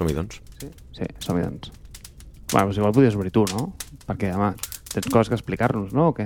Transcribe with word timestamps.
Som-hi, 0.00 0.14
doncs. 0.16 0.40
Sí, 0.60 0.70
sí 0.96 1.06
som-hi, 1.20 1.42
doncs. 1.44 1.70
Bueno, 2.50 2.70
doncs 2.70 2.78
igual 2.80 2.94
podies 2.96 3.16
obrir 3.18 3.30
tu, 3.34 3.44
no? 3.52 3.74
Perquè, 4.08 4.32
home, 4.34 4.54
tens 4.90 5.10
coses 5.12 5.28
que 5.28 5.36
explicar-nos, 5.36 5.92
no? 5.96 6.08
O 6.10 6.14
què? 6.16 6.24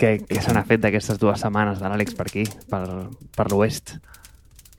Què, 0.00 0.14
què 0.24 0.40
se 0.40 0.54
n'ha 0.56 0.64
fet 0.64 0.80
d'aquestes 0.80 1.20
dues 1.20 1.42
setmanes 1.44 1.78
de 1.82 1.90
l'Àlex 1.92 2.16
per 2.16 2.24
aquí, 2.30 2.46
per, 2.70 2.80
per 3.36 3.46
l'oest? 3.52 3.98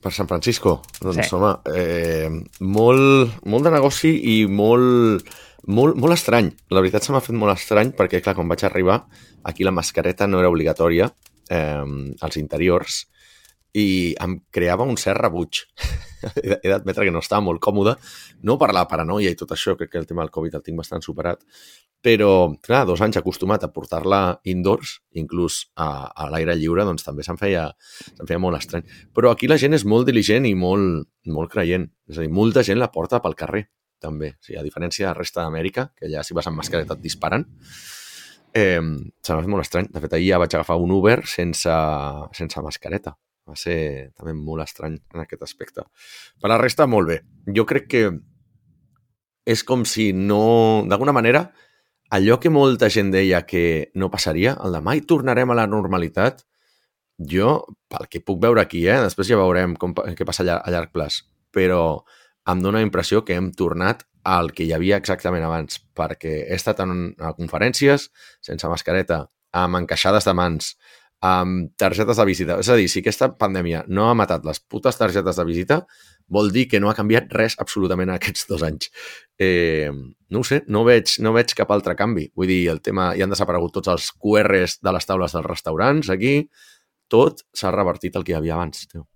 Per 0.02 0.10
San 0.12 0.26
Francisco? 0.28 0.80
Doncs, 0.98 1.28
Sí. 1.28 1.36
home, 1.38 1.52
eh, 1.78 2.26
molt, 2.66 3.38
molt 3.46 3.68
de 3.70 3.76
negoci 3.78 4.16
i 4.34 4.38
molt, 4.50 5.30
molt, 5.70 5.96
molt 6.02 6.18
estrany. 6.18 6.50
La 6.74 6.82
veritat 6.82 7.06
se 7.06 7.14
m'ha 7.14 7.22
fet 7.22 7.38
molt 7.38 7.54
estrany 7.54 7.94
perquè, 7.94 8.20
clar, 8.26 8.34
quan 8.34 8.50
vaig 8.50 8.66
arribar, 8.66 9.04
aquí 9.46 9.64
la 9.64 9.72
mascareta 9.78 10.26
no 10.26 10.40
era 10.42 10.50
obligatòria 10.50 11.12
eh, 11.54 11.86
als 12.20 12.38
interiors 12.42 13.04
i 13.78 14.16
em 14.20 14.40
creava 14.50 14.90
un 14.90 14.98
cert 14.98 15.22
rebuig. 15.22 15.62
he 16.62 16.70
d'admetre 16.70 17.08
que 17.08 17.14
no 17.14 17.22
estava 17.24 17.44
molt 17.46 17.62
còmode, 17.64 17.96
no 18.48 18.58
per 18.62 18.72
la 18.76 18.88
paranoia 18.90 19.32
i 19.32 19.38
tot 19.40 19.54
això, 19.56 19.78
crec 19.80 19.94
que 19.94 20.02
el 20.02 20.10
tema 20.10 20.26
del 20.26 20.34
Covid 20.34 20.60
el 20.60 20.66
tinc 20.66 20.80
bastant 20.80 21.04
superat, 21.06 21.44
però, 22.02 22.32
clar, 22.66 22.82
dos 22.90 23.02
anys 23.06 23.20
acostumat 23.20 23.64
a 23.64 23.70
portar-la 23.74 24.22
indoors, 24.50 24.96
inclús 25.22 25.68
a, 25.78 26.10
a 26.10 26.30
l'aire 26.34 26.56
lliure, 26.58 26.86
doncs 26.88 27.06
també 27.06 27.22
se'm 27.26 27.38
feia, 27.38 27.68
se'm 28.08 28.26
feia 28.26 28.42
molt 28.42 28.58
estrany. 28.58 28.88
Però 29.14 29.30
aquí 29.30 29.50
la 29.50 29.60
gent 29.62 29.78
és 29.78 29.86
molt 29.86 30.10
diligent 30.10 30.48
i 30.50 30.56
molt, 30.58 31.06
molt 31.30 31.54
creient. 31.54 31.86
És 32.10 32.18
a 32.18 32.26
dir, 32.26 32.34
molta 32.34 32.66
gent 32.66 32.82
la 32.82 32.90
porta 32.90 33.22
pel 33.22 33.38
carrer, 33.38 33.68
també. 34.02 34.34
O 34.34 34.48
sigui, 34.48 34.58
a 34.58 34.66
diferència 34.66 35.06
de 35.06 35.12
la 35.12 35.20
resta 35.20 35.46
d'Amèrica, 35.46 35.92
que 35.94 36.10
allà 36.10 36.26
si 36.26 36.34
vas 36.34 36.50
amb 36.50 36.58
mascareta 36.58 36.98
et 36.98 37.06
disparen, 37.06 37.46
eh, 38.58 38.82
se 38.82 39.34
m'ha 39.34 39.44
fet 39.46 39.54
molt 39.54 39.68
estrany. 39.68 39.92
De 39.94 40.02
fet, 40.02 40.18
ahir 40.18 40.34
ja 40.34 40.42
vaig 40.42 40.58
agafar 40.58 40.82
un 40.82 40.98
Uber 40.98 41.22
sense, 41.30 41.78
sense 42.38 42.66
mascareta. 42.66 43.14
Va 43.50 43.58
ser 43.58 44.12
també 44.18 44.34
molt 44.38 44.64
estrany 44.64 45.00
en 45.16 45.24
aquest 45.24 45.42
aspecte. 45.44 45.86
Per 46.42 46.52
la 46.52 46.60
resta, 46.62 46.88
molt 46.88 47.10
bé. 47.10 47.22
Jo 47.56 47.66
crec 47.70 47.88
que 47.90 48.04
és 49.46 49.64
com 49.66 49.84
si 49.90 50.12
no... 50.14 50.86
D'alguna 50.88 51.16
manera, 51.16 51.48
allò 52.14 52.38
que 52.40 52.52
molta 52.54 52.90
gent 52.94 53.10
deia 53.12 53.42
que 53.50 53.92
no 53.96 54.12
passaria, 54.14 54.56
el 54.64 54.78
de 54.78 54.82
mai 54.86 55.02
tornarem 55.08 55.52
a 55.52 55.58
la 55.58 55.68
normalitat, 55.68 56.46
jo, 57.32 57.58
pel 57.90 58.08
que 58.10 58.22
puc 58.26 58.42
veure 58.42 58.62
aquí, 58.62 58.86
eh? 58.90 59.00
després 59.04 59.30
ja 59.30 59.40
veurem 59.40 59.76
com, 59.80 59.94
què 59.94 60.26
passa 60.28 60.44
a, 60.46 60.48
llar- 60.48 60.62
a 60.66 60.74
llarg 60.74 60.94
plaç, 60.94 61.22
però 61.54 62.04
em 62.50 62.62
dóna 62.62 62.80
la 62.80 62.86
impressió 62.86 63.22
que 63.26 63.36
hem 63.38 63.52
tornat 63.54 64.06
al 64.26 64.52
que 64.54 64.66
hi 64.66 64.74
havia 64.74 64.98
exactament 65.02 65.44
abans, 65.46 65.82
perquè 65.98 66.32
he 66.48 66.58
estat 66.58 66.82
en, 66.86 67.12
a 67.22 67.34
conferències 67.38 68.10
sense 68.42 68.70
mascareta, 68.70 69.24
amb 69.58 69.82
encaixades 69.82 70.26
de 70.30 70.34
mans, 70.38 70.76
amb 71.22 71.70
targetes 71.78 72.18
de 72.18 72.26
visita. 72.26 72.58
És 72.64 72.70
a 72.74 72.78
dir, 72.80 72.88
si 72.90 73.02
aquesta 73.04 73.30
pandèmia 73.38 73.84
no 73.88 74.08
ha 74.10 74.16
matat 74.18 74.46
les 74.48 74.60
putes 74.60 74.98
targetes 74.98 75.38
de 75.38 75.46
visita, 75.46 75.78
vol 76.32 76.50
dir 76.54 76.66
que 76.72 76.82
no 76.82 76.90
ha 76.90 76.98
canviat 76.98 77.30
res 77.38 77.58
absolutament 77.62 78.10
en 78.10 78.18
aquests 78.18 78.48
dos 78.50 78.66
anys. 78.66 78.90
Eh, 79.38 79.92
no 80.32 80.42
ho 80.42 80.48
sé, 80.48 80.64
no 80.68 80.84
veig, 80.88 81.18
no 81.22 81.36
veig 81.38 81.54
cap 81.58 81.72
altre 81.76 81.96
canvi. 82.00 82.32
Vull 82.36 82.50
dir, 82.50 82.64
el 82.74 82.82
tema, 82.82 83.12
ja 83.18 83.28
han 83.28 83.36
desaparegut 83.36 83.78
tots 83.78 83.94
els 83.94 84.10
QRs 84.18 84.80
de 84.82 84.98
les 84.98 85.10
taules 85.10 85.38
dels 85.38 85.50
restaurants 85.50 86.10
aquí, 86.10 86.36
tot 87.12 87.46
s'ha 87.54 87.74
revertit 87.76 88.16
el 88.16 88.26
que 88.26 88.34
hi 88.34 88.40
havia 88.40 88.58
abans. 88.58 88.88
Tio. 88.88 89.11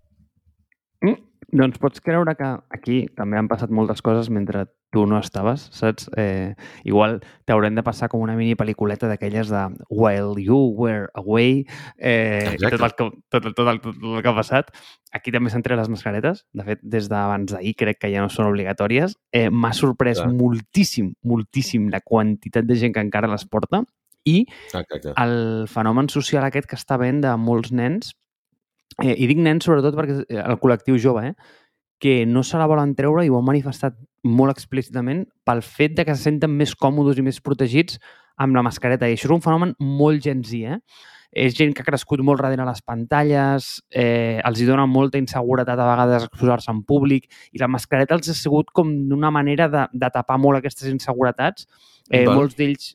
Doncs 1.51 1.77
pots 1.79 2.01
creure 2.01 2.33
que 2.35 2.47
aquí 2.73 3.05
també 3.15 3.38
han 3.38 3.47
passat 3.47 3.69
moltes 3.69 4.01
coses 4.01 4.29
mentre 4.33 4.65
tu 4.91 5.05
no 5.05 5.17
estaves, 5.19 5.65
saps? 5.75 6.09
Eh, 6.17 6.55
igual 6.88 7.19
t'haurem 7.45 7.75
de 7.75 7.83
passar 7.83 8.07
com 8.09 8.21
una 8.23 8.35
mini 8.38 8.55
pel·lículeta 8.55 9.09
d'aquelles 9.09 9.49
de 9.51 9.61
While 9.89 10.41
You 10.41 10.57
Were 10.77 11.09
Away, 11.13 11.66
eh, 11.97 12.55
tot, 12.61 12.63
el, 12.79 12.79
que- 12.79 13.09
tot, 13.29 13.45
el- 13.45 13.53
tot, 13.53 13.67
el, 13.67 13.81
tot 13.81 13.95
el 14.01 14.21
que 14.23 14.29
ha 14.29 14.35
passat. 14.35 14.71
Aquí 15.11 15.31
també 15.31 15.49
s'han 15.51 15.63
tret 15.63 15.77
les 15.77 15.89
mascaretes. 15.91 16.45
De 16.53 16.63
fet, 16.63 16.79
des 16.81 17.09
d'abans 17.11 17.51
d'ahir 17.51 17.75
crec 17.75 17.99
que 17.99 18.11
ja 18.13 18.21
no 18.23 18.29
són 18.29 18.47
obligatòries. 18.47 19.16
Eh, 19.31 19.49
M'ha 19.49 19.73
sorprès 19.73 20.21
Clar. 20.21 20.31
moltíssim, 20.33 21.13
moltíssim 21.23 21.89
la 21.91 22.00
quantitat 22.01 22.66
de 22.66 22.75
gent 22.75 22.94
que 22.95 23.03
encara 23.03 23.27
les 23.27 23.45
porta 23.45 23.83
i 24.25 24.45
Exacte. 24.72 25.12
el 25.22 25.67
fenomen 25.67 26.07
social 26.09 26.44
aquest 26.44 26.66
que 26.67 26.75
està 26.79 26.95
havent 26.95 27.19
de 27.22 27.35
molts 27.38 27.72
nens, 27.72 28.16
eh, 29.03 29.13
i 29.13 29.28
dic 29.29 29.40
nens 29.41 29.66
sobretot 29.68 29.96
perquè 29.97 30.19
és 30.22 30.44
el 30.44 30.59
col·lectiu 30.62 31.00
jove, 31.01 31.31
eh, 31.31 31.63
que 32.00 32.25
no 32.25 32.44
se 32.44 32.59
la 32.59 32.68
volen 32.68 32.94
treure 32.96 33.23
i 33.25 33.31
ho 33.31 33.40
han 33.40 33.47
manifestat 33.47 33.96
molt 34.25 34.51
explícitament 34.51 35.25
pel 35.47 35.62
fet 35.63 35.96
de 35.96 36.06
que 36.06 36.16
se 36.16 36.28
senten 36.28 36.51
més 36.51 36.75
còmodes 36.75 37.19
i 37.19 37.25
més 37.25 37.40
protegits 37.41 38.00
amb 38.41 38.56
la 38.57 38.63
mascareta. 38.66 39.07
I 39.07 39.16
això 39.16 39.29
és 39.29 39.35
un 39.35 39.44
fenomen 39.44 39.74
molt 39.79 40.24
Gen 40.25 40.44
Z, 40.44 40.75
eh? 40.75 40.79
És 41.35 41.56
gent 41.57 41.74
que 41.75 41.84
ha 41.84 41.88
crescut 41.88 42.22
molt 42.24 42.40
darrere 42.40 42.63
les 42.63 42.79
pantalles, 42.85 43.66
eh, 43.91 44.40
els 44.40 44.62
hi 44.62 44.68
dona 44.69 44.85
molta 44.88 45.19
inseguretat 45.19 45.79
a 45.79 45.88
vegades 45.90 46.28
exposar-se 46.29 46.72
en 46.72 46.79
públic 46.88 47.28
i 47.51 47.59
la 47.59 47.68
mascareta 47.68 48.16
els 48.16 48.29
ha 48.31 48.35
sigut 48.38 48.72
com 48.72 48.94
d'una 49.09 49.31
manera 49.35 49.68
de, 49.68 49.84
de 49.91 50.09
tapar 50.13 50.38
molt 50.40 50.62
aquestes 50.62 50.88
inseguretats. 50.94 51.68
Eh, 52.11 52.25
Val. 52.27 52.35
molts 52.38 52.53
d'ells 52.53 52.91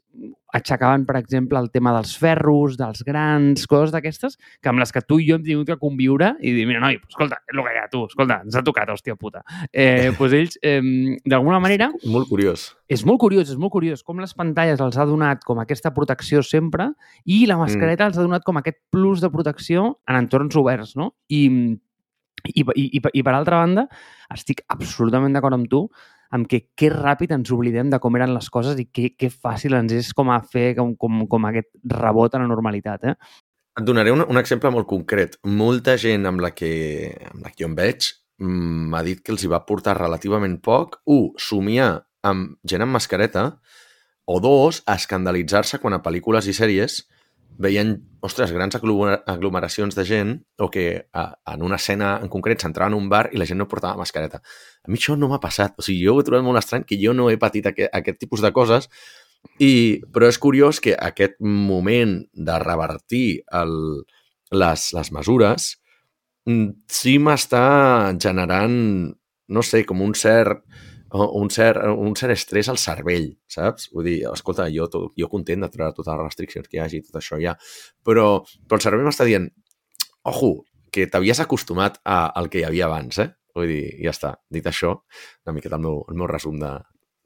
aixecaven, 0.54 1.04
per 1.06 1.16
exemple, 1.18 1.58
el 1.58 1.70
tema 1.70 1.92
dels 1.94 2.12
ferros, 2.18 2.76
dels 2.78 3.02
grans, 3.06 3.64
coses 3.70 3.92
d'aquestes, 3.94 4.36
que 4.62 4.70
amb 4.70 4.82
les 4.82 4.92
que 4.94 5.02
tu 5.02 5.20
i 5.22 5.26
jo 5.28 5.36
hem 5.38 5.44
tingut 5.46 5.68
que 5.70 5.76
conviure 5.78 6.32
i 6.42 6.52
dir, 6.54 6.66
mira, 6.66 6.82
noi, 6.82 6.98
escolta, 7.08 7.40
és 7.46 7.54
el 7.56 7.62
que 7.66 7.74
hi 7.74 7.80
ha, 7.80 7.86
tu, 7.90 8.04
escolta, 8.10 8.40
ens 8.46 8.58
ha 8.58 8.62
tocat, 8.66 8.90
hòstia 8.90 9.16
puta. 9.18 9.42
Eh, 9.70 10.10
doncs 10.18 10.36
ells, 10.38 10.58
eh, 10.62 10.80
d'alguna 11.26 11.60
manera, 11.62 11.90
Molt 12.06 12.30
curiós. 12.30 12.68
és 12.90 13.04
molt 13.06 13.22
curiós, 13.22 13.50
és 13.50 13.58
molt 13.58 13.74
curiós 13.74 14.02
com 14.06 14.22
les 14.22 14.34
pantalles 14.34 14.82
els 14.82 14.98
ha 14.98 15.06
donat 15.06 15.44
com 15.46 15.58
aquesta 15.62 15.94
protecció 15.94 16.42
sempre 16.42 16.90
i 17.24 17.44
la 17.46 17.58
mascareta 17.58 18.04
mm. 18.04 18.10
els 18.10 18.18
ha 18.18 18.26
donat 18.26 18.46
com 18.46 18.58
aquest 18.58 18.78
plus 18.90 19.22
de 19.22 19.30
protecció 19.30 20.00
en 20.06 20.18
entorns 20.18 20.58
oberts, 20.58 20.96
no? 20.98 21.12
I, 21.28 21.44
i, 22.46 22.62
i, 22.62 22.86
i, 22.98 23.02
i 23.02 23.22
per 23.22 23.34
altra 23.34 23.62
banda, 23.62 23.86
estic 24.34 24.64
absolutament 24.70 25.34
d'acord 25.34 25.58
amb 25.58 25.70
tu 25.70 25.86
amb 26.36 26.48
que 26.50 26.62
que 26.78 26.90
ràpid 26.92 27.34
ens 27.34 27.50
oblidem 27.54 27.90
de 27.90 27.98
com 28.02 28.16
eren 28.18 28.34
les 28.34 28.48
coses 28.52 28.78
i 28.78 28.86
que, 28.86 29.10
que 29.18 29.30
fàcil 29.30 29.76
ens 29.78 29.94
és 29.96 30.10
com 30.16 30.30
a 30.30 30.40
fer 30.42 30.74
com, 30.78 30.94
com, 30.96 31.24
com 31.30 31.48
aquest 31.48 31.70
rebot 31.94 32.34
a 32.34 32.42
la 32.42 32.50
normalitat, 32.50 33.06
eh? 33.10 33.16
Et 33.78 33.86
donaré 33.86 34.12
un, 34.12 34.22
un 34.26 34.38
exemple 34.40 34.70
molt 34.74 34.88
concret. 34.90 35.36
Molta 35.46 35.96
gent 36.00 36.26
amb 36.26 36.42
la 36.42 36.50
que, 36.54 36.70
amb 37.30 37.46
la 37.46 37.52
que 37.52 37.62
jo 37.62 37.68
em 37.70 37.76
veig 37.78 38.10
mm, 38.42 38.88
m'ha 38.92 39.04
dit 39.06 39.22
que 39.22 39.34
els 39.34 39.44
hi 39.44 39.50
va 39.52 39.62
portar 39.66 39.96
relativament 39.98 40.58
poc, 40.62 41.00
un, 41.06 41.30
somiar 41.38 41.92
amb 42.26 42.58
gent 42.68 42.84
amb 42.84 42.98
mascareta, 42.98 43.46
o 44.30 44.36
dos, 44.42 44.82
escandalitzar-se 44.86 45.80
quan 45.82 45.96
a 45.96 46.02
pel·lícules 46.04 46.46
i 46.50 46.54
sèries 46.54 47.00
veien, 47.58 47.96
ostres, 48.20 48.52
grans 48.52 48.76
aglomer- 48.76 49.22
aglomeracions 49.26 49.96
de 49.96 50.04
gent 50.04 50.34
o 50.58 50.70
que 50.70 51.08
a, 51.12 51.24
en 51.54 51.62
una 51.62 51.76
escena 51.76 52.18
en 52.22 52.28
concret 52.28 52.60
s'entrava 52.60 52.92
en 52.92 52.98
un 52.98 53.08
bar 53.08 53.30
i 53.32 53.40
la 53.40 53.46
gent 53.48 53.58
no 53.58 53.68
portava 53.68 53.98
mascareta. 53.98 54.42
A 54.84 54.90
mi 54.90 55.00
això 55.00 55.16
no 55.16 55.28
m'ha 55.28 55.40
passat. 55.40 55.74
O 55.78 55.82
sigui, 55.82 56.04
jo 56.04 56.14
ho 56.14 56.20
he 56.20 56.26
trobat 56.28 56.44
molt 56.46 56.60
estrany 56.62 56.84
que 56.88 56.98
jo 57.00 57.14
no 57.16 57.30
he 57.30 57.38
patit 57.40 57.66
aquest, 57.66 57.90
aquest 57.96 58.20
tipus 58.20 58.44
de 58.44 58.52
coses 58.52 58.88
i, 59.58 60.00
però 60.12 60.28
és 60.28 60.38
curiós 60.38 60.80
que 60.84 60.94
aquest 60.96 61.38
moment 61.40 62.18
de 62.32 62.58
revertir 62.60 63.42
el, 63.56 64.04
les, 64.52 64.92
les 64.96 65.12
mesures 65.16 65.70
mm, 66.46 66.68
sí 66.92 67.16
m'està 67.18 67.64
generant, 68.20 68.76
no 69.48 69.62
sé, 69.64 69.84
com 69.88 70.02
un 70.04 70.14
cert 70.14 70.64
un 71.12 71.50
cert, 71.50 71.82
un 71.90 72.14
cert 72.18 72.34
estrès 72.36 72.68
al 72.70 72.78
cervell, 72.78 73.30
saps? 73.50 73.88
Vull 73.94 74.06
dir, 74.06 74.18
escolta, 74.30 74.68
jo, 74.70 74.86
tot, 74.92 75.10
jo 75.18 75.28
content 75.32 75.66
de 75.66 75.70
treure 75.72 75.94
totes 75.96 76.12
les 76.12 76.26
restriccions 76.28 76.68
que 76.68 76.78
hi 76.78 76.82
hagi, 76.84 77.02
tot 77.06 77.18
això 77.20 77.40
ja, 77.42 77.56
però, 78.06 78.44
però 78.68 78.78
el 78.78 78.84
cervell 78.84 79.08
m'està 79.08 79.26
dient, 79.26 79.48
ojo, 80.30 80.52
que 80.90 81.06
t'havies 81.10 81.42
acostumat 81.42 82.00
a, 82.04 82.24
al 82.36 82.50
que 82.50 82.62
hi 82.62 82.66
havia 82.68 82.86
abans, 82.86 83.18
eh? 83.22 83.30
Vull 83.56 83.70
dir, 83.70 83.84
ja 84.04 84.14
està. 84.14 84.34
Dit 84.50 84.66
això, 84.70 84.94
una 85.46 85.54
miqueta 85.56 85.78
el 85.78 85.84
meu, 85.86 86.02
el 86.10 86.18
meu 86.18 86.30
resum 86.30 86.58
de, 86.62 86.70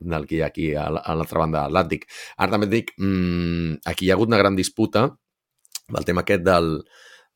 del 0.01 0.27
que 0.29 0.39
hi 0.39 0.43
ha 0.45 0.49
aquí 0.53 0.71
a 0.77 0.89
l'altra 0.93 1.43
banda 1.43 1.65
de 1.65 1.73
l'Atlàntic. 1.73 2.07
Ara 2.39 2.57
també 2.57 2.69
et 2.71 2.75
dic, 2.75 2.95
mmm, 3.01 3.81
aquí 3.91 4.07
hi 4.07 4.13
ha 4.13 4.19
hagut 4.19 4.33
una 4.33 4.41
gran 4.41 4.57
disputa 4.57 5.09
del 5.93 6.09
tema 6.09 6.25
aquest 6.25 6.45
del, 6.47 6.79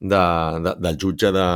de, 0.00 0.22
de, 0.64 0.74
del 0.86 0.98
jutge 1.00 1.32
de, 1.34 1.46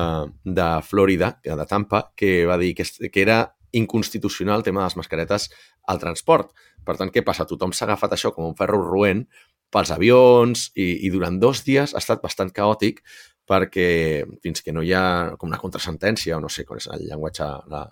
de 0.45 0.69
Florida, 0.85 1.35
de 1.45 1.67
Tampa, 1.69 2.05
que 2.17 2.45
va 2.47 2.59
dir 2.61 2.75
que, 2.77 2.85
que 3.09 3.23
era 3.23 3.41
inconstitucional 3.73 4.61
el 4.61 4.67
tema 4.67 4.83
de 4.83 4.91
les 4.91 4.99
mascaretes 5.01 5.49
al 5.89 6.01
transport. 6.03 6.53
Per 6.85 6.97
tant, 6.99 7.11
què 7.13 7.25
passa? 7.25 7.49
Tothom 7.49 7.73
s'ha 7.73 7.87
agafat 7.89 8.17
això 8.17 8.33
com 8.35 8.49
un 8.51 8.57
ferro 8.59 8.81
roent 8.85 9.27
pels 9.73 9.93
avions 9.95 10.69
i, 10.77 11.07
i 11.07 11.11
durant 11.13 11.39
dos 11.41 11.65
dies 11.65 11.95
ha 11.95 12.03
estat 12.03 12.23
bastant 12.23 12.53
caòtic 12.53 13.01
perquè 13.49 14.23
fins 14.45 14.63
que 14.63 14.75
no 14.75 14.85
hi 14.85 14.93
ha 14.95 15.35
com 15.39 15.51
una 15.51 15.61
contrasentència 15.61 16.37
o 16.37 16.43
no 16.45 16.51
sé 16.53 16.67
com 16.69 16.79
és 16.79 16.89
el 16.93 17.07
llenguatge 17.09 17.49
la, 17.73 17.87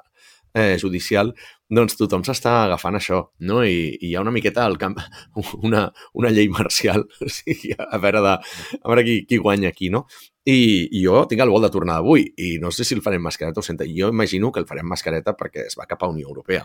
eh, 0.55 0.77
judicial, 0.81 1.33
doncs 1.71 1.95
tothom 1.99 2.25
s'està 2.27 2.65
agafant 2.65 2.97
això, 2.99 3.21
no? 3.47 3.61
I, 3.63 3.93
I 4.01 4.09
hi 4.11 4.15
ha 4.17 4.23
una 4.25 4.33
miqueta 4.35 4.65
al 4.67 4.79
camp, 4.79 4.97
una, 5.67 5.85
una 6.15 6.31
llei 6.35 6.49
marcial, 6.51 7.05
o 7.25 7.29
sigui, 7.31 7.73
a 7.79 7.99
veure, 8.03 8.23
de, 8.25 8.35
a 8.81 8.89
veure 8.91 9.05
qui, 9.07 9.21
qui 9.31 9.39
guanya 9.39 9.69
aquí, 9.71 9.91
no? 9.95 10.07
I, 10.49 10.89
I 10.91 11.05
jo 11.05 11.23
tinc 11.31 11.43
el 11.45 11.53
vol 11.53 11.63
de 11.67 11.71
tornar 11.71 12.01
d'avui 12.01 12.25
i 12.41 12.55
no 12.63 12.71
sé 12.75 12.85
si 12.89 12.97
el 12.97 13.03
farem 13.05 13.23
mascareta 13.23 13.61
o 13.61 13.63
sense. 13.63 13.87
Jo 13.95 14.09
imagino 14.11 14.51
que 14.51 14.59
el 14.63 14.67
farem 14.67 14.89
mascareta 14.89 15.37
perquè 15.39 15.67
es 15.69 15.77
va 15.79 15.87
cap 15.87 16.03
a 16.03 16.09
Unió 16.11 16.29
Europea. 16.29 16.65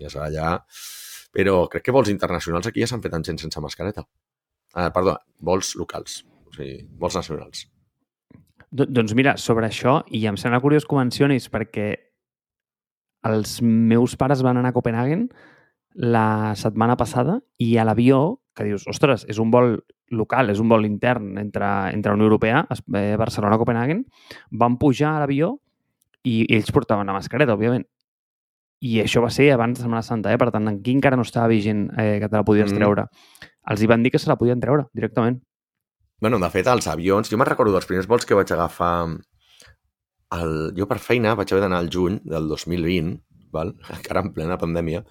Ja 0.00 0.10
serà 0.10 0.26
allà... 0.30 0.58
Però 1.32 1.62
crec 1.72 1.86
que 1.86 1.92
vols 1.96 2.10
internacionals 2.12 2.66
aquí 2.68 2.82
ja 2.82 2.86
s'han 2.90 3.00
fet 3.00 3.14
amb 3.16 3.24
gent 3.24 3.38
sense 3.40 3.60
mascareta. 3.64 4.02
Ah, 4.76 4.90
perdó, 4.92 5.14
vols 5.40 5.70
locals, 5.80 6.18
o 6.44 6.52
sigui, 6.52 6.82
vols 7.00 7.14
nacionals. 7.16 7.62
Do- 8.68 8.84
Doncs 8.84 9.14
mira, 9.16 9.32
sobre 9.40 9.64
això, 9.68 9.94
i 10.12 10.26
em 10.28 10.36
sembla 10.36 10.60
curiós 10.60 10.84
que 10.84 10.92
ho 10.92 10.98
mencionis, 11.00 11.46
perquè 11.48 11.86
els 13.22 13.60
meus 13.62 14.16
pares 14.18 14.42
van 14.42 14.58
anar 14.58 14.72
a 14.72 14.76
Copenhagen 14.76 15.28
la 15.94 16.54
setmana 16.56 16.96
passada 16.96 17.40
i 17.60 17.76
a 17.76 17.84
l'avió, 17.84 18.40
que 18.56 18.64
dius, 18.64 18.86
ostres, 18.88 19.26
és 19.28 19.38
un 19.40 19.50
vol 19.52 19.76
local, 20.12 20.50
és 20.52 20.60
un 20.60 20.68
vol 20.68 20.86
intern 20.88 21.38
entre, 21.40 21.68
entre 21.92 22.12
Unió 22.12 22.28
Europea, 22.28 22.66
eh, 22.70 23.16
Barcelona-Copenhagen, 23.20 24.04
van 24.50 24.78
pujar 24.80 25.16
a 25.16 25.22
l'avió 25.22 25.56
i 26.22 26.42
ells 26.54 26.72
portaven 26.72 27.08
la 27.08 27.16
mascareta, 27.16 27.56
òbviament. 27.56 27.86
I 28.82 28.98
això 29.04 29.22
va 29.22 29.30
ser 29.30 29.52
abans 29.54 29.78
de 29.78 29.84
Setmana 29.84 30.02
Santa, 30.02 30.32
eh? 30.32 30.38
per 30.38 30.50
tant, 30.50 30.66
aquí 30.68 30.94
encara 30.96 31.16
no 31.16 31.26
estava 31.26 31.50
vigent 31.52 31.86
eh, 31.96 32.18
que 32.20 32.28
te 32.28 32.36
la 32.36 32.44
podies 32.44 32.72
mm. 32.72 32.80
treure. 32.80 33.06
Els 33.70 33.82
hi 33.82 33.88
van 33.90 34.02
dir 34.02 34.10
que 34.10 34.18
se 34.18 34.30
la 34.30 34.36
podien 34.36 34.60
treure 34.60 34.88
directament. 34.92 35.40
bueno, 36.20 36.38
de 36.38 36.50
fet, 36.50 36.66
els 36.66 36.86
avions... 36.86 37.30
Jo 37.30 37.38
me'n 37.38 37.48
recordo 37.48 37.72
dels 37.74 37.86
primers 37.86 38.08
vols 38.10 38.26
que 38.26 38.34
vaig 38.38 38.50
agafar... 38.52 38.92
El... 40.38 40.72
Jo 40.76 40.88
per 40.90 41.00
feina 41.02 41.36
vaig 41.38 41.52
haver 41.52 41.64
d'anar 41.66 41.82
al 41.82 41.90
juny 41.92 42.18
del 42.24 42.48
2020, 42.50 43.16
val? 43.54 43.74
encara 43.96 44.24
en 44.24 44.32
plena 44.36 44.60
pandèmia, 44.60 45.04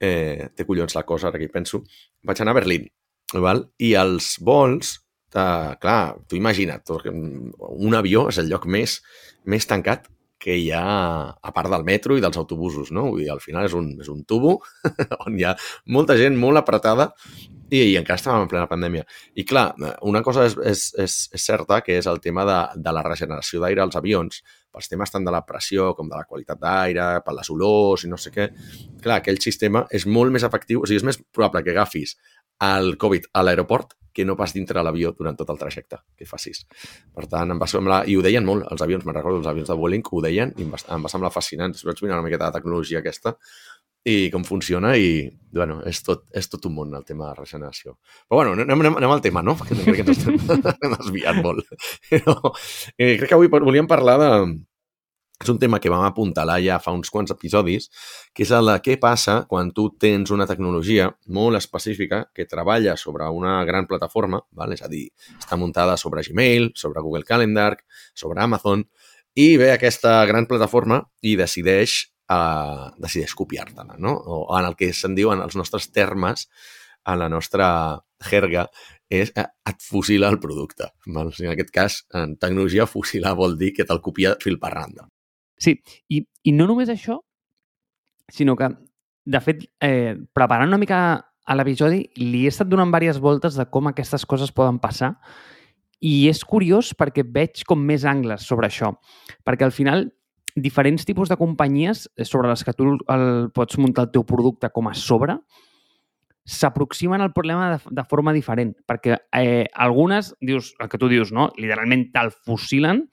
eh, 0.00 0.48
té 0.56 0.66
collons 0.68 0.96
la 0.96 1.04
cosa, 1.08 1.28
ara 1.28 1.40
que 1.40 1.48
hi 1.48 1.52
penso, 1.52 1.82
vaig 2.26 2.42
anar 2.42 2.54
a 2.56 2.60
Berlín, 2.60 2.88
val? 3.34 3.66
i 3.78 3.94
els 4.00 4.34
vols, 4.44 4.94
eh, 5.34 5.74
clar, 5.82 6.00
tu 6.28 6.38
imagina't, 6.38 6.84
un 7.10 7.98
avió 7.98 8.28
és 8.32 8.40
el 8.42 8.50
lloc 8.52 8.66
més, 8.66 9.00
més 9.48 9.68
tancat 9.68 10.08
que 10.40 10.56
hi 10.56 10.70
ha 10.72 10.82
a 11.30 11.52
part 11.52 11.70
del 11.72 11.84
metro 11.84 12.16
i 12.16 12.24
dels 12.24 12.38
autobusos, 12.40 12.90
no? 12.96 13.10
Vull 13.12 13.24
dir, 13.24 13.30
al 13.32 13.42
final 13.44 13.68
és 13.68 13.76
un, 13.76 13.92
és 14.00 14.08
un 14.08 14.24
tubo 14.24 14.56
on 15.26 15.36
hi 15.36 15.44
ha 15.44 15.54
molta 15.92 16.16
gent 16.18 16.38
molt 16.40 16.62
apretada 16.62 17.10
i, 17.70 17.82
i 17.92 17.98
encara 18.00 18.18
estàvem 18.18 18.46
en 18.46 18.50
plena 18.50 18.70
pandèmia. 18.70 19.04
I 19.38 19.44
clar, 19.46 19.68
una 20.08 20.24
cosa 20.26 20.48
és, 20.48 20.56
és, 20.72 20.86
és, 21.04 21.18
és 21.36 21.44
certa, 21.52 21.82
que 21.86 22.00
és 22.00 22.08
el 22.10 22.22
tema 22.24 22.46
de, 22.48 22.58
de 22.80 22.96
la 22.96 23.04
regeneració 23.06 23.62
d'aire 23.62 23.84
als 23.84 24.00
avions, 24.00 24.40
pels 24.72 24.90
temes 24.90 25.12
tant 25.12 25.26
de 25.26 25.34
la 25.34 25.44
pressió 25.46 25.92
com 25.98 26.10
de 26.10 26.18
la 26.18 26.26
qualitat 26.26 26.60
d'aire, 26.62 27.12
per 27.26 27.36
les 27.36 27.52
olors 27.52 28.06
i 28.06 28.10
no 28.10 28.18
sé 28.18 28.32
què. 28.34 28.48
Clar, 29.04 29.20
aquell 29.20 29.40
sistema 29.44 29.84
és 29.92 30.08
molt 30.08 30.34
més 30.34 30.46
efectiu, 30.46 30.82
o 30.82 30.88
sigui, 30.88 31.02
és 31.04 31.08
més 31.12 31.20
probable 31.30 31.62
que 31.66 31.76
agafis 31.76 32.16
el 32.64 32.96
Covid 33.00 33.30
a 33.36 33.44
l'aeroport 33.44 33.99
que 34.20 34.28
no 34.28 34.36
pas 34.38 34.54
dintre 34.56 34.84
l'avió 34.84 35.14
durant 35.16 35.38
tot 35.38 35.50
el 35.52 35.58
trajecte 35.60 36.00
que 36.16 36.28
facis. 36.28 36.66
Per 37.16 37.26
tant, 37.30 37.56
em 37.56 37.60
va 37.60 37.68
semblar... 37.70 38.02
I 38.10 38.16
ho 38.16 38.24
deien 38.24 38.46
molt, 38.46 38.68
els 38.70 38.84
avions, 38.84 39.04
me'n 39.08 39.16
recordo, 39.16 39.40
els 39.40 39.50
avions 39.50 39.68
de 39.72 39.76
Vueling 39.80 40.06
ho 40.06 40.22
deien 40.24 40.54
i 40.56 40.66
em 40.66 40.72
va, 40.72 40.80
em 40.94 41.06
va 41.06 41.12
semblar 41.12 41.32
fascinant. 41.34 41.76
Vaig 41.88 42.04
mirar 42.04 42.20
una 42.20 42.26
miqueta 42.28 42.50
de 42.50 42.60
tecnologia 42.60 43.00
aquesta 43.00 43.36
i 44.08 44.30
com 44.32 44.44
funciona 44.48 44.94
i, 44.96 45.26
bueno, 45.52 45.80
és 45.88 46.00
tot, 46.04 46.24
és 46.32 46.48
tot 46.48 46.64
un 46.70 46.72
món 46.78 46.94
el 46.96 47.04
tema 47.04 47.28
de 47.28 47.34
regeneració. 47.36 47.98
Però 48.28 48.40
bueno, 48.40 48.54
anem, 48.56 48.80
anem, 48.80 48.96
anem 49.02 49.12
al 49.12 49.20
tema, 49.24 49.42
no? 49.44 49.56
Perquè 49.58 49.76
crec 49.82 50.00
que 50.00 50.06
ens 50.06 50.16
estem 50.16 50.94
desviant 50.96 51.42
molt. 51.44 51.68
Però, 52.08 52.36
eh, 52.96 53.16
crec 53.20 53.28
que 53.28 53.36
avui 53.36 53.52
volíem 53.52 53.90
parlar 53.90 54.16
de, 54.22 54.30
és 55.40 55.48
un 55.48 55.58
tema 55.58 55.78
que 55.80 55.88
vam 55.88 56.04
apuntalar 56.04 56.58
ja 56.60 56.76
fa 56.84 56.92
uns 56.92 57.08
quants 57.12 57.32
episodis, 57.32 57.88
que 58.36 58.44
és 58.44 58.50
el 58.52 58.68
de 58.68 58.76
què 58.84 58.98
passa 59.00 59.38
quan 59.48 59.70
tu 59.76 59.86
tens 60.00 60.32
una 60.34 60.46
tecnologia 60.46 61.08
molt 61.32 61.56
específica 61.56 62.26
que 62.36 62.44
treballa 62.44 62.96
sobre 63.00 63.28
una 63.32 63.58
gran 63.64 63.88
plataforma, 63.88 64.42
val? 64.52 64.74
és 64.76 64.82
a 64.84 64.90
dir, 64.92 65.06
està 65.38 65.56
muntada 65.56 65.96
sobre 65.96 66.24
Gmail, 66.26 66.72
sobre 66.76 67.00
Google 67.00 67.24
Calendar, 67.24 67.72
sobre 68.14 68.42
Amazon, 68.44 68.84
i 69.34 69.56
ve 69.56 69.70
aquesta 69.72 70.18
gran 70.28 70.44
plataforma 70.50 71.00
i 71.22 71.36
decideix, 71.40 72.02
uh, 72.28 72.90
decideix 73.00 73.32
copiar-te-la, 73.38 73.96
no? 73.96 74.12
O 74.12 74.44
en 74.58 74.68
el 74.68 74.76
que 74.76 74.90
se'n 74.92 75.16
diuen 75.16 75.40
els 75.40 75.56
nostres 75.56 75.88
termes, 75.94 76.48
a 77.04 77.16
la 77.16 77.30
nostra 77.32 77.68
jerga, 78.28 78.66
és 79.08 79.32
eh, 79.34 79.46
et 79.66 79.80
fusila 79.80 80.28
el 80.28 80.38
producte. 80.42 80.90
En 81.08 81.48
aquest 81.54 81.72
cas, 81.72 82.02
en 82.14 82.36
tecnologia, 82.36 82.86
fusilar 82.86 83.32
vol 83.38 83.56
dir 83.58 83.72
que 83.72 83.88
te'l 83.88 84.02
copia 84.04 84.36
fil 84.42 84.60
per 84.60 84.74
randa. 84.76 85.08
Sí, 85.60 85.76
i, 86.08 86.22
i 86.48 86.54
no 86.56 86.66
només 86.70 86.88
això, 86.92 87.18
sinó 88.32 88.56
que, 88.56 88.70
de 89.30 89.40
fet, 89.44 89.66
eh, 89.84 90.16
preparant 90.32 90.70
una 90.70 90.80
mica 90.80 91.00
a 91.20 91.56
l'episodi, 91.56 92.04
li 92.20 92.44
he 92.44 92.52
estat 92.52 92.70
donant 92.70 92.92
diverses 92.92 93.20
voltes 93.20 93.58
de 93.58 93.66
com 93.68 93.90
aquestes 93.90 94.24
coses 94.28 94.52
poden 94.54 94.78
passar 94.80 95.16
i 96.00 96.30
és 96.30 96.40
curiós 96.48 96.94
perquè 96.96 97.24
veig 97.26 97.64
com 97.68 97.80
més 97.84 98.06
angles 98.08 98.46
sobre 98.48 98.70
això. 98.70 98.94
Perquè 99.44 99.66
al 99.66 99.74
final, 99.76 100.06
diferents 100.56 101.04
tipus 101.04 101.28
de 101.28 101.36
companyies 101.36 102.06
eh, 102.16 102.24
sobre 102.24 102.48
les 102.48 102.64
que 102.64 102.74
tu 102.76 102.94
el, 102.96 103.26
pots 103.54 103.78
muntar 103.78 104.06
el 104.06 104.14
teu 104.14 104.24
producte 104.24 104.70
com 104.72 104.88
a 104.88 104.94
sobre, 104.96 105.36
s'aproximen 106.50 107.20
al 107.20 107.34
problema 107.34 107.74
de, 107.74 107.80
de 108.00 108.04
forma 108.08 108.32
diferent. 108.32 108.72
Perquè 108.88 109.18
eh, 109.36 109.66
algunes, 109.74 110.32
dius, 110.40 110.72
el 110.80 110.88
que 110.88 110.98
tu 110.98 111.10
dius, 111.12 111.34
no? 111.36 111.50
literalment 111.60 112.08
te'l 112.14 112.32
fusilen, 112.32 113.04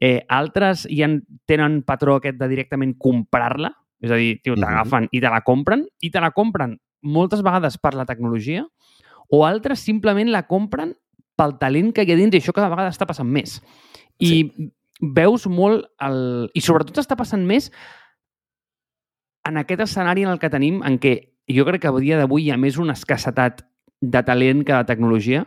Eh, 0.00 0.22
altres 0.28 0.86
ja 0.90 1.08
tenen 1.46 1.82
patró 1.82 2.18
aquest 2.18 2.38
de 2.38 2.48
directament 2.50 2.94
comprar-la, 2.98 3.72
és 4.00 4.12
a 4.14 4.18
dir, 4.20 4.36
tio, 4.44 4.54
t'agafen 4.54 5.08
i 5.10 5.20
te 5.20 5.30
la 5.32 5.42
compren, 5.46 5.84
i 6.00 6.10
te 6.14 6.22
la 6.22 6.30
compren 6.30 6.76
moltes 7.02 7.42
vegades 7.42 7.78
per 7.82 7.94
la 7.98 8.06
tecnologia, 8.06 8.64
o 9.28 9.44
altres 9.44 9.82
simplement 9.84 10.30
la 10.30 10.46
compren 10.46 10.94
pel 11.38 11.56
talent 11.58 11.92
que 11.94 12.04
hi 12.06 12.12
ha 12.12 12.18
dins, 12.18 12.34
i 12.34 12.42
això 12.42 12.54
cada 12.54 12.70
vegada 12.70 12.92
està 12.94 13.06
passant 13.06 13.28
més. 13.30 13.58
I 14.18 14.30
sí. 14.30 14.68
veus 15.14 15.46
molt 15.50 15.86
el... 16.02 16.20
I 16.54 16.62
sobretot 16.62 16.98
està 17.02 17.18
passant 17.18 17.44
més 17.46 17.70
en 19.48 19.58
aquest 19.60 19.86
escenari 19.86 20.26
en 20.26 20.32
el 20.34 20.40
que 20.42 20.50
tenim, 20.52 20.82
en 20.86 20.98
què 21.02 21.14
jo 21.48 21.64
crec 21.64 21.82
que 21.82 21.90
a 21.90 21.98
dia 22.02 22.18
d'avui 22.20 22.46
hi 22.46 22.52
ha 22.52 22.60
més 22.60 22.78
una 22.78 22.96
escassetat 22.98 23.62
de 24.00 24.22
talent 24.22 24.64
que 24.66 24.74
de 24.74 24.88
tecnologia. 24.88 25.46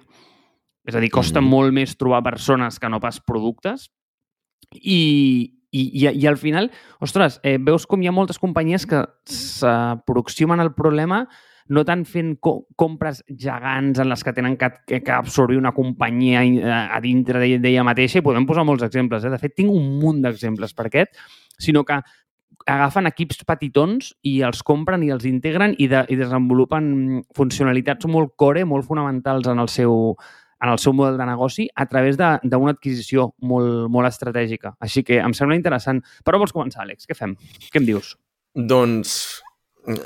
És 0.87 0.95
a 0.95 0.99
dir, 0.99 1.11
costa 1.11 1.39
mm 1.39 1.45
-hmm. 1.45 1.49
molt 1.49 1.73
més 1.73 1.97
trobar 1.97 2.23
persones 2.23 2.79
que 2.79 2.89
no 2.89 2.99
pas 2.99 3.19
productes. 3.19 3.91
I, 4.71 4.99
i, 5.71 5.81
i, 5.81 6.07
i 6.09 6.27
al 6.27 6.37
final, 6.37 6.71
ostres, 6.99 7.39
eh, 7.43 7.57
veus 7.61 7.87
com 7.87 8.01
hi 8.01 8.09
ha 8.09 8.15
moltes 8.15 8.39
companyies 8.39 8.85
que 8.85 9.05
s'aproximen 9.25 10.59
al 10.59 10.75
problema 10.75 11.25
no 11.71 11.83
tant 11.87 12.03
fent 12.07 12.33
co 12.43 12.53
compres 12.79 13.21
gegants 13.29 14.01
en 14.01 14.09
les 14.11 14.23
que 14.25 14.33
tenen 14.35 14.57
que, 14.59 14.71
que, 14.87 14.99
que 15.05 15.13
absorbir 15.15 15.59
una 15.59 15.71
companyia 15.71 16.41
a, 16.41 16.81
a 16.97 16.99
dintre 17.03 17.39
d'ella 17.39 17.85
mateixa 17.87 18.19
i 18.19 18.25
podem 18.25 18.47
posar 18.49 18.65
molts 18.67 18.83
exemples. 18.83 19.23
Eh? 19.23 19.31
De 19.31 19.39
fet, 19.39 19.55
tinc 19.55 19.71
un 19.71 19.93
munt 20.01 20.19
d'exemples 20.25 20.75
per 20.75 20.89
aquest, 20.89 21.15
sinó 21.61 21.85
que 21.87 22.01
agafen 22.67 23.07
equips 23.09 23.41
petitons 23.47 24.11
i 24.27 24.41
els 24.45 24.61
compren 24.67 25.01
i 25.05 25.09
els 25.15 25.23
integren 25.25 25.73
i, 25.79 25.87
de, 25.89 26.03
i 26.11 26.17
desenvolupen 26.19 27.21
funcionalitats 27.37 28.09
molt 28.11 28.35
core, 28.37 28.65
molt 28.67 28.85
fonamentals 28.85 29.47
en 29.49 29.63
el 29.63 29.71
seu, 29.71 30.17
en 30.61 30.69
el 30.69 30.79
seu 30.79 30.93
model 30.93 31.17
de 31.17 31.27
negoci 31.27 31.67
a 31.75 31.87
través 31.89 32.17
d'una 32.17 32.75
adquisició 32.75 33.31
molt, 33.41 33.87
molt 33.89 34.09
estratègica. 34.09 34.75
Així 34.79 35.03
que 35.03 35.19
em 35.21 35.33
sembla 35.37 35.57
interessant. 35.57 36.03
Però 36.25 36.41
vols 36.41 36.53
començar, 36.55 36.85
Àlex? 36.85 37.09
Què 37.09 37.17
fem? 37.17 37.35
Què 37.71 37.81
em 37.81 37.87
dius? 37.89 38.15
Doncs 38.53 39.41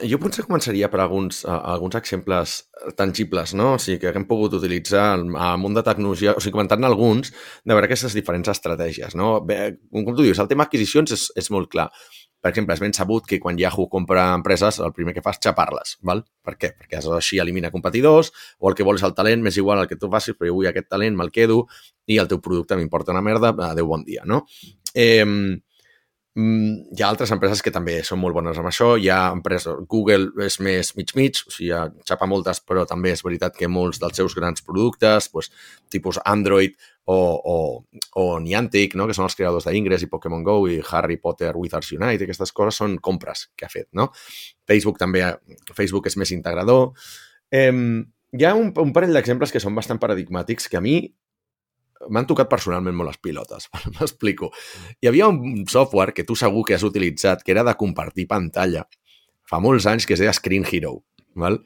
jo 0.08 0.18
potser 0.24 0.46
començaria 0.46 0.88
per 0.92 1.02
alguns, 1.04 1.42
uh, 1.44 1.58
alguns 1.74 1.98
exemples 2.00 2.56
tangibles, 2.96 3.54
no? 3.58 3.74
O 3.76 3.80
sigui, 3.82 4.00
que 4.00 4.14
hem 4.16 4.28
pogut 4.30 4.56
utilitzar 4.56 5.04
al 5.18 5.26
món 5.60 5.76
de 5.76 5.84
tecnologia, 5.84 6.36
o 6.36 6.44
sigui, 6.44 6.56
comentant 6.56 6.88
alguns, 6.88 7.34
de 7.66 7.76
veure 7.76 7.90
aquestes 7.90 8.16
diferents 8.16 8.48
estratègies, 8.54 9.18
no? 9.20 9.42
Bé, 9.44 9.76
com 9.92 10.14
tu 10.14 10.24
dius, 10.24 10.40
el 10.40 10.48
tema 10.52 10.68
adquisicions 10.70 11.12
és, 11.12 11.28
és 11.36 11.52
molt 11.52 11.68
clar. 11.74 11.90
Per 12.46 12.52
exemple, 12.52 12.76
és 12.78 12.82
ben 12.84 12.94
sabut 12.94 13.26
que 13.26 13.40
quan 13.42 13.58
Yahoo 13.58 13.88
compra 13.90 14.28
empreses, 14.38 14.78
el 14.86 14.92
primer 14.94 15.16
que 15.16 15.22
fa 15.26 15.32
és 15.34 15.40
xapar-les. 15.42 15.96
Val? 16.06 16.20
Per 16.46 16.54
què? 16.62 16.70
Perquè 16.78 17.00
així 17.02 17.40
elimina 17.42 17.72
competidors 17.74 18.30
o 18.60 18.70
el 18.70 18.76
que 18.78 18.86
vols 18.86 19.02
el 19.08 19.16
talent, 19.18 19.42
m'és 19.42 19.58
igual 19.58 19.82
el 19.82 19.90
que 19.90 19.98
tu 19.98 20.12
facis, 20.14 20.38
però 20.38 20.52
jo 20.52 20.60
vull 20.60 20.70
aquest 20.70 20.86
talent, 20.94 21.18
me'l 21.18 21.34
quedo 21.34 21.64
i 22.06 22.20
el 22.22 22.30
teu 22.30 22.44
producte 22.46 22.78
m'importa 22.78 23.16
una 23.16 23.24
merda, 23.26 23.50
adeu, 23.72 23.90
bon 23.90 24.06
dia, 24.06 24.22
no? 24.30 24.44
Eh, 24.94 25.26
hi 26.36 27.00
ha 27.00 27.08
altres 27.08 27.32
empreses 27.32 27.62
que 27.64 27.72
també 27.72 28.02
són 28.04 28.20
molt 28.20 28.36
bones 28.36 28.58
amb 28.60 28.68
això. 28.68 28.90
Hi 29.00 29.08
ha 29.08 29.20
empreses... 29.32 29.78
Google 29.88 30.44
és 30.44 30.58
més 30.60 30.92
mig-mig, 30.98 31.40
o 31.48 31.54
sigui, 31.54 31.72
xapa 32.08 32.28
moltes, 32.28 32.60
però 32.60 32.84
també 32.90 33.14
és 33.16 33.24
veritat 33.24 33.56
que 33.56 33.70
molts 33.72 34.02
dels 34.02 34.20
seus 34.20 34.36
grans 34.36 34.66
productes, 34.66 35.30
doncs, 35.32 35.52
tipus 35.96 36.20
Android 36.28 36.76
o, 37.06 37.16
o, 37.16 37.58
o 38.20 38.26
Niantic, 38.44 38.98
no? 39.00 39.08
que 39.08 39.16
són 39.16 39.30
els 39.30 39.38
creadors 39.40 39.70
d'Ingress 39.70 40.04
i 40.04 40.12
Pokémon 40.12 40.44
GO 40.44 40.58
i 40.68 40.82
Harry 40.92 41.16
Potter 41.24 41.54
Wizards 41.56 41.94
Unite, 41.96 42.28
aquestes 42.28 42.52
coses 42.52 42.82
són 42.84 43.00
compres 43.00 43.48
que 43.56 43.70
ha 43.70 43.72
fet. 43.72 43.88
No? 43.96 44.10
Facebook 44.68 45.00
també, 45.00 45.24
Facebook 45.72 46.12
és 46.12 46.20
més 46.20 46.36
integrador. 46.36 46.92
Eh, 47.48 47.72
hi 48.36 48.44
ha 48.44 48.58
un, 48.60 48.74
un 48.76 48.92
parell 48.92 49.16
d'exemples 49.16 49.56
que 49.56 49.64
són 49.64 49.78
bastant 49.78 50.04
paradigmàtics 50.04 50.68
que 50.68 50.82
a 50.82 50.84
mi 50.84 51.00
m'han 52.10 52.28
tocat 52.30 52.50
personalment 52.52 52.96
molt 52.98 53.14
les 53.14 53.22
pilotes, 53.22 53.70
m'explico. 53.98 54.52
Hi 55.02 55.12
havia 55.12 55.30
un 55.32 55.66
software 55.72 56.14
que 56.14 56.26
tu 56.28 56.38
segur 56.40 56.66
que 56.68 56.76
has 56.78 56.86
utilitzat, 56.88 57.44
que 57.44 57.56
era 57.56 57.64
de 57.68 57.76
compartir 57.80 58.28
pantalla, 58.32 58.86
fa 59.50 59.62
molts 59.62 59.88
anys, 59.90 60.08
que 60.08 60.18
es 60.18 60.24
deia 60.24 60.34
Screen 60.34 60.66
Hero, 60.70 61.00
val? 61.36 61.62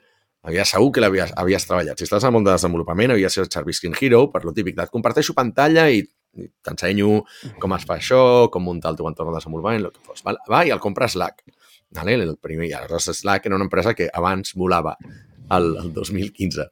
Havia, 0.48 0.64
segur 0.64 0.94
que 0.96 1.02
l'havies 1.04 1.34
havies 1.36 1.66
treballat. 1.68 2.00
Si 2.00 2.06
estàs 2.08 2.24
al 2.24 2.32
món 2.32 2.46
de 2.46 2.54
desenvolupament, 2.54 3.12
havia 3.12 3.30
ser 3.32 3.44
servir 3.52 3.76
Screen 3.76 3.98
Hero, 4.00 4.30
per 4.32 4.46
lo 4.48 4.54
típic, 4.56 4.78
et 4.80 4.94
comparteixo 4.94 5.36
pantalla 5.36 5.90
i 5.92 6.06
t'ensenyo 6.64 7.24
com 7.60 7.74
es 7.76 7.88
fa 7.90 7.98
això, 7.98 8.22
com 8.54 8.64
muntar 8.64 8.94
el 8.94 9.00
teu 9.00 9.10
entorn 9.10 9.34
de 9.34 9.40
desenvolupament, 9.40 9.90
el 9.90 9.92
que 9.92 10.06
fos. 10.06 10.24
Val? 10.24 10.40
Va, 10.48 10.64
i 10.64 10.72
el 10.72 10.80
compra 10.80 11.10
Slack. 11.12 11.44
Vale? 11.98 12.14
El 12.22 12.38
primer, 12.38 12.70
I 12.70 12.76
aleshores 12.78 13.10
Slack 13.20 13.50
era 13.50 13.58
una 13.58 13.66
empresa 13.66 13.96
que 13.98 14.10
abans 14.14 14.54
volava 14.56 14.96
el, 15.56 15.72
el 15.82 15.94
2015. 15.94 16.68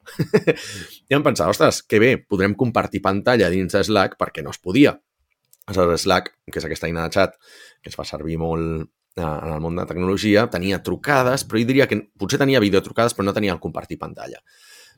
I 1.08 1.16
vam 1.16 1.26
pensar, 1.26 1.48
ostres, 1.50 1.82
que 1.82 2.00
bé, 2.02 2.12
podrem 2.18 2.54
compartir 2.58 3.02
pantalla 3.04 3.50
dins 3.52 3.74
de 3.74 3.82
Slack 3.84 4.18
perquè 4.20 4.44
no 4.44 4.54
es 4.54 4.60
podia. 4.62 4.94
Aleshores, 5.68 6.06
Slack, 6.06 6.32
que 6.48 6.60
és 6.60 6.68
aquesta 6.68 6.88
eina 6.88 7.04
de 7.04 7.14
chat 7.14 7.36
que 7.82 7.92
es 7.92 7.98
fa 7.98 8.06
servir 8.08 8.38
molt 8.40 8.88
en 9.18 9.52
el 9.52 9.60
món 9.60 9.76
de 9.76 9.86
tecnologia, 9.86 10.46
tenia 10.50 10.82
trucades, 10.82 11.44
però 11.44 11.60
jo 11.60 11.68
diria 11.68 11.88
que 11.90 11.98
potser 12.18 12.38
tenia 12.38 12.62
videotrucades, 12.62 13.16
però 13.16 13.26
no 13.26 13.34
tenia 13.34 13.54
el 13.54 13.62
compartir 13.62 13.98
pantalla. 13.98 14.38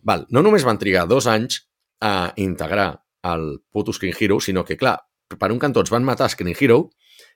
Val, 0.04 0.26
no 0.30 0.42
només 0.44 0.64
van 0.66 0.78
trigar 0.80 1.06
dos 1.08 1.26
anys 1.30 1.62
a 2.04 2.32
integrar 2.37 3.02
el 3.32 3.62
puto 3.72 3.92
Screen 3.92 4.16
Hero, 4.18 4.40
sinó 4.40 4.64
que, 4.64 4.76
clar, 4.76 4.99
per 5.38 5.50
un 5.52 5.60
cantó 5.60 5.80
ens 5.80 5.92
van 5.92 6.04
matar 6.04 6.30
Screen 6.32 6.56
Hero 6.58 6.82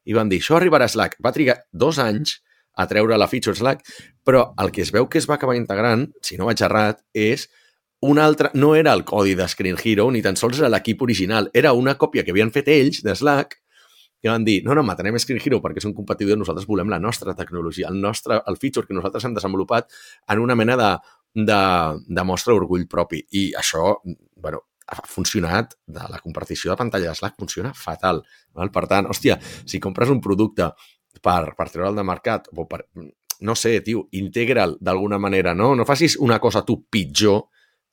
i 0.04 0.16
van 0.16 0.28
dir, 0.28 0.40
això 0.42 0.58
arribarà 0.58 0.88
a 0.88 0.92
Slack. 0.92 1.18
Va 1.24 1.32
trigar 1.32 1.62
dos 1.72 1.98
anys 2.02 2.40
a 2.75 2.87
treure 2.90 3.19
la 3.19 3.28
feature 3.31 3.57
Slack, 3.57 3.85
però 4.25 4.49
el 4.62 4.73
que 4.75 4.83
es 4.83 4.93
veu 4.95 5.09
que 5.09 5.21
es 5.21 5.28
va 5.31 5.38
acabar 5.38 5.57
integrant, 5.59 6.09
si 6.23 6.38
no 6.40 6.49
vaig 6.50 6.62
errat, 6.64 7.02
és 7.14 7.49
un 8.04 8.21
altre... 8.21 8.50
No 8.54 8.75
era 8.76 8.93
el 8.93 9.04
codi 9.09 9.35
de 9.38 9.47
Screen 9.49 9.78
Hero, 9.83 10.11
ni 10.12 10.23
tan 10.23 10.37
sols 10.37 10.61
era 10.61 10.73
l'equip 10.73 11.02
original, 11.02 11.50
era 11.54 11.73
una 11.73 11.97
còpia 12.00 12.25
que 12.25 12.35
havien 12.35 12.52
fet 12.52 12.69
ells 12.73 13.02
de 13.07 13.14
Slack 13.16 13.61
i 14.25 14.31
van 14.31 14.45
dir, 14.45 14.62
no, 14.64 14.73
no, 14.73 14.83
matarem 14.88 15.19
Screen 15.21 15.40
Hero 15.43 15.61
perquè 15.61 15.83
són 15.85 15.93
competidors, 15.97 16.38
nosaltres 16.40 16.66
volem 16.69 16.88
la 16.88 16.99
nostra 17.00 17.35
tecnologia, 17.37 17.90
el 17.93 18.00
nostre, 18.00 18.40
el 18.49 18.57
feature 18.61 18.88
que 18.88 18.97
nosaltres 18.97 19.26
hem 19.28 19.35
desenvolupat 19.37 19.90
en 20.33 20.40
una 20.40 20.57
mena 20.57 20.78
de, 20.81 20.93
de, 21.35 21.59
de 22.09 22.25
mostra 22.25 22.54
d'orgull 22.54 22.87
propi. 22.88 23.21
I 23.37 23.50
això, 23.61 23.99
bueno, 24.40 24.62
ha 24.88 24.97
funcionat, 25.09 25.76
de 25.85 26.09
la 26.09 26.21
compartició 26.25 26.73
de 26.73 26.78
pantalla 26.81 27.12
de 27.12 27.19
Slack 27.21 27.37
funciona 27.40 27.75
fatal. 27.76 28.23
Val? 28.57 28.73
Per 28.73 28.87
tant, 28.88 29.09
hòstia, 29.12 29.37
si 29.69 29.81
compres 29.81 30.12
un 30.12 30.25
producte 30.25 30.71
per, 31.23 31.54
per 31.59 31.68
treure'l 31.71 31.99
de 31.99 32.06
mercat 32.06 32.49
o 32.54 32.66
per, 32.71 32.85
no 33.44 33.54
sé, 33.59 33.78
tio, 33.85 34.06
integra'l 34.16 34.78
d'alguna 34.80 35.18
manera, 35.18 35.54
no? 35.54 35.75
No 35.75 35.87
facis 35.88 36.16
una 36.21 36.40
cosa 36.40 36.64
tu 36.64 36.83
pitjor 36.90 37.44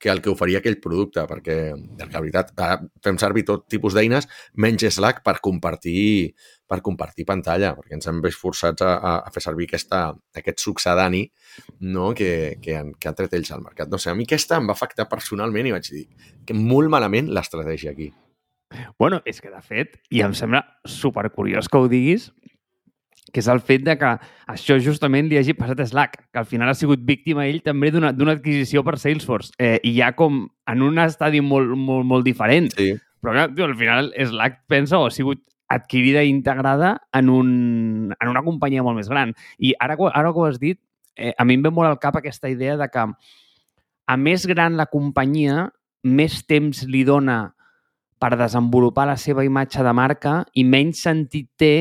que 0.02 0.10
el 0.10 0.20
que 0.20 0.32
oferia 0.32 0.58
aquell 0.58 0.80
producte, 0.82 1.22
perquè, 1.30 1.56
la 2.02 2.08
veritat, 2.10 2.50
fem 3.06 3.20
servir 3.22 3.44
tot 3.46 3.68
tipus 3.70 3.94
d'eines, 3.94 4.26
menys 4.58 4.88
Slack 4.96 5.22
per 5.22 5.36
compartir, 5.46 6.34
per 6.66 6.80
compartir 6.82 7.28
pantalla, 7.30 7.76
perquè 7.78 8.00
ens 8.00 8.10
hem 8.10 8.24
vist 8.26 8.42
forçats 8.42 8.82
a, 8.82 8.96
a 9.20 9.30
fer 9.32 9.44
servir 9.46 9.70
aquesta, 9.70 10.02
aquest 10.42 10.66
succedani 10.66 11.22
no? 11.86 12.16
que, 12.18 12.58
que, 12.64 12.80
han, 12.80 12.96
que 12.98 13.12
han 13.12 13.20
tret 13.20 13.38
ells 13.38 13.54
al 13.54 13.62
mercat. 13.62 13.94
No 13.94 14.02
sé, 14.02 14.10
a 14.10 14.18
mi 14.18 14.26
aquesta 14.26 14.58
em 14.58 14.72
va 14.72 14.74
afectar 14.74 15.06
personalment 15.12 15.70
i 15.70 15.78
vaig 15.78 15.94
dir 15.94 16.08
que 16.50 16.58
molt 16.58 16.90
malament 16.90 17.30
l'estratègia 17.30 17.94
aquí. 17.94 18.10
Bueno, 18.98 19.22
és 19.28 19.38
que 19.44 19.52
de 19.54 19.62
fet, 19.62 20.00
i 20.10 20.24
em 20.26 20.34
sembla 20.34 20.64
supercuriós 20.88 21.70
que 21.70 21.78
ho 21.78 21.92
diguis, 21.92 22.32
que 23.32 23.40
és 23.40 23.48
el 23.52 23.62
fet 23.64 23.84
de 23.86 23.96
que 24.00 24.10
això 24.52 24.78
justament 24.82 25.30
li 25.30 25.38
hagi 25.40 25.54
passat 25.56 25.80
a 25.80 25.88
Slack, 25.88 26.18
que 26.34 26.42
al 26.42 26.48
final 26.50 26.72
ha 26.72 26.76
sigut 26.76 27.04
víctima 27.08 27.46
ell 27.48 27.62
també 27.64 27.92
d'una 27.94 28.12
adquisició 28.34 28.84
per 28.84 28.98
Salesforce, 29.00 29.54
eh, 29.60 29.78
i 29.84 29.94
ja 30.00 30.12
com 30.18 30.44
en 30.68 30.84
un 30.84 31.00
estadi 31.00 31.42
molt, 31.42 31.76
molt, 31.78 32.06
molt 32.08 32.28
diferent. 32.28 32.72
Sí. 32.76 32.92
Però 33.22 33.36
clar, 33.38 33.70
al 33.70 33.78
final 33.78 34.12
Slack, 34.18 34.64
pensa, 34.68 34.98
ha 34.98 35.14
sigut 35.14 35.44
adquirida 35.72 36.24
i 36.26 36.30
integrada 36.34 36.98
en, 37.14 37.30
un, 37.30 38.16
en 38.18 38.30
una 38.30 38.44
companyia 38.44 38.84
molt 38.84 39.00
més 39.00 39.10
gran. 39.10 39.32
I 39.58 39.76
ara, 39.80 39.96
ara 40.12 40.34
que 40.34 40.42
ho 40.42 40.50
has 40.50 40.60
dit, 40.60 40.82
eh, 41.16 41.32
a 41.38 41.46
mi 41.46 41.56
em 41.56 41.64
ve 41.64 41.72
molt 41.72 41.88
al 41.88 42.02
cap 42.02 42.18
aquesta 42.20 42.50
idea 42.52 42.76
de 42.78 42.90
que 42.92 43.06
a 44.12 44.18
més 44.18 44.46
gran 44.50 44.76
la 44.76 44.90
companyia, 44.92 45.70
més 46.04 46.42
temps 46.50 46.84
li 46.90 47.06
dona 47.08 47.54
per 48.22 48.36
desenvolupar 48.38 49.08
la 49.08 49.18
seva 49.18 49.46
imatge 49.46 49.84
de 49.86 49.94
marca 49.94 50.42
i 50.58 50.66
menys 50.68 51.06
sentit 51.06 51.48
té 51.58 51.74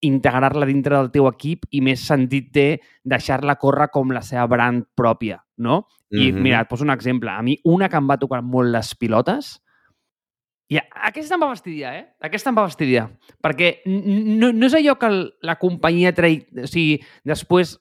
integrar-la 0.00 0.66
dintre 0.66 0.96
del 0.96 1.10
teu 1.14 1.26
equip 1.30 1.66
i 1.74 1.80
més 1.82 2.04
sentit 2.06 2.52
té 2.54 2.66
deixar-la 3.02 3.58
córrer 3.58 3.88
com 3.94 4.12
la 4.14 4.22
seva 4.22 4.46
brand 4.50 4.86
pròpia, 4.96 5.40
no? 5.58 5.86
I 6.10 6.32
mm 6.32 6.36
-hmm. 6.36 6.42
mira, 6.42 6.60
et 6.60 6.68
poso 6.68 6.84
un 6.84 6.90
exemple. 6.90 7.30
A 7.30 7.42
mi 7.42 7.58
una 7.64 7.88
que 7.88 7.96
em 7.96 8.08
va 8.08 8.18
tocar 8.18 8.42
molt 8.42 8.70
les 8.70 8.94
pilotes, 8.94 9.62
i 10.68 10.76
aquesta 10.76 11.34
em 11.34 11.40
va 11.40 11.48
fastidiar, 11.48 11.94
eh? 11.96 12.06
Aquesta 12.20 12.50
em 12.50 12.56
va 12.56 12.66
fastidiar. 12.68 13.08
Perquè 13.40 13.80
no, 13.86 14.52
no 14.52 14.66
és 14.66 14.74
allò 14.74 14.98
que 14.98 15.08
la 15.40 15.56
companyia 15.56 16.12
trai... 16.12 16.46
O 16.62 16.66
sigui, 16.66 17.00
després 17.24 17.78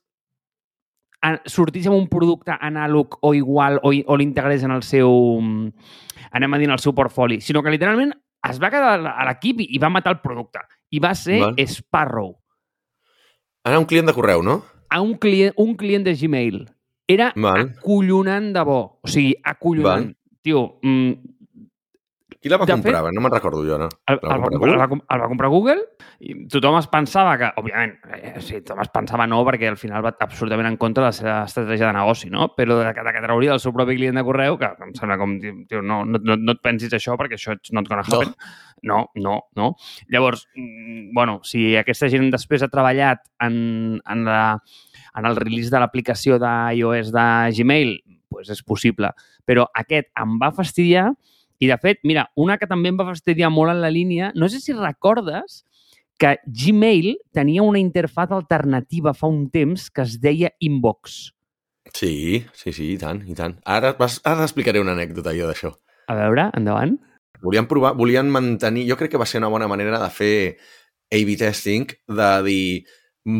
sortís 1.52 1.88
amb 1.88 1.98
un 1.98 2.08
producte 2.08 2.56
anàleg 2.62 3.18
o 3.22 3.34
igual 3.34 3.82
o, 3.84 3.92
o 3.92 4.16
l'integrés 4.16 4.64
en 4.64 4.72
el 4.72 4.84
seu 4.84 5.12
anem 6.32 6.54
a 6.54 6.58
dir, 6.58 6.70
en 6.70 6.76
el 6.78 6.80
seu 6.80 6.94
portfoli, 6.96 7.42
sinó 7.42 7.64
que 7.64 7.74
literalment 7.74 8.14
es 8.48 8.62
va 8.62 8.70
quedar 8.72 9.00
a 9.12 9.26
l'equip 9.26 9.60
i 9.66 9.80
va 9.82 9.90
matar 9.90 10.14
el 10.14 10.22
producte 10.22 10.62
i 10.90 11.00
va 11.04 11.14
ser 11.16 11.40
Val. 11.42 11.56
Sparrow. 11.68 12.36
Era 13.68 13.80
un 13.80 13.86
client 13.86 14.08
de 14.08 14.16
correu, 14.16 14.44
no? 14.44 14.62
A 14.90 15.02
un 15.04 15.16
client, 15.20 15.54
un 15.58 15.76
client 15.76 16.06
de 16.06 16.16
Gmail. 16.16 16.62
Era 17.08 17.34
Val. 17.36 17.74
acollonant 17.78 18.54
de 18.56 18.64
bo. 18.64 18.80
O 19.04 19.08
sigui, 19.12 19.36
acollonant. 19.44 20.12
Val. 20.12 20.16
Tio, 20.42 20.80
mm, 20.82 21.12
qui 22.48 22.54
la 22.54 22.60
va 22.62 22.66
de 22.66 22.76
comprar? 22.78 23.04
Fet, 23.06 23.16
no 23.16 23.24
me'n 23.24 23.34
recordo 23.34 23.62
jo, 23.68 23.78
no? 23.82 23.90
El, 24.08 24.18
el, 24.18 24.42
va 24.42 24.50
comprar, 24.50 24.74
el, 24.74 24.80
va, 24.80 25.00
el 25.16 25.24
va 25.24 25.30
comprar 25.34 25.50
Google 25.52 25.84
i 26.18 26.34
tothom 26.50 26.78
es 26.80 26.88
pensava 26.90 27.36
que, 27.38 27.52
òbviament, 27.62 27.94
eh, 28.16 28.32
sí, 28.42 28.62
tothom 28.64 28.82
es 28.86 28.92
pensava 28.94 29.28
no 29.30 29.44
perquè 29.46 29.70
al 29.70 29.78
final 29.78 30.06
va 30.06 30.16
absolutament 30.26 30.72
en 30.72 30.80
contra 30.82 31.04
de 31.04 31.12
la 31.12 31.18
seva 31.18 31.36
estratègia 31.46 31.92
de 31.92 31.98
negoci, 32.00 32.32
no? 32.34 32.50
Però 32.58 32.80
de, 32.80 32.88
de 32.90 33.14
que 33.14 33.26
trauria 33.28 33.54
el 33.54 33.62
seu 33.62 33.76
propi 33.76 34.00
client 34.00 34.18
de 34.18 34.26
correu, 34.26 34.58
que 34.58 34.72
em 34.88 34.96
sembla 34.98 35.20
com, 35.22 35.38
tio, 35.44 35.84
no, 35.84 36.02
no, 36.08 36.24
no, 36.24 36.40
no 36.40 36.56
et 36.56 36.64
pensis 36.64 36.96
això 36.98 37.20
perquè 37.20 37.38
això 37.38 37.58
no 37.76 37.84
et 37.84 37.92
gonna 37.92 38.08
happen. 38.08 38.34
No. 38.82 39.04
no, 39.14 39.14
no, 39.16 39.38
no. 39.56 39.76
Llavors, 40.10 40.48
mm, 40.56 41.14
bueno, 41.14 41.40
si 41.44 41.76
aquesta 41.78 42.10
gent 42.14 42.32
després 42.34 42.64
ha 42.64 42.72
treballat 42.74 43.24
en, 43.44 44.02
en, 44.02 44.26
la, 44.26 44.58
en 45.18 45.30
el 45.30 45.38
release 45.38 45.74
de 45.74 45.82
l'aplicació 45.82 46.38
d'iOS 46.42 47.14
de 47.14 47.28
Gmail, 47.58 47.98
doncs 48.32 48.52
és 48.54 48.64
possible. 48.64 49.12
Però 49.48 49.68
aquest 49.78 50.10
em 50.20 50.38
va 50.42 50.54
fastidiar 50.56 51.10
i, 51.60 51.68
de 51.68 51.78
fet, 51.82 52.04
mira, 52.04 52.28
una 52.36 52.58
que 52.62 52.70
també 52.70 52.92
em 52.92 53.00
va 53.00 53.08
fastidiar 53.08 53.50
molt 53.54 53.74
en 53.74 53.82
la 53.82 53.94
línia, 53.94 54.32
no 54.36 54.50
sé 54.50 54.62
si 54.62 54.76
recordes 54.78 55.64
que 56.18 56.38
Gmail 56.46 57.18
tenia 57.34 57.64
una 57.66 57.80
interfaz 57.80 58.32
alternativa 58.34 59.14
fa 59.14 59.30
un 59.30 59.50
temps 59.54 59.90
que 59.94 60.06
es 60.06 60.18
deia 60.22 60.52
Inbox. 60.60 61.34
Sí, 61.94 62.46
sí, 62.54 62.74
sí, 62.74 62.94
i 62.94 62.98
tant, 63.02 63.22
i 63.30 63.36
tant. 63.38 63.58
Ara, 63.66 63.94
vas, 64.00 64.20
ara 64.26 64.44
t'explicaré 64.44 64.82
una 64.82 64.96
anècdota 64.98 65.36
jo 65.38 65.48
d'això. 65.50 65.72
A 66.10 66.18
veure, 66.18 66.50
endavant. 66.58 66.98
Volien 67.44 67.68
provar, 67.70 67.94
volien 67.98 68.30
mantenir... 68.34 68.88
Jo 68.90 68.98
crec 68.98 69.14
que 69.14 69.22
va 69.22 69.28
ser 69.30 69.42
una 69.42 69.52
bona 69.54 69.70
manera 69.70 70.02
de 70.02 70.10
fer 70.14 70.36
A-B 71.14 71.38
testing, 71.40 71.86
de 72.10 72.32
dir, 72.48 72.68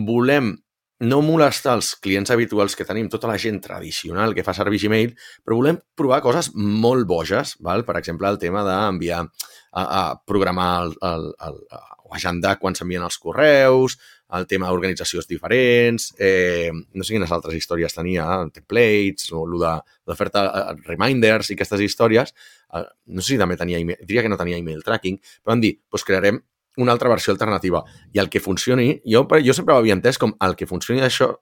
volem 0.08 0.54
no 1.00 1.20
molestar 1.22 1.76
els 1.78 1.92
clients 2.02 2.32
habituals 2.34 2.76
que 2.76 2.86
tenim, 2.88 3.10
tota 3.10 3.30
la 3.30 3.38
gent 3.38 3.60
tradicional 3.62 4.34
que 4.34 4.46
fa 4.46 4.56
servir 4.58 4.80
Gmail, 4.82 5.14
però 5.46 5.60
volem 5.60 5.78
provar 5.98 6.24
coses 6.26 6.50
molt 6.56 7.06
boges, 7.10 7.56
val? 7.62 7.86
per 7.86 8.00
exemple, 8.00 8.30
el 8.30 8.40
tema 8.42 8.64
d'enviar 8.66 9.22
a, 9.22 9.84
a 9.84 10.02
programar 10.26 10.72
el, 10.86 10.96
el, 11.06 11.28
el, 11.48 11.60
o 12.08 12.16
agendar 12.16 12.56
quan 12.58 12.76
s'envien 12.76 13.04
els 13.06 13.20
correus, 13.22 13.98
el 14.38 14.48
tema 14.48 14.68
d'organitzacions 14.68 15.28
diferents, 15.30 16.10
eh, 16.20 16.72
no 16.74 17.06
sé 17.06 17.16
quines 17.16 17.32
altres 17.32 17.56
històries 17.56 17.96
tenia, 17.96 18.26
templates, 18.56 19.30
o 19.32 19.46
el 19.46 19.58
de, 19.62 20.16
fer-te 20.20 20.44
eh, 20.44 20.76
reminders 20.88 21.52
i 21.52 21.58
aquestes 21.58 21.84
històries. 21.86 22.34
Eh, 22.74 22.84
no 23.14 23.24
sé 23.24 23.36
si 23.36 23.40
també 23.40 23.60
tenia 23.60 23.80
email, 23.80 24.02
diria 24.04 24.26
que 24.26 24.32
no 24.34 24.40
tenia 24.40 24.60
email 24.60 24.84
tracking, 24.84 25.20
però 25.44 25.54
van 25.54 25.64
dir, 25.64 25.78
doncs 25.92 26.08
crearem 26.08 26.42
una 26.78 26.94
altra 26.94 27.10
versió 27.10 27.34
alternativa. 27.34 27.84
I 28.14 28.22
el 28.24 28.30
que 28.30 28.40
funcioni, 28.40 29.02
jo, 29.06 29.26
jo 29.44 29.54
sempre 29.54 29.76
ho 29.76 29.82
havia 29.82 29.98
entès 29.98 30.20
com 30.22 30.34
el 30.46 30.56
que 30.56 30.70
funcioni 30.70 31.02
d'això 31.04 31.34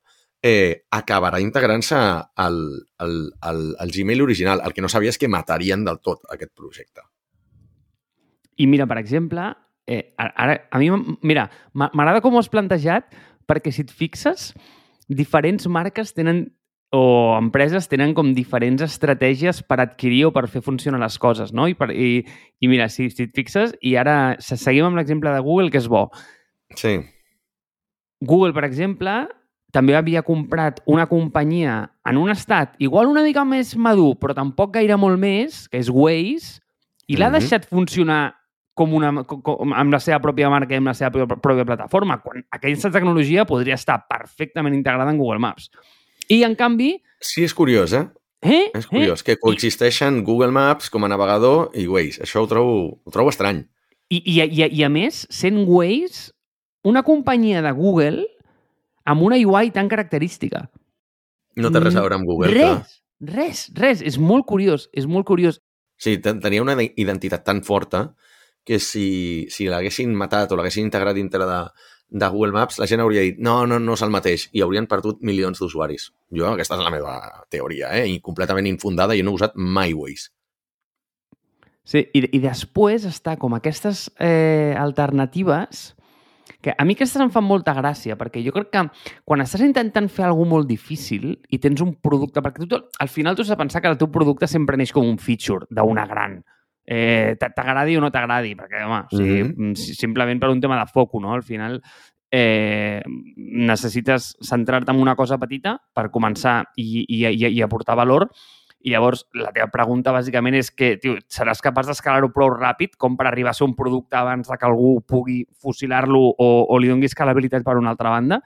eh, 0.45 0.85
acabarà 0.91 1.39
integrant-se 1.41 1.97
al, 1.97 2.57
al, 2.97 3.13
al, 3.41 3.61
al 3.79 3.91
Gmail 3.91 4.21
original. 4.21 4.61
El 4.65 4.73
que 4.73 4.83
no 4.83 4.91
sabia 4.91 5.13
és 5.13 5.19
que 5.21 5.31
matarien 5.31 5.85
del 5.85 6.01
tot 6.03 6.25
aquest 6.31 6.53
projecte. 6.55 7.05
I 8.61 8.67
mira, 8.71 8.87
per 8.87 8.99
exemple, 9.01 9.49
eh, 9.87 10.13
ara, 10.17 10.59
a 10.71 10.79
mi, 10.79 10.89
mira, 11.21 11.49
m'agrada 11.73 12.21
com 12.23 12.35
ho 12.35 12.43
has 12.43 12.51
plantejat 12.51 13.11
perquè 13.45 13.73
si 13.73 13.83
et 13.85 13.91
fixes, 13.93 14.53
diferents 15.09 15.67
marques 15.69 16.13
tenen 16.15 16.47
o 16.93 17.35
empreses 17.37 17.89
tenen 17.91 18.13
com 18.15 18.33
diferents 18.35 18.83
estratègies 18.85 19.61
per 19.65 19.79
adquirir 19.83 20.25
o 20.27 20.33
per 20.35 20.45
fer 20.51 20.61
funcionar 20.63 21.01
les 21.01 21.17
coses, 21.19 21.51
no? 21.53 21.67
I, 21.67 21.73
per, 21.75 21.89
i, 21.91 22.21
i 22.61 22.69
mira, 22.71 22.87
si, 22.89 23.09
si 23.09 23.25
et 23.27 23.33
fixes, 23.35 23.73
i 23.81 23.95
ara 23.99 24.35
seguim 24.39 24.87
amb 24.87 24.99
l'exemple 24.99 25.33
de 25.33 25.41
Google, 25.43 25.71
que 25.73 25.81
és 25.81 25.89
bo. 25.91 26.07
Sí. 26.77 26.99
Google, 28.25 28.53
per 28.55 28.63
exemple, 28.67 29.25
també 29.75 29.97
havia 29.97 30.23
comprat 30.23 30.79
una 30.87 31.07
companyia 31.09 31.81
en 32.07 32.21
un 32.21 32.31
estat 32.31 32.77
igual 32.79 33.09
una 33.11 33.25
mica 33.25 33.43
més 33.47 33.73
madur, 33.75 34.13
però 34.21 34.37
tampoc 34.37 34.77
gaire 34.77 34.95
molt 34.97 35.19
més, 35.19 35.65
que 35.67 35.81
és 35.81 35.91
Waze, 35.91 36.61
i 37.07 37.17
l'ha 37.17 37.29
mm 37.29 37.33
-hmm. 37.33 37.39
deixat 37.39 37.67
funcionar 37.69 38.35
com 38.75 38.93
una, 38.93 39.11
com, 39.23 39.73
amb 39.73 39.93
la 39.93 39.99
seva 39.99 40.19
pròpia 40.19 40.49
marca 40.49 40.73
i 40.73 40.77
amb 40.77 40.87
la 40.87 40.93
seva 40.93 41.11
pròpia, 41.11 41.37
pròpia 41.39 41.65
plataforma, 41.65 42.19
quan 42.21 42.43
aquesta 42.51 42.91
tecnologia 42.91 43.45
podria 43.45 43.75
estar 43.75 44.05
perfectament 44.07 44.75
integrada 44.75 45.11
en 45.11 45.17
Google 45.17 45.39
Maps. 45.39 45.69
I, 46.29 46.43
en 46.47 46.55
canvi... 46.59 46.95
Sí, 47.21 47.43
és 47.45 47.53
curiós, 47.57 47.93
eh? 47.93 48.05
Eh? 48.45 48.69
És 48.77 48.85
curiós, 48.85 49.21
eh? 49.21 49.25
que 49.25 49.37
coexisteixen 49.41 50.21
Google 50.23 50.53
Maps 50.53 50.91
com 50.93 51.05
a 51.05 51.09
navegador 51.09 51.71
i 51.77 51.87
Waze. 51.89 52.21
Això 52.25 52.43
ho 52.43 52.49
trobo, 52.49 52.75
ho 53.01 53.13
trobo 53.13 53.33
estrany. 53.33 53.63
I, 54.13 54.19
i, 54.19 54.35
i, 54.43 54.65
I, 54.67 54.83
a 54.85 54.89
més, 54.93 55.23
sent 55.33 55.63
Waze 55.65 56.31
una 56.85 57.01
companyia 57.03 57.63
de 57.65 57.71
Google 57.73 58.27
amb 59.09 59.25
una 59.25 59.39
UI 59.41 59.71
tan 59.73 59.89
característica. 59.89 60.67
No 61.57 61.71
té 61.71 61.81
res 61.81 61.97
a 61.97 62.03
veure 62.03 62.19
amb 62.19 62.29
Google. 62.29 62.51
Res, 62.53 62.61
clar. 62.61 63.33
res, 63.33 63.65
res. 63.77 64.03
És 64.05 64.19
molt 64.21 64.45
curiós, 64.49 64.89
és 64.93 65.07
molt 65.09 65.25
curiós. 65.25 65.61
Sí, 65.97 66.17
tenia 66.19 66.61
una 66.61 66.75
identitat 66.85 67.45
tan 67.47 67.63
forta 67.63 68.09
que 68.65 68.79
si, 68.81 69.45
si 69.53 69.69
l'haguessin 69.69 70.13
matat 70.17 70.51
o 70.51 70.57
l'haguessin 70.57 70.85
integrat 70.85 71.15
dintre 71.17 71.45
de, 71.47 71.59
de 72.09 72.27
Google 72.29 72.53
Maps, 72.53 72.77
la 72.79 72.87
gent 72.87 73.01
hauria 73.01 73.23
dit 73.25 73.41
no, 73.41 73.63
no, 73.67 73.79
no 73.81 73.97
és 73.97 74.03
el 74.05 74.13
mateix, 74.13 74.47
i 74.53 74.63
haurien 74.63 74.87
perdut 74.87 75.21
milions 75.25 75.59
d'usuaris. 75.59 76.11
Jo, 76.35 76.51
aquesta 76.53 76.77
és 76.77 76.85
la 76.85 76.93
meva 76.93 77.17
teoria, 77.51 77.91
eh? 77.97 78.05
I 78.13 78.21
completament 78.23 78.69
infundada, 78.69 79.17
jo 79.17 79.25
no 79.25 79.33
he 79.33 79.41
usat 79.41 79.57
mai 79.57 79.95
Waze. 79.97 80.31
Sí, 81.85 82.01
i, 82.17 82.23
i 82.33 82.41
després 82.41 83.05
està 83.05 83.35
com 83.37 83.53
aquestes 83.53 84.07
eh, 84.17 84.73
alternatives 84.77 85.91
que 86.65 86.73
a 86.73 86.85
mi 86.85 86.95
aquestes 86.97 87.21
em 87.21 87.29
fan 87.29 87.45
molta 87.45 87.75
gràcia, 87.77 88.15
perquè 88.17 88.41
jo 88.41 88.53
crec 88.55 88.71
que 88.73 88.81
quan 89.21 89.43
estàs 89.43 89.61
intentant 89.61 90.07
fer 90.09 90.25
alguna 90.25 90.55
molt 90.55 90.69
difícil 90.69 91.27
i 91.53 91.59
tens 91.61 91.83
un 91.85 91.93
producte... 92.01 92.41
Perquè 92.41 92.65
tu, 92.65 92.79
al 92.81 93.11
final 93.11 93.37
tu 93.37 93.45
has 93.45 93.51
de 93.53 93.57
pensar 93.59 93.83
que 93.83 93.91
el 93.91 93.99
teu 94.01 94.09
producte 94.09 94.49
sempre 94.49 94.79
neix 94.81 94.93
com 94.95 95.05
un 95.05 95.19
feature 95.21 95.69
d'una 95.69 96.07
gran. 96.09 96.39
Eh, 96.85 97.35
T'agradi 97.39 97.97
o 97.97 98.01
no 98.01 98.11
t'agradi, 98.13 98.53
perquè, 98.55 98.83
home, 98.85 99.05
o 99.11 99.17
sigui, 99.17 99.43
mm 99.43 99.71
-hmm. 99.71 99.75
simplement 99.75 100.39
per 100.39 100.49
un 100.49 100.61
tema 100.61 100.79
de 100.79 100.85
foc, 100.91 101.15
no? 101.19 101.33
Al 101.33 101.43
final 101.43 101.81
eh, 102.31 103.01
necessites 103.35 104.35
centrar-te 104.41 104.91
en 104.91 104.99
una 104.99 105.15
cosa 105.15 105.37
petita 105.37 105.81
per 105.93 106.11
començar 106.11 106.63
i, 106.75 107.05
i, 107.07 107.25
i, 107.25 107.47
i 107.47 107.61
aportar 107.61 107.95
valor 107.95 108.29
i 108.85 108.91
llavors, 108.93 109.23
la 109.33 109.49
teva 109.49 109.65
pregunta 109.73 110.11
bàsicament 110.13 110.59
és 110.59 110.67
que, 110.69 110.91
tio, 111.01 111.15
seràs 111.33 111.63
capaç 111.65 111.87
d'escalar-ho 111.89 112.29
prou 112.33 112.51
ràpid 112.53 112.93
com 113.01 113.15
per 113.17 113.25
arribar 113.25 113.49
a 113.49 113.57
ser 113.57 113.65
un 113.65 113.73
producte 113.73 114.13
abans 114.19 114.45
de 114.45 114.57
que 114.61 114.67
algú 114.67 114.99
pugui 115.09 115.39
fusilar-lo 115.63 116.21
o, 116.29 116.49
o 116.69 116.77
li 116.77 116.91
doni 116.91 117.09
escalabilitat 117.09 117.65
per 117.65 117.79
una 117.79 117.95
altra 117.95 118.11
banda? 118.13 118.43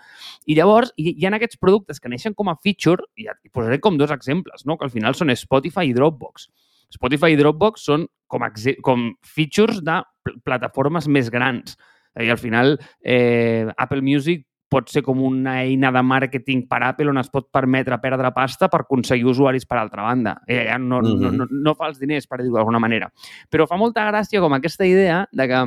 I 0.47 0.55
llavors, 0.55 0.93
hi, 0.95 1.11
hi 1.11 1.27
ha 1.27 1.33
aquests 1.35 1.59
productes 1.59 1.99
que 1.99 2.11
neixen 2.13 2.37
com 2.39 2.47
a 2.47 2.55
feature, 2.55 3.03
i 3.19 3.27
et 3.27 3.51
posaré 3.51 3.81
com 3.83 3.99
dos 3.99 4.15
exemples, 4.15 4.63
no? 4.63 4.79
que 4.79 4.87
al 4.87 4.95
final 4.95 5.17
són 5.19 5.35
Spotify 5.35 5.91
i 5.91 5.97
Dropbox. 5.97 6.47
Spotify 6.95 7.35
i 7.35 7.41
Dropbox 7.41 7.83
són 7.91 8.07
com, 8.29 8.45
com 8.85 9.09
features 9.25 9.81
de 9.83 9.99
plataformes 10.45 11.09
més 11.11 11.31
grans. 11.33 11.75
I 12.19 12.29
al 12.29 12.39
final, 12.39 12.77
eh, 13.03 13.67
Apple 13.77 14.01
Music 14.05 14.45
pot 14.69 14.89
ser 14.93 15.01
com 15.01 15.21
una 15.25 15.55
eina 15.63 15.89
de 15.91 16.01
màrqueting 16.05 16.67
per 16.69 16.83
Apple 16.85 17.09
on 17.09 17.17
es 17.17 17.31
pot 17.33 17.47
permetre 17.51 17.97
perdre 18.01 18.29
pasta 18.35 18.69
per 18.69 18.83
aconseguir 18.83 19.25
usuaris 19.31 19.65
per 19.65 19.79
altra 19.81 20.05
banda. 20.05 20.35
Eh, 20.47 20.65
ja 20.67 20.77
no, 20.77 21.01
mm 21.01 21.05
-hmm. 21.05 21.19
no, 21.21 21.31
no, 21.31 21.47
no 21.49 21.75
fa 21.75 21.87
els 21.87 21.99
diners, 21.99 22.27
per 22.27 22.41
dir-ho 22.41 22.55
d'alguna 22.55 22.79
manera. 22.79 23.11
Però 23.49 23.67
fa 23.67 23.77
molta 23.77 24.05
gràcia 24.11 24.39
com 24.39 24.53
aquesta 24.53 24.85
idea 24.85 25.27
de 25.31 25.47
que, 25.47 25.65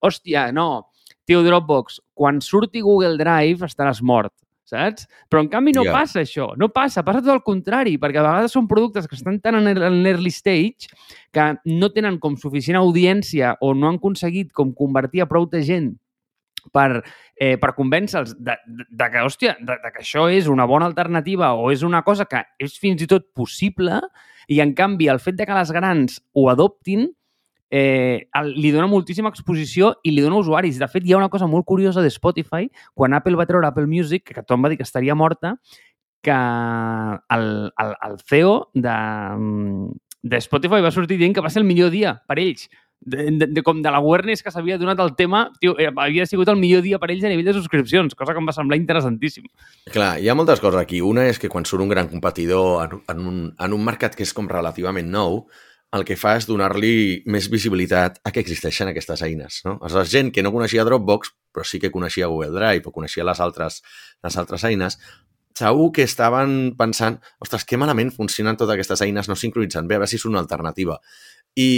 hòstia, 0.00 0.52
no, 0.52 0.90
tio 1.24 1.42
Dropbox, 1.42 2.00
quan 2.14 2.40
surti 2.40 2.80
Google 2.80 3.18
Drive 3.18 3.66
estaràs 3.66 4.02
mort 4.02 4.32
saps? 4.68 5.06
Però 5.30 5.42
en 5.42 5.50
canvi 5.52 5.72
no 5.76 5.84
yeah. 5.86 5.94
passa 5.96 6.22
això, 6.22 6.50
no 6.60 6.70
passa, 6.74 7.04
passa 7.06 7.22
tot 7.24 7.34
el 7.34 7.44
contrari, 7.46 7.96
perquè 8.00 8.20
a 8.20 8.26
vegades 8.26 8.54
són 8.54 8.68
productes 8.70 9.08
que 9.08 9.16
estan 9.18 9.40
tan 9.44 9.60
en 9.60 9.70
l'early 10.02 10.32
stage 10.34 10.90
que 11.34 11.48
no 11.68 11.92
tenen 11.94 12.20
com 12.22 12.36
suficient 12.40 12.78
audiència 12.80 13.56
o 13.64 13.72
no 13.74 13.88
han 13.90 14.00
aconseguit 14.02 14.52
com 14.56 14.74
convertir 14.76 15.24
a 15.24 15.30
prou 15.30 15.48
de 15.50 15.64
gent 15.66 15.94
per, 16.72 17.02
eh, 17.40 17.56
per 17.56 17.74
convèncer-los 17.76 18.36
de, 18.36 18.56
de, 18.66 18.86
de 18.88 19.10
que, 19.12 19.24
hòstia, 19.24 19.56
de, 19.60 19.78
de 19.82 19.92
que 19.94 20.02
això 20.02 20.28
és 20.32 20.48
una 20.50 20.66
bona 20.68 20.88
alternativa 20.90 21.54
o 21.56 21.70
és 21.72 21.84
una 21.86 22.02
cosa 22.06 22.28
que 22.28 22.44
és 22.60 22.76
fins 22.80 23.02
i 23.04 23.08
tot 23.10 23.30
possible 23.36 24.02
i, 24.48 24.60
en 24.64 24.74
canvi, 24.76 25.08
el 25.12 25.20
fet 25.20 25.38
de 25.38 25.46
que 25.48 25.56
les 25.56 25.72
grans 25.74 26.20
ho 26.34 26.48
adoptin 26.52 27.08
eh, 27.70 28.28
li 28.54 28.72
dona 28.74 28.88
moltíssima 28.90 29.30
exposició 29.32 29.92
i 30.02 30.14
li 30.14 30.24
dona 30.24 30.40
usuaris. 30.40 30.80
De 30.80 30.88
fet, 30.88 31.06
hi 31.06 31.14
ha 31.14 31.20
una 31.20 31.30
cosa 31.32 31.46
molt 31.46 31.66
curiosa 31.68 32.02
de 32.02 32.10
Spotify, 32.10 32.68
quan 32.94 33.14
Apple 33.14 33.36
va 33.36 33.46
treure 33.46 33.68
Apple 33.68 33.86
Music, 33.86 34.26
que 34.30 34.42
tothom 34.42 34.64
va 34.64 34.72
dir 34.72 34.80
que 34.80 34.88
estaria 34.88 35.14
morta, 35.14 35.56
que 36.22 36.34
el, 36.34 37.48
el, 37.78 37.94
el 38.08 38.18
CEO 38.26 38.70
de, 38.74 38.98
de 40.22 40.42
Spotify 40.42 40.82
va 40.82 40.90
sortir 40.90 41.18
dient 41.18 41.34
que 41.34 41.44
va 41.44 41.50
ser 41.50 41.62
el 41.62 41.68
millor 41.68 41.92
dia 41.94 42.16
per 42.26 42.40
ells 42.42 42.66
de, 43.00 43.30
de, 43.30 43.46
de, 43.46 43.62
com 43.62 43.80
de 43.82 43.90
l'awareness 43.92 44.42
que 44.42 44.50
s'havia 44.52 44.78
donat 44.78 45.00
al 45.00 45.14
tema, 45.16 45.44
tio, 45.60 45.74
eh, 45.78 45.90
havia 45.90 46.26
sigut 46.26 46.48
el 46.50 46.58
millor 46.60 46.82
dia 46.82 46.98
per 46.98 47.10
ells 47.12 47.24
a 47.24 47.30
nivell 47.30 47.46
de 47.46 47.54
subscripcions, 47.56 48.16
cosa 48.18 48.34
que 48.34 48.42
em 48.42 48.48
va 48.48 48.54
semblar 48.56 48.78
interessantíssim. 48.80 49.46
Clar, 49.94 50.16
hi 50.18 50.28
ha 50.28 50.36
moltes 50.38 50.62
coses 50.64 50.80
aquí. 50.80 51.00
Una 51.04 51.28
és 51.30 51.38
que 51.38 51.50
quan 51.52 51.66
surt 51.68 51.84
un 51.84 51.92
gran 51.92 52.10
competidor 52.10 52.82
en, 52.84 52.98
en, 53.14 53.24
un, 53.30 53.40
en 53.54 53.76
un 53.76 53.84
mercat 53.86 54.18
que 54.18 54.26
és 54.26 54.34
com 54.34 54.50
relativament 54.50 55.10
nou, 55.14 55.44
el 55.96 56.04
que 56.04 56.18
fa 56.20 56.34
és 56.36 56.44
donar-li 56.48 57.22
més 57.32 57.48
visibilitat 57.48 58.18
a 58.24 58.32
que 58.34 58.42
existeixen 58.44 58.90
aquestes 58.90 59.22
eines. 59.24 59.62
No? 59.64 59.78
Aleshores, 59.80 60.10
gent 60.12 60.32
que 60.34 60.44
no 60.44 60.52
coneixia 60.52 60.84
Dropbox, 60.84 61.32
però 61.54 61.64
sí 61.64 61.80
que 61.80 61.92
coneixia 61.94 62.28
Google 62.28 62.52
Drive 62.52 62.90
o 62.90 62.92
coneixia 62.92 63.24
les 63.24 63.40
altres, 63.40 63.80
les 64.24 64.36
altres 64.36 64.66
eines, 64.68 64.98
segur 65.58 65.88
que 65.96 66.04
estaven 66.04 66.76
pensant 66.78 67.16
ostres, 67.40 67.64
que 67.64 67.80
malament 67.80 68.12
funcionen 68.14 68.60
totes 68.60 68.76
aquestes 68.76 69.02
eines, 69.06 69.30
no 69.32 69.36
sincronitzen 69.36 69.88
bé, 69.88 69.96
a 69.96 70.04
veure 70.04 70.10
si 70.10 70.20
és 70.20 70.28
una 70.28 70.42
alternativa. 70.44 71.00
I 71.56 71.68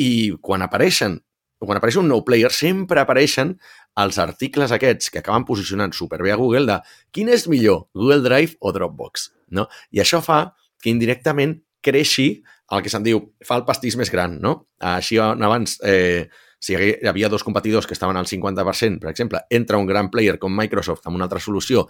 i 0.00 0.32
quan 0.40 0.64
apareixen, 0.64 1.18
quan 1.60 1.78
apareix 1.78 1.98
un 2.00 2.08
nou 2.08 2.22
player, 2.24 2.50
sempre 2.54 3.02
apareixen 3.02 3.56
els 4.00 4.18
articles 4.22 4.72
aquests 4.72 5.10
que 5.12 5.20
acaben 5.20 5.44
posicionant 5.48 5.92
superbé 5.96 6.32
a 6.32 6.38
Google 6.40 6.64
de 6.70 6.78
quin 7.12 7.28
és 7.28 7.46
millor, 7.52 7.88
Google 7.94 8.22
Drive 8.24 8.56
o 8.60 8.72
Dropbox. 8.72 9.30
No? 9.56 9.66
I 9.92 10.00
això 10.04 10.22
fa 10.24 10.54
que 10.80 10.92
indirectament 10.92 11.58
creixi 11.82 12.42
el 12.70 12.84
que 12.84 12.92
se'n 12.92 13.02
diu, 13.02 13.22
fa 13.46 13.58
el 13.58 13.66
pastís 13.66 13.96
més 13.98 14.12
gran, 14.12 14.38
no? 14.42 14.54
Així 14.92 15.18
abans, 15.18 15.76
eh, 15.82 16.28
si 16.60 16.76
hi 16.76 16.92
havia 17.08 17.30
dos 17.32 17.42
competidors 17.42 17.88
que 17.88 17.96
estaven 17.96 18.18
al 18.20 18.28
50%, 18.30 19.00
per 19.00 19.10
exemple, 19.10 19.40
entra 19.50 19.80
un 19.80 19.88
gran 19.88 20.10
player 20.10 20.38
com 20.38 20.54
Microsoft 20.54 21.06
amb 21.08 21.18
una 21.18 21.26
altra 21.26 21.40
solució, 21.40 21.88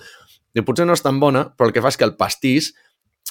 potser 0.66 0.87
no 0.87 0.96
és 0.96 1.03
tan 1.03 1.20
bona, 1.20 1.44
però 1.57 1.68
el 1.68 1.74
que 1.74 1.83
fa 1.83 1.92
és 1.92 1.98
que 1.98 2.07
el 2.07 2.16
pastís 2.16 2.72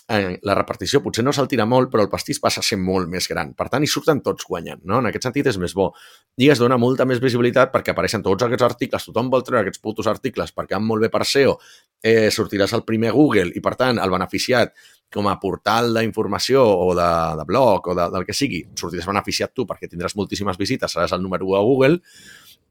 eh, 0.10 0.39
la 0.43 0.56
repartició 0.58 1.02
potser 1.06 1.24
no 1.26 1.34
saltirà 1.36 1.65
molt, 1.69 1.91
però 1.93 2.04
el 2.04 2.10
pastís 2.12 2.39
passa 2.41 2.63
a 2.63 2.65
ser 2.65 2.80
molt 2.82 3.10
més 3.12 3.28
gran. 3.30 3.54
Per 3.58 3.67
tant, 3.69 3.84
hi 3.86 3.89
surten 3.89 4.24
tots 4.26 4.48
guanyant, 4.50 4.82
no? 4.89 5.00
En 5.00 5.10
aquest 5.10 5.28
sentit 5.28 5.50
és 5.52 5.60
més 5.62 5.76
bo. 5.78 5.91
I 6.41 6.50
es 6.54 6.62
dona 6.62 6.80
molta 6.82 7.06
més 7.10 7.22
visibilitat 7.22 7.74
perquè 7.74 7.93
apareixen 7.93 8.26
tots 8.26 8.45
aquests 8.45 8.65
articles, 8.65 9.06
tothom 9.06 9.30
vol 9.30 9.45
treure 9.45 9.62
aquests 9.65 9.84
putos 9.84 10.10
articles 10.10 10.54
perquè 10.56 10.78
van 10.78 10.88
molt 10.88 11.06
bé 11.06 11.12
per 11.13 11.26
SEO, 11.28 11.58
eh, 12.02 12.30
sortiràs 12.34 12.74
al 12.74 12.86
primer 12.88 13.13
Google 13.13 13.54
i, 13.54 13.62
per 13.62 13.76
tant, 13.80 14.02
el 14.02 14.13
beneficiat 14.13 14.74
com 15.13 15.28
a 15.30 15.38
portal 15.41 15.93
d'informació 15.98 16.63
o 16.63 16.91
de, 16.98 17.10
de 17.39 17.45
blog 17.50 17.89
o 17.89 17.98
de, 17.98 18.10
del 18.13 18.26
que 18.28 18.36
sigui, 18.38 18.63
sortiràs 18.78 19.10
beneficiat 19.10 19.54
tu 19.58 19.65
perquè 19.69 19.89
tindràs 19.89 20.15
moltíssimes 20.17 20.58
visites, 20.58 20.93
seràs 20.93 21.13
el 21.17 21.22
número 21.26 21.50
1 21.50 21.58
a 21.58 21.65
Google 21.65 22.00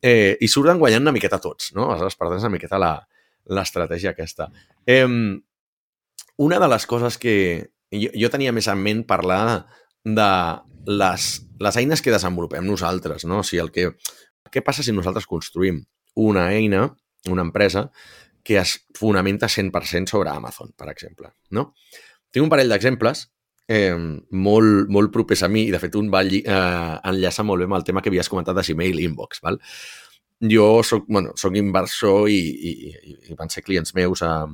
eh, 0.03 0.37
i 0.41 0.49
surten 0.51 0.79
guanyant 0.79 1.07
una 1.07 1.15
miqueta 1.15 1.41
tots, 1.43 1.73
no? 1.75 1.91
Aleshores, 1.91 2.19
per 2.19 2.29
tant, 2.29 2.39
és 2.39 2.47
una 2.47 2.55
miqueta 2.55 2.79
l'estratègia 3.49 4.15
aquesta. 4.15 4.49
Eh, 4.87 5.07
una 6.39 6.59
de 6.63 6.69
les 6.71 6.87
coses 6.87 7.19
que 7.19 7.35
jo, 7.93 8.11
jo 8.15 8.31
tenia 8.33 8.55
més 8.55 8.69
en 8.71 8.81
ment 8.81 9.05
parlar 9.07 9.67
de 10.05 10.31
les, 10.89 11.27
les 11.61 11.79
eines 11.81 12.03
que 12.03 12.15
desenvolupem 12.15 12.65
nosaltres, 12.67 13.27
no? 13.29 13.43
O 13.43 13.47
sigui, 13.47 13.61
el 13.65 13.73
que, 13.75 13.91
què 14.53 14.63
passa 14.65 14.85
si 14.87 14.95
nosaltres 14.95 15.27
construïm 15.29 15.83
una 16.19 16.49
eina, 16.55 16.87
una 17.29 17.45
empresa, 17.45 17.89
que 18.47 18.57
es 18.61 18.79
fonamenta 18.97 19.51
100% 19.51 20.15
sobre 20.15 20.31
Amazon, 20.31 20.73
per 20.79 20.89
exemple, 20.93 21.35
no? 21.51 21.73
Tinc 22.33 22.47
un 22.47 22.53
parell 22.53 22.71
d'exemples 22.73 23.27
eh, 23.69 23.97
molt, 24.31 24.89
molt 24.95 25.13
propers 25.13 25.43
a 25.45 25.51
mi 25.53 25.67
i, 25.67 25.73
de 25.75 25.81
fet, 25.83 25.99
un 26.01 26.09
va 26.13 26.23
eh, 26.25 26.41
enllaçar 27.11 27.45
molt 27.45 27.61
bé 27.61 27.69
amb 27.69 27.81
el 27.81 27.85
tema 27.89 28.03
que 28.05 28.13
havies 28.13 28.31
comentat 28.31 28.57
de 28.57 28.65
Gmail 28.71 29.03
Inbox, 29.05 29.43
val? 29.45 29.61
Jo 30.39 30.85
soc, 30.87 31.09
bueno, 31.11 31.35
soc 31.37 31.57
inversor 31.59 32.31
i, 32.31 32.39
i, 32.39 32.73
i 33.27 33.37
van 33.37 33.51
ser 33.51 33.65
clients 33.67 33.91
meus 33.99 34.23
a, 34.23 34.47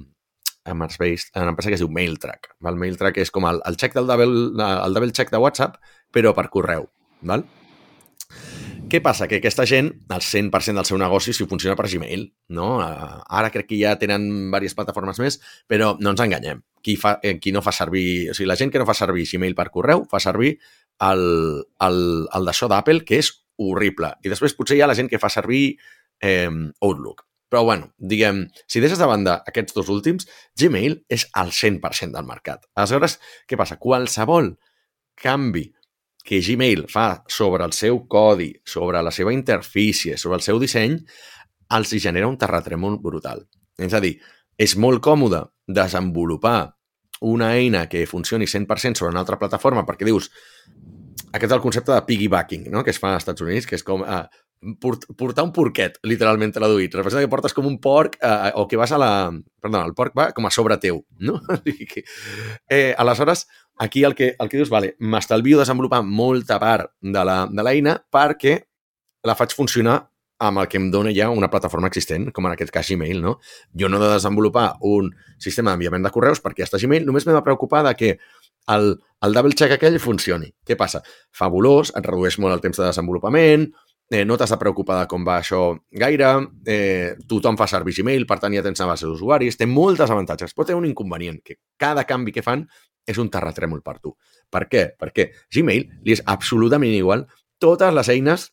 amb 0.64 0.86
Space, 0.90 1.30
en 1.34 1.42
una 1.42 1.52
empresa 1.52 1.70
que 1.70 1.78
es 1.78 1.82
diu 1.82 1.90
MailTrack. 1.92 2.54
Val? 2.64 2.78
MailTrack 2.80 3.20
és 3.22 3.32
com 3.34 3.46
el, 3.48 3.60
el 3.68 3.76
check 3.80 3.94
del 3.96 4.08
double, 4.08 4.54
el 4.56 4.96
double 4.96 5.12
check 5.12 5.32
de 5.32 5.40
WhatsApp, 5.42 5.76
però 6.12 6.34
per 6.36 6.48
correu. 6.52 6.88
Val? 7.24 7.44
Què 8.90 9.00
passa? 9.02 9.26
Que 9.28 9.38
aquesta 9.40 9.64
gent, 9.66 9.88
el 10.12 10.22
100% 10.22 10.76
del 10.78 10.86
seu 10.86 10.98
negoci, 11.00 11.32
si 11.32 11.46
funciona 11.48 11.76
per 11.76 11.88
Gmail, 11.90 12.26
no? 12.56 12.68
Ara 12.84 13.50
crec 13.52 13.68
que 13.70 13.78
ja 13.80 13.94
tenen 14.00 14.26
diverses 14.28 14.76
plataformes 14.76 15.20
més, 15.22 15.40
però 15.70 15.94
no 16.00 16.12
ens 16.12 16.22
enganyem. 16.24 16.60
Qui, 16.84 16.98
fa, 17.00 17.16
eh, 17.24 17.38
qui 17.40 17.52
no 17.52 17.62
fa 17.64 17.72
servir... 17.72 18.30
O 18.30 18.36
sigui, 18.36 18.48
la 18.50 18.58
gent 18.60 18.72
que 18.72 18.80
no 18.80 18.88
fa 18.88 18.96
servir 18.96 19.26
Gmail 19.30 19.56
per 19.56 19.70
correu 19.74 20.04
fa 20.10 20.20
servir 20.20 20.58
el, 21.00 21.24
el, 21.86 22.00
el 22.28 22.50
d'això 22.50 22.68
d'Apple, 22.70 23.02
que 23.08 23.20
és 23.22 23.32
horrible. 23.56 24.12
I 24.22 24.32
després 24.32 24.54
potser 24.56 24.76
hi 24.76 24.84
ha 24.84 24.90
la 24.90 24.98
gent 24.98 25.08
que 25.10 25.22
fa 25.22 25.32
servir 25.32 25.64
eh, 26.20 26.50
Outlook. 26.84 27.24
Però, 27.54 27.62
bueno, 27.62 27.92
diguem, 28.02 28.48
si 28.66 28.80
deixes 28.82 28.98
de 28.98 29.06
banda 29.06 29.36
aquests 29.46 29.76
dos 29.76 29.86
últims, 29.94 30.24
Gmail 30.58 30.96
és 31.06 31.28
al 31.38 31.52
100% 31.54 32.10
del 32.10 32.26
mercat. 32.26 32.64
Aleshores, 32.74 33.20
què 33.46 33.54
passa? 33.54 33.76
Qualsevol 33.78 34.48
canvi 35.22 35.62
que 36.26 36.40
Gmail 36.42 36.88
fa 36.90 37.22
sobre 37.30 37.62
el 37.62 37.70
seu 37.78 38.00
codi, 38.10 38.48
sobre 38.66 39.04
la 39.06 39.12
seva 39.14 39.30
interfície, 39.30 40.16
sobre 40.18 40.40
el 40.40 40.42
seu 40.42 40.58
disseny, 40.58 40.96
els 41.78 41.94
genera 42.02 42.26
un 42.26 42.40
terratrèmol 42.42 42.98
brutal. 42.98 43.46
És 43.78 43.94
a 43.94 44.02
dir, 44.02 44.16
és 44.58 44.74
molt 44.74 44.98
còmode 45.06 45.44
desenvolupar 45.70 46.58
una 47.22 47.52
eina 47.54 47.86
que 47.86 48.02
funcioni 48.10 48.50
100% 48.50 48.98
sobre 48.98 49.14
una 49.14 49.22
altra 49.22 49.38
plataforma 49.38 49.86
perquè 49.86 50.10
dius, 50.10 50.26
aquest 51.30 51.52
és 51.52 51.54
el 51.54 51.62
concepte 51.62 51.94
de 51.94 52.02
piggybacking, 52.02 52.66
no? 52.74 52.82
que 52.82 52.90
es 52.90 52.98
fa 52.98 53.14
als 53.14 53.22
Estats 53.22 53.46
Units, 53.46 53.70
que 53.70 53.78
és 53.78 53.86
com 53.86 54.02
uh, 54.64 55.14
portar 55.18 55.44
un 55.44 55.52
porquet, 55.54 55.98
literalment 56.08 56.54
traduït. 56.54 56.94
Representa 56.96 57.24
que 57.24 57.32
portes 57.32 57.54
com 57.56 57.68
un 57.68 57.76
porc 57.82 58.16
eh, 58.20 58.52
o 58.58 58.66
que 58.70 58.80
vas 58.80 58.92
a 58.92 59.00
la... 59.00 59.10
Perdona, 59.60 59.84
el 59.88 59.94
porc 59.96 60.16
va 60.16 60.30
com 60.36 60.46
a 60.48 60.52
sobre 60.54 60.78
teu, 60.80 61.02
no? 61.20 61.40
eh, 62.68 62.94
aleshores, 62.98 63.46
aquí 63.78 64.04
el 64.04 64.14
que, 64.14 64.34
el 64.38 64.48
que 64.48 64.60
dius, 64.60 64.72
vale, 64.72 64.94
m'estalvio 65.00 65.60
desenvolupar 65.60 66.02
molta 66.04 66.58
part 66.62 66.92
de 67.00 67.24
l'eina 67.64 67.98
perquè 68.12 68.58
la 69.24 69.36
faig 69.38 69.54
funcionar 69.56 70.02
amb 70.44 70.60
el 70.60 70.68
que 70.68 70.78
em 70.80 70.90
dona 70.90 71.12
ja 71.14 71.30
una 71.30 71.48
plataforma 71.50 71.88
existent, 71.88 72.30
com 72.34 72.46
en 72.46 72.54
aquest 72.54 72.72
cas 72.74 72.88
Gmail, 72.90 73.20
no? 73.22 73.38
Jo 73.78 73.88
no 73.88 74.00
he 74.00 74.02
de 74.02 74.14
desenvolupar 74.16 74.74
un 74.82 75.12
sistema 75.38 75.72
d'enviament 75.72 76.04
de 76.04 76.12
correus 76.14 76.42
perquè 76.42 76.64
ja 76.64 76.68
està 76.68 76.80
Gmail, 76.82 77.06
només 77.06 77.26
m'he 77.26 77.36
de 77.36 77.44
preocupar 77.46 77.84
de 77.86 77.94
que 77.98 78.10
el, 78.74 78.94
el 79.22 79.36
double 79.36 79.56
check 79.56 79.76
aquell 79.76 80.00
funcioni. 80.02 80.50
Què 80.66 80.76
passa? 80.80 81.02
Fabulós, 81.32 81.92
et 81.96 82.06
redueix 82.06 82.38
molt 82.42 82.56
el 82.56 82.64
temps 82.64 82.80
de 82.80 82.86
desenvolupament, 82.86 83.68
eh, 84.14 84.24
no 84.24 84.36
t'has 84.38 84.52
de 84.54 84.58
preocupar 84.60 85.00
de 85.00 85.08
com 85.10 85.24
va 85.26 85.40
això 85.40 85.60
gaire, 85.90 86.30
eh, 86.70 87.14
tothom 87.26 87.58
fa 87.58 87.66
servir 87.66 87.96
Gmail, 87.96 88.26
per 88.30 88.38
tant 88.38 88.54
ja 88.54 88.62
tens 88.62 88.78
una 88.80 88.92
base 88.92 89.08
d'usuaris, 89.08 89.58
té 89.58 89.66
moltes 89.66 90.10
avantatges, 90.10 90.54
però 90.54 90.68
té 90.68 90.76
un 90.78 90.86
inconvenient, 90.86 91.40
que 91.42 91.58
cada 91.76 92.04
canvi 92.06 92.32
que 92.32 92.44
fan 92.46 92.62
és 93.06 93.18
un 93.18 93.30
terratrèmol 93.30 93.82
per 93.82 93.98
tu. 93.98 94.14
Per 94.50 94.66
què? 94.70 94.84
Perquè 95.00 95.30
Gmail 95.52 95.88
li 96.06 96.14
és 96.14 96.22
absolutament 96.30 96.94
igual 96.94 97.26
totes 97.58 97.92
les 97.94 98.12
eines 98.14 98.52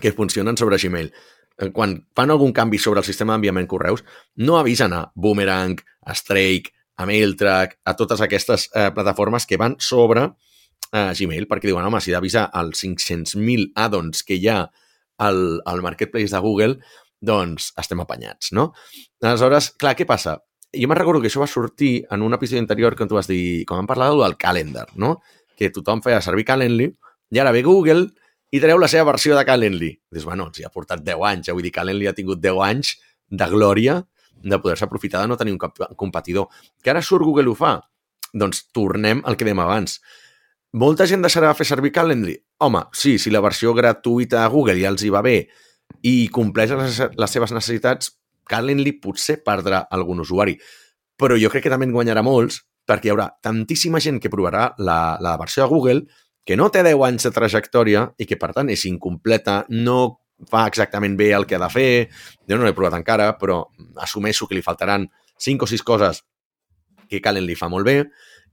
que 0.00 0.14
funcionen 0.16 0.56
sobre 0.56 0.78
Gmail. 0.80 1.12
Eh, 1.58 1.70
quan 1.74 1.98
fan 2.16 2.32
algun 2.32 2.54
canvi 2.56 2.78
sobre 2.78 3.04
el 3.04 3.06
sistema 3.06 3.34
d'enviament 3.34 3.68
correus, 3.68 4.04
no 4.36 4.56
avisen 4.56 4.94
a 4.96 5.04
Boomerang, 5.14 5.76
a 6.06 6.14
Strake, 6.14 6.72
a 6.96 7.06
MailTrack, 7.06 7.80
a 7.84 7.94
totes 7.94 8.24
aquestes 8.24 8.70
eh, 8.74 8.90
plataformes 8.94 9.46
que 9.46 9.60
van 9.60 9.76
sobre 9.78 10.30
a 10.92 11.10
Gmail, 11.12 11.46
perquè 11.48 11.68
diuen, 11.68 11.84
home, 11.84 12.00
si 12.00 12.14
d'avisar 12.14 12.48
als 12.56 12.84
500.000 12.84 13.72
add-ons 13.76 14.24
que 14.24 14.38
hi 14.38 14.48
ha 14.48 14.62
al, 15.18 15.40
al 15.66 15.82
marketplace 15.84 16.32
de 16.32 16.40
Google, 16.44 16.78
doncs 17.20 17.72
estem 17.80 18.00
apanyats, 18.00 18.52
no? 18.54 18.70
Aleshores, 19.22 19.72
clar, 19.80 19.96
què 19.98 20.06
passa? 20.08 20.38
Jo 20.74 20.88
me'n 20.88 20.98
recordo 20.98 21.20
que 21.22 21.30
això 21.30 21.42
va 21.42 21.50
sortir 21.50 22.04
en 22.12 22.22
un 22.22 22.36
episodi 22.36 22.60
anterior 22.60 22.94
que 22.96 23.08
tu 23.08 23.16
vas 23.18 23.28
dir, 23.28 23.64
com 23.66 23.80
vam 23.80 23.88
parlar 23.88 24.12
del 24.14 24.36
calendar, 24.40 24.86
no? 24.96 25.18
Que 25.58 25.72
tothom 25.74 26.02
feia 26.04 26.20
servir 26.22 26.46
Calendly, 26.46 26.92
i 27.34 27.40
ara 27.42 27.52
ve 27.52 27.64
Google 27.66 28.06
i 28.54 28.60
treu 28.62 28.78
la 28.80 28.88
seva 28.88 29.10
versió 29.10 29.36
de 29.36 29.44
Calendly. 29.44 29.90
Dius, 30.12 30.24
bueno, 30.28 30.48
si 30.54 30.64
ha 30.64 30.70
portat 30.72 31.02
10 31.04 31.24
anys, 31.32 31.48
ja 31.48 31.56
vull 31.56 31.66
dir, 31.66 31.74
Calendly 31.74 32.08
ha 32.08 32.14
tingut 32.16 32.40
10 32.40 32.62
anys 32.68 32.94
de 33.28 33.48
glòria 33.50 33.98
de 34.38 34.60
poder-se 34.62 34.86
aprofitar 34.86 35.24
de 35.24 35.28
no 35.28 35.36
tenir 35.36 35.56
un 35.56 35.60
competidor. 35.98 36.48
Que 36.80 36.94
ara 36.94 37.02
surt 37.02 37.26
Google 37.26 37.50
ho 37.50 37.56
fa? 37.58 37.74
Doncs 38.32 38.68
tornem 38.76 39.24
al 39.26 39.36
que 39.36 39.48
dèiem 39.48 39.60
abans 39.64 39.98
molta 40.72 41.06
gent 41.08 41.24
deixarà 41.24 41.48
de 41.52 41.58
fer 41.58 41.66
servir 41.68 41.92
Calendly? 41.94 42.36
Home, 42.64 42.84
sí, 42.92 43.16
si 43.18 43.30
la 43.30 43.42
versió 43.44 43.72
gratuïta 43.74 44.42
de 44.42 44.52
Google 44.52 44.78
ja 44.80 44.92
els 44.92 45.04
hi 45.04 45.12
va 45.14 45.22
bé 45.24 45.38
i 46.04 46.28
compleix 46.34 46.74
les, 46.76 47.00
les 47.16 47.32
seves 47.32 47.54
necessitats, 47.54 48.12
Calendly 48.48 48.94
potser 49.02 49.38
perdrà 49.44 49.84
algun 49.92 50.20
usuari. 50.24 50.56
Però 51.18 51.36
jo 51.40 51.50
crec 51.52 51.66
que 51.66 51.72
també 51.72 51.88
en 51.88 51.94
guanyarà 51.96 52.22
molts 52.24 52.62
perquè 52.88 53.08
hi 53.08 53.12
haurà 53.12 53.28
tantíssima 53.44 54.00
gent 54.00 54.20
que 54.20 54.32
provarà 54.32 54.70
la, 54.78 55.18
la 55.20 55.36
versió 55.40 55.64
de 55.64 55.72
Google 55.72 56.06
que 56.48 56.56
no 56.56 56.70
té 56.72 56.80
10 56.86 57.02
anys 57.04 57.28
de 57.28 57.32
trajectòria 57.36 58.06
i 58.16 58.24
que, 58.24 58.38
per 58.40 58.54
tant, 58.56 58.70
és 58.72 58.86
incompleta, 58.88 59.60
no 59.68 60.20
fa 60.48 60.64
exactament 60.70 61.18
bé 61.18 61.32
el 61.36 61.44
que 61.44 61.58
ha 61.58 61.60
de 61.60 61.68
fer. 61.68 61.90
Jo 62.48 62.56
no 62.56 62.64
l'he 62.64 62.72
provat 62.72 62.96
encara, 62.96 63.34
però 63.36 63.66
assumeixo 64.00 64.48
que 64.48 64.56
li 64.56 64.64
faltaran 64.64 65.04
5 65.44 65.66
o 65.66 65.68
6 65.68 65.84
coses 65.84 66.22
que 67.08 67.20
Calendly 67.24 67.56
fa 67.58 67.68
molt 67.68 67.84
bé 67.88 67.98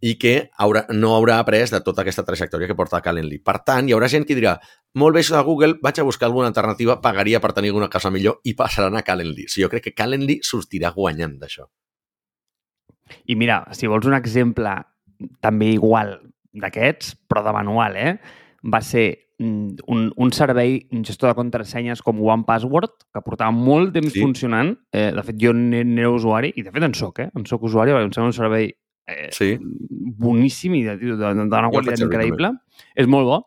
i 0.02 0.16
que 0.20 0.50
haurà, 0.60 0.86
no 0.94 1.14
haurà 1.16 1.40
après 1.40 1.72
de 1.72 1.82
tota 1.86 2.04
aquesta 2.04 2.26
trajectòria 2.28 2.68
que 2.68 2.78
porta 2.78 3.02
Calendly. 3.04 3.40
Per 3.44 3.58
tant, 3.68 3.88
hi 3.88 3.96
haurà 3.96 4.10
gent 4.12 4.28
que 4.28 4.38
dirà 4.38 4.58
molt 4.96 5.16
bé 5.16 5.24
això 5.24 5.36
de 5.38 5.44
Google, 5.48 5.78
vaig 5.84 6.00
a 6.00 6.08
buscar 6.08 6.30
alguna 6.30 6.52
alternativa, 6.52 7.00
pagaria 7.02 7.42
per 7.44 7.54
tenir 7.56 7.74
alguna 7.74 7.90
cosa 7.92 8.12
millor 8.12 8.40
i 8.44 8.56
passaran 8.56 8.96
a 8.96 9.04
Calendly. 9.04 9.48
O 9.48 9.52
sigui, 9.52 9.66
jo 9.66 9.72
crec 9.72 9.90
que 9.90 9.96
Calendly 9.98 10.40
sortirà 10.44 10.92
guanyant 10.96 11.38
d'això. 11.42 11.68
I 13.30 13.36
mira, 13.38 13.62
si 13.76 13.88
vols 13.88 14.08
un 14.10 14.16
exemple 14.18 14.74
també 15.44 15.74
igual 15.76 16.18
d'aquests, 16.56 17.16
però 17.30 17.44
de 17.46 17.54
manual, 17.56 17.96
eh? 17.96 18.18
va 18.66 18.82
ser 18.82 19.06
mm, 19.40 19.86
un, 19.92 20.08
un 20.16 20.32
servei, 20.34 20.80
un 20.96 21.04
gestor 21.06 21.32
de 21.32 21.38
contrasenyes 21.38 22.02
com 22.02 22.22
OnePassword, 22.24 23.06
que 23.14 23.24
portava 23.26 23.54
molt 23.54 23.94
temps 23.94 24.14
sí. 24.16 24.24
funcionant. 24.24 24.74
Eh, 24.92 25.12
de 25.16 25.26
fet, 25.28 25.38
jo 25.42 25.54
n'era 25.56 26.12
usuari, 26.14 26.54
i 26.56 26.66
de 26.66 26.74
fet 26.74 26.88
en 26.88 26.98
soc, 26.98 27.22
eh? 27.26 27.30
En 27.38 27.46
soc 27.50 27.68
usuari, 27.70 27.94
perquè 27.94 28.10
em 28.10 28.16
sembla 28.16 28.34
un 28.34 28.38
servei 28.40 28.72
eh, 29.08 29.30
sí. 29.36 29.56
boníssim 30.18 30.76
i 30.78 30.84
de, 30.86 30.98
de, 30.98 31.16
de, 31.18 31.46
una 31.46 31.72
qualitat 31.72 32.04
increïble. 32.06 32.52
És 32.98 33.10
molt 33.10 33.30
bo. 33.30 33.40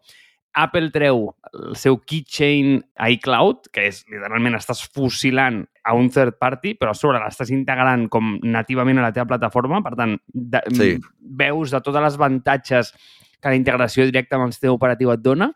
Apple 0.59 0.91
treu 0.91 1.29
el 1.53 1.77
seu 1.79 1.99
keychain 2.09 2.81
iCloud, 3.15 3.69
que 3.75 3.87
és, 3.91 4.01
literalment, 4.11 4.57
estàs 4.59 4.81
fusilant 4.95 5.63
a 5.87 5.95
un 5.97 6.09
third 6.13 6.39
party, 6.41 6.75
però 6.81 6.93
a 6.93 6.99
sobre 6.99 7.21
l'estàs 7.23 7.53
integrant 7.55 8.09
com 8.13 8.37
nativament 8.43 8.99
a 8.99 9.07
la 9.07 9.13
teva 9.15 9.29
plataforma. 9.31 9.81
Per 9.85 9.95
tant, 9.99 10.17
de, 10.27 10.63
sí. 10.75 10.91
veus 11.39 11.75
de 11.75 11.83
totes 11.85 12.05
les 12.05 12.19
avantatges 12.19 12.93
que 13.39 13.53
la 13.53 13.59
integració 13.59 14.09
directa 14.09 14.39
amb 14.39 14.49
el 14.49 14.55
sistema 14.57 14.75
operatiu 14.75 15.13
et 15.15 15.23
dona. 15.23 15.53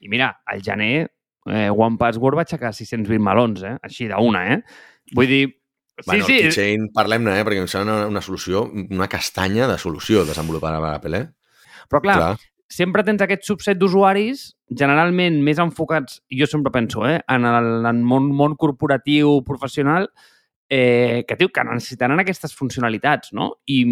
I 0.00 0.10
mira, 0.10 0.32
al 0.50 0.64
gener, 0.66 1.06
eh, 1.46 1.68
OnePassword 1.70 2.40
va 2.40 2.46
aixecar 2.48 2.74
620 2.74 3.22
melons, 3.22 3.62
eh? 3.62 3.76
així 3.86 4.08
d'una, 4.10 4.44
eh? 4.56 4.60
Vull 5.16 5.30
dir, 5.30 5.44
Bueno, 6.06 6.24
sí, 6.24 6.32
sí. 6.32 6.38
el 6.38 6.54
keychain, 6.54 6.86
parlem-ne, 6.94 7.38
eh? 7.40 7.44
perquè 7.46 7.62
em 7.62 7.68
sembla 7.70 7.96
una, 7.98 8.08
una 8.14 8.22
solució, 8.24 8.64
una 8.70 9.08
castanya 9.10 9.68
de 9.70 9.76
solució 9.78 10.24
desenvolupada 10.28 10.80
per 10.82 10.94
Apple. 10.94 11.20
Eh? 11.20 11.84
Però 11.90 12.00
clar, 12.04 12.16
clar, 12.16 12.32
sempre 12.70 13.04
tens 13.06 13.22
aquest 13.24 13.46
subset 13.48 13.78
d'usuaris, 13.78 14.44
generalment 14.78 15.40
més 15.44 15.58
enfocats, 15.62 16.20
jo 16.30 16.46
sempre 16.48 16.72
penso, 16.74 17.02
eh, 17.08 17.18
en 17.28 17.46
el 17.48 17.88
en 17.90 18.04
món, 18.06 18.30
món 18.36 18.54
corporatiu, 18.56 19.40
professional, 19.46 20.08
eh, 20.70 21.24
que, 21.26 21.36
tio, 21.36 21.50
que 21.50 21.66
necessitaran 21.66 22.22
aquestes 22.22 22.54
funcionalitats, 22.54 23.34
no? 23.34 23.50
I, 23.66 23.82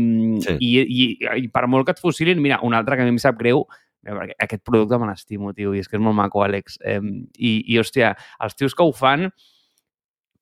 sí. 0.45 0.57
i, 0.63 0.71
i, 0.87 1.11
i 1.43 1.51
per 1.51 1.67
molt 1.67 1.89
que 1.89 1.97
et 1.97 2.01
fusilin, 2.01 2.41
mira, 2.41 2.63
un 2.63 2.79
altre 2.79 2.97
que 2.97 3.03
a 3.03 3.09
mi 3.09 3.17
em 3.17 3.21
sap 3.21 3.41
greu, 3.41 3.65
perquè 4.07 4.39
aquest 4.47 4.63
producte 4.65 4.99
me 5.03 5.11
l'estimo, 5.11 5.53
tio, 5.57 5.75
i 5.75 5.83
és 5.83 5.91
que 5.91 5.99
és 5.99 6.05
molt 6.05 6.17
maco, 6.17 6.45
Àlex. 6.47 6.79
Eh, 6.87 7.01
i, 7.35 7.53
I, 7.67 7.81
hòstia, 7.83 8.15
els 8.47 8.55
tios 8.55 8.79
que 8.79 8.87
ho 8.87 8.95
fan, 8.95 9.27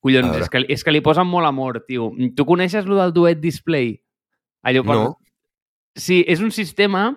Collons, 0.06 0.36
és 0.38 0.50
que, 0.52 0.62
és 0.70 0.84
que 0.84 0.94
li 0.94 1.02
posen 1.04 1.26
molt 1.26 1.48
amor, 1.48 1.80
tio. 1.88 2.12
Tu 2.36 2.46
coneixes 2.46 2.86
lo 2.86 2.98
del 3.00 3.14
Duet 3.16 3.40
Display? 3.42 3.96
Allò 4.66 4.84
per... 4.86 4.98
No. 4.98 5.14
Sí, 5.96 6.20
és 6.28 6.42
un 6.44 6.52
sistema 6.52 7.08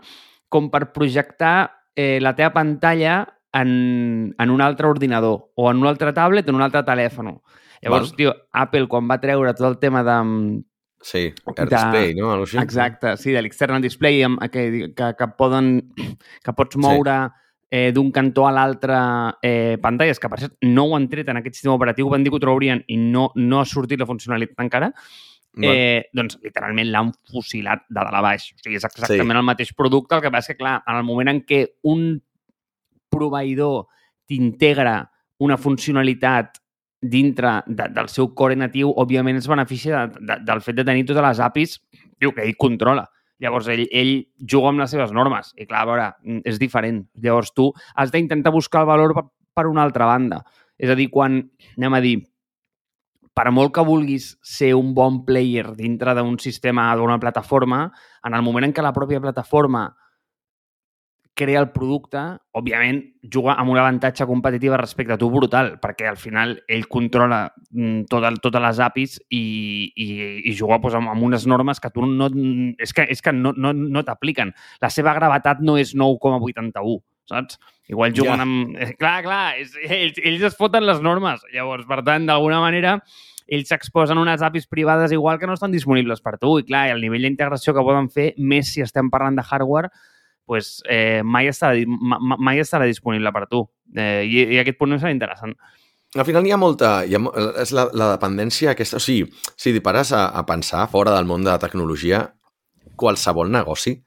com 0.49 0.69
per 0.73 0.87
projectar 0.95 1.69
eh, 1.93 2.17
la 2.23 2.33
teva 2.37 2.53
pantalla 2.55 3.21
en, 3.53 4.33
en 4.39 4.53
un 4.53 4.63
altre 4.63 4.87
ordinador 4.87 5.51
o 5.55 5.67
en 5.69 5.81
un 5.83 5.89
altre 5.89 6.13
tablet 6.15 6.47
o 6.47 6.53
en 6.53 6.61
un 6.61 6.65
altre 6.65 6.81
telèfon. 6.87 7.33
Llavors, 7.83 8.09
Val. 8.11 8.15
tio, 8.17 8.33
Apple, 8.63 8.87
quan 8.91 9.09
va 9.09 9.19
treure 9.21 9.53
tot 9.53 9.67
el 9.69 9.77
tema 9.83 10.03
de... 10.07 10.17
Sí, 11.01 11.29
Air 11.31 11.69
Display, 11.69 12.15
no? 12.15 12.31
Algo 12.33 12.47
així. 12.47 12.57
Exacte, 12.59 13.13
sí, 13.19 13.31
de 13.31 13.43
l'external 13.43 13.83
display 13.83 14.19
que, 14.51 14.63
que, 14.95 15.11
que, 15.15 15.27
poden, 15.37 15.77
que 16.43 16.55
pots 16.57 16.75
moure 16.75 17.19
sí 17.29 17.39
eh, 17.69 17.91
d'un 17.93 18.11
cantó 18.11 18.47
a 18.47 18.51
l'altre 18.51 18.97
eh, 19.45 19.77
pantalles, 19.81 20.19
que 20.19 20.29
per 20.29 20.39
cert 20.41 20.55
no 20.65 20.87
ho 20.87 20.95
han 20.97 21.07
tret 21.09 21.29
en 21.29 21.39
aquest 21.39 21.59
sistema 21.59 21.77
operatiu, 21.77 22.09
van 22.09 22.23
dir 22.23 22.33
que 22.33 22.39
ho 22.39 22.43
trobarien 22.43 22.83
i 22.87 22.97
no, 22.97 23.29
no 23.35 23.59
ha 23.61 23.67
sortit 23.69 24.01
la 24.01 24.07
funcionalitat 24.09 24.65
encara, 24.65 24.91
eh, 25.59 26.09
doncs 26.15 26.39
literalment 26.43 26.89
l'han 26.89 27.11
fusilat 27.31 27.85
de 27.89 27.99
dalt 27.99 28.15
a 28.15 28.23
baix. 28.23 28.49
O 28.55 28.63
sigui, 28.63 28.79
és 28.79 28.87
exactament 28.87 29.35
sí. 29.35 29.41
el 29.41 29.47
mateix 29.47 29.73
producte, 29.77 30.15
el 30.15 30.25
que 30.25 30.33
passa 30.33 30.53
és 30.53 30.57
que, 30.57 30.63
clar, 30.63 30.79
en 30.87 30.99
el 30.99 31.05
moment 31.07 31.31
en 31.33 31.43
què 31.45 31.65
un 31.89 32.09
proveïdor 33.09 33.87
t'integra 34.29 35.01
una 35.39 35.57
funcionalitat 35.57 36.59
dintre 37.01 37.61
de, 37.65 37.87
del 37.95 38.09
seu 38.11 38.33
core 38.35 38.57
natiu, 38.59 38.91
òbviament 38.91 39.39
es 39.39 39.47
beneficia 39.47 40.05
de, 40.07 40.19
de, 40.19 40.39
del 40.45 40.61
fet 40.61 40.77
de 40.77 40.85
tenir 40.87 41.05
totes 41.07 41.23
les 41.23 41.39
APIs 41.45 41.77
diu, 42.19 42.33
que 42.35 42.43
ell 42.43 42.57
controla. 42.59 43.07
Llavors, 43.39 43.69
ell, 43.71 43.85
ell 43.95 44.13
juga 44.43 44.73
amb 44.73 44.83
les 44.83 44.91
seves 44.91 45.13
normes. 45.15 45.53
I, 45.55 45.67
clar, 45.67 45.83
a 45.83 45.89
veure, 45.89 46.07
mm, 46.23 46.41
és 46.49 46.59
diferent. 46.59 47.05
Llavors, 47.23 47.53
tu 47.55 47.69
has 47.95 48.11
d'intentar 48.11 48.51
buscar 48.51 48.83
el 48.83 48.89
valor 48.91 49.15
per, 49.15 49.67
una 49.67 49.83
altra 49.83 50.05
banda. 50.05 50.43
És 50.77 50.91
a 50.91 50.95
dir, 50.95 51.09
quan, 51.11 51.39
anem 51.77 51.95
a 51.95 52.01
dir, 52.03 52.17
per 53.35 53.49
molt 53.55 53.71
que 53.75 53.85
vulguis 53.87 54.33
ser 54.43 54.73
un 54.75 54.93
bon 54.93 55.23
player 55.25 55.75
dintre 55.77 56.13
d'un 56.15 56.37
sistema, 56.39 56.89
d'una 56.99 57.19
plataforma, 57.19 57.85
en 58.27 58.35
el 58.35 58.43
moment 58.43 58.67
en 58.67 58.73
què 58.75 58.83
la 58.83 58.95
pròpia 58.95 59.21
plataforma 59.23 59.87
crea 61.39 61.61
el 61.63 61.69
producte, 61.71 62.19
òbviament 62.59 62.99
juga 63.31 63.55
amb 63.61 63.71
un 63.71 63.79
avantatge 63.79 64.27
competitiu 64.27 64.75
respecte 64.77 65.15
a 65.15 65.19
tu 65.21 65.29
brutal, 65.31 65.77
perquè 65.79 66.09
al 66.09 66.19
final 66.19 66.57
ell 66.67 66.87
controla 66.91 67.45
mm, 67.71 68.09
tot 68.11 68.27
el, 68.27 68.41
totes 68.43 68.63
les 68.65 68.81
APIs 68.83 69.15
i, 69.29 69.43
i, 69.95 70.09
i 70.51 70.55
juga 70.57 70.81
pues, 70.83 70.97
amb, 70.99 71.11
amb 71.13 71.23
unes 71.29 71.47
normes 71.47 71.79
que 71.79 71.91
tu 71.95 72.03
no... 72.09 72.27
És 72.79 72.91
que, 72.95 73.07
és 73.07 73.23
que 73.23 73.33
no, 73.35 73.53
no, 73.55 73.71
no 73.71 74.03
t'apliquen. 74.03 74.51
La 74.83 74.91
seva 74.91 75.15
gravetat 75.15 75.63
no 75.63 75.77
és 75.79 75.95
9,81, 75.95 76.99
saps? 77.31 77.59
Igual 77.89 78.13
juguen 78.13 78.43
ja. 78.43 78.45
amb... 78.45 78.75
Eh, 78.75 78.91
clar, 78.99 79.17
clar, 79.25 79.57
és, 79.63 79.73
ells, 79.87 80.19
ells 80.21 80.45
es 80.51 80.59
foten 80.59 80.85
les 80.85 80.99
normes. 81.05 81.41
Llavors, 81.55 81.87
per 81.89 82.03
tant, 82.05 82.27
d'alguna 82.29 82.59
manera, 82.61 82.99
ells 83.49 83.71
s'exposen 83.71 84.19
unes 84.21 84.43
APIs 84.45 84.69
privades 84.69 85.15
igual 85.15 85.39
que 85.39 85.47
no 85.49 85.55
estan 85.57 85.73
disponibles 85.73 86.21
per 86.21 86.37
tu. 86.37 86.59
I 86.59 86.67
clar, 86.67 86.85
el 86.93 87.01
nivell 87.01 87.25
d'integració 87.25 87.73
que 87.73 87.85
poden 87.85 88.11
fer, 88.13 88.33
més 88.37 88.75
si 88.75 88.85
estem 88.85 89.09
parlant 89.09 89.39
de 89.39 89.47
hardware, 89.47 89.89
pues, 90.49 90.79
eh, 90.89 91.21
mai, 91.21 91.45
estarà, 91.51 91.77
mai 92.41 92.57
estarà 92.57 92.87
disponible 92.89 93.29
per 93.35 93.45
tu. 93.51 93.61
Eh, 93.93 94.23
i, 94.25 94.47
I 94.55 94.57
aquest 94.63 94.79
punt 94.79 94.97
serà 94.97 95.13
interessant. 95.13 95.53
Al 96.17 96.25
final 96.25 96.47
hi 96.47 96.53
ha 96.55 96.57
molta... 96.57 97.03
Hi 97.05 97.13
ha, 97.13 97.21
és 97.61 97.73
la, 97.77 97.85
la 97.93 98.07
dependència 98.15 98.73
aquesta... 98.73 98.97
O 98.97 99.03
sigui, 99.03 99.27
si 99.53 99.75
t'hi 99.75 99.83
pares 99.85 100.09
a, 100.17 100.23
a 100.33 100.41
pensar 100.49 100.87
fora 100.89 101.13
del 101.13 101.29
món 101.29 101.45
de 101.45 101.51
la 101.51 101.61
tecnologia, 101.61 102.23
qualsevol 102.97 103.53
negoci 103.53 103.99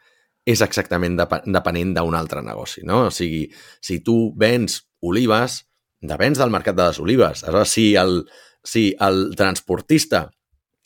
és 0.42 0.64
exactament 0.66 1.14
dep 1.20 1.36
depenent 1.46 1.94
d'un 1.94 2.18
altre 2.18 2.42
negoci, 2.42 2.82
no? 2.90 3.04
O 3.06 3.14
sigui, 3.14 3.44
si 3.78 4.00
tu 4.02 4.16
vens 4.34 4.80
olives, 5.06 5.60
de 6.02 6.18
béns 6.18 6.42
del 6.42 6.50
mercat 6.50 6.74
de 6.74 6.88
les 6.88 6.98
olives. 6.98 7.44
Aleshores, 7.46 7.76
si 7.78 7.86
el, 7.94 8.24
si 8.66 8.88
el 8.98 9.28
transportista 9.38 10.26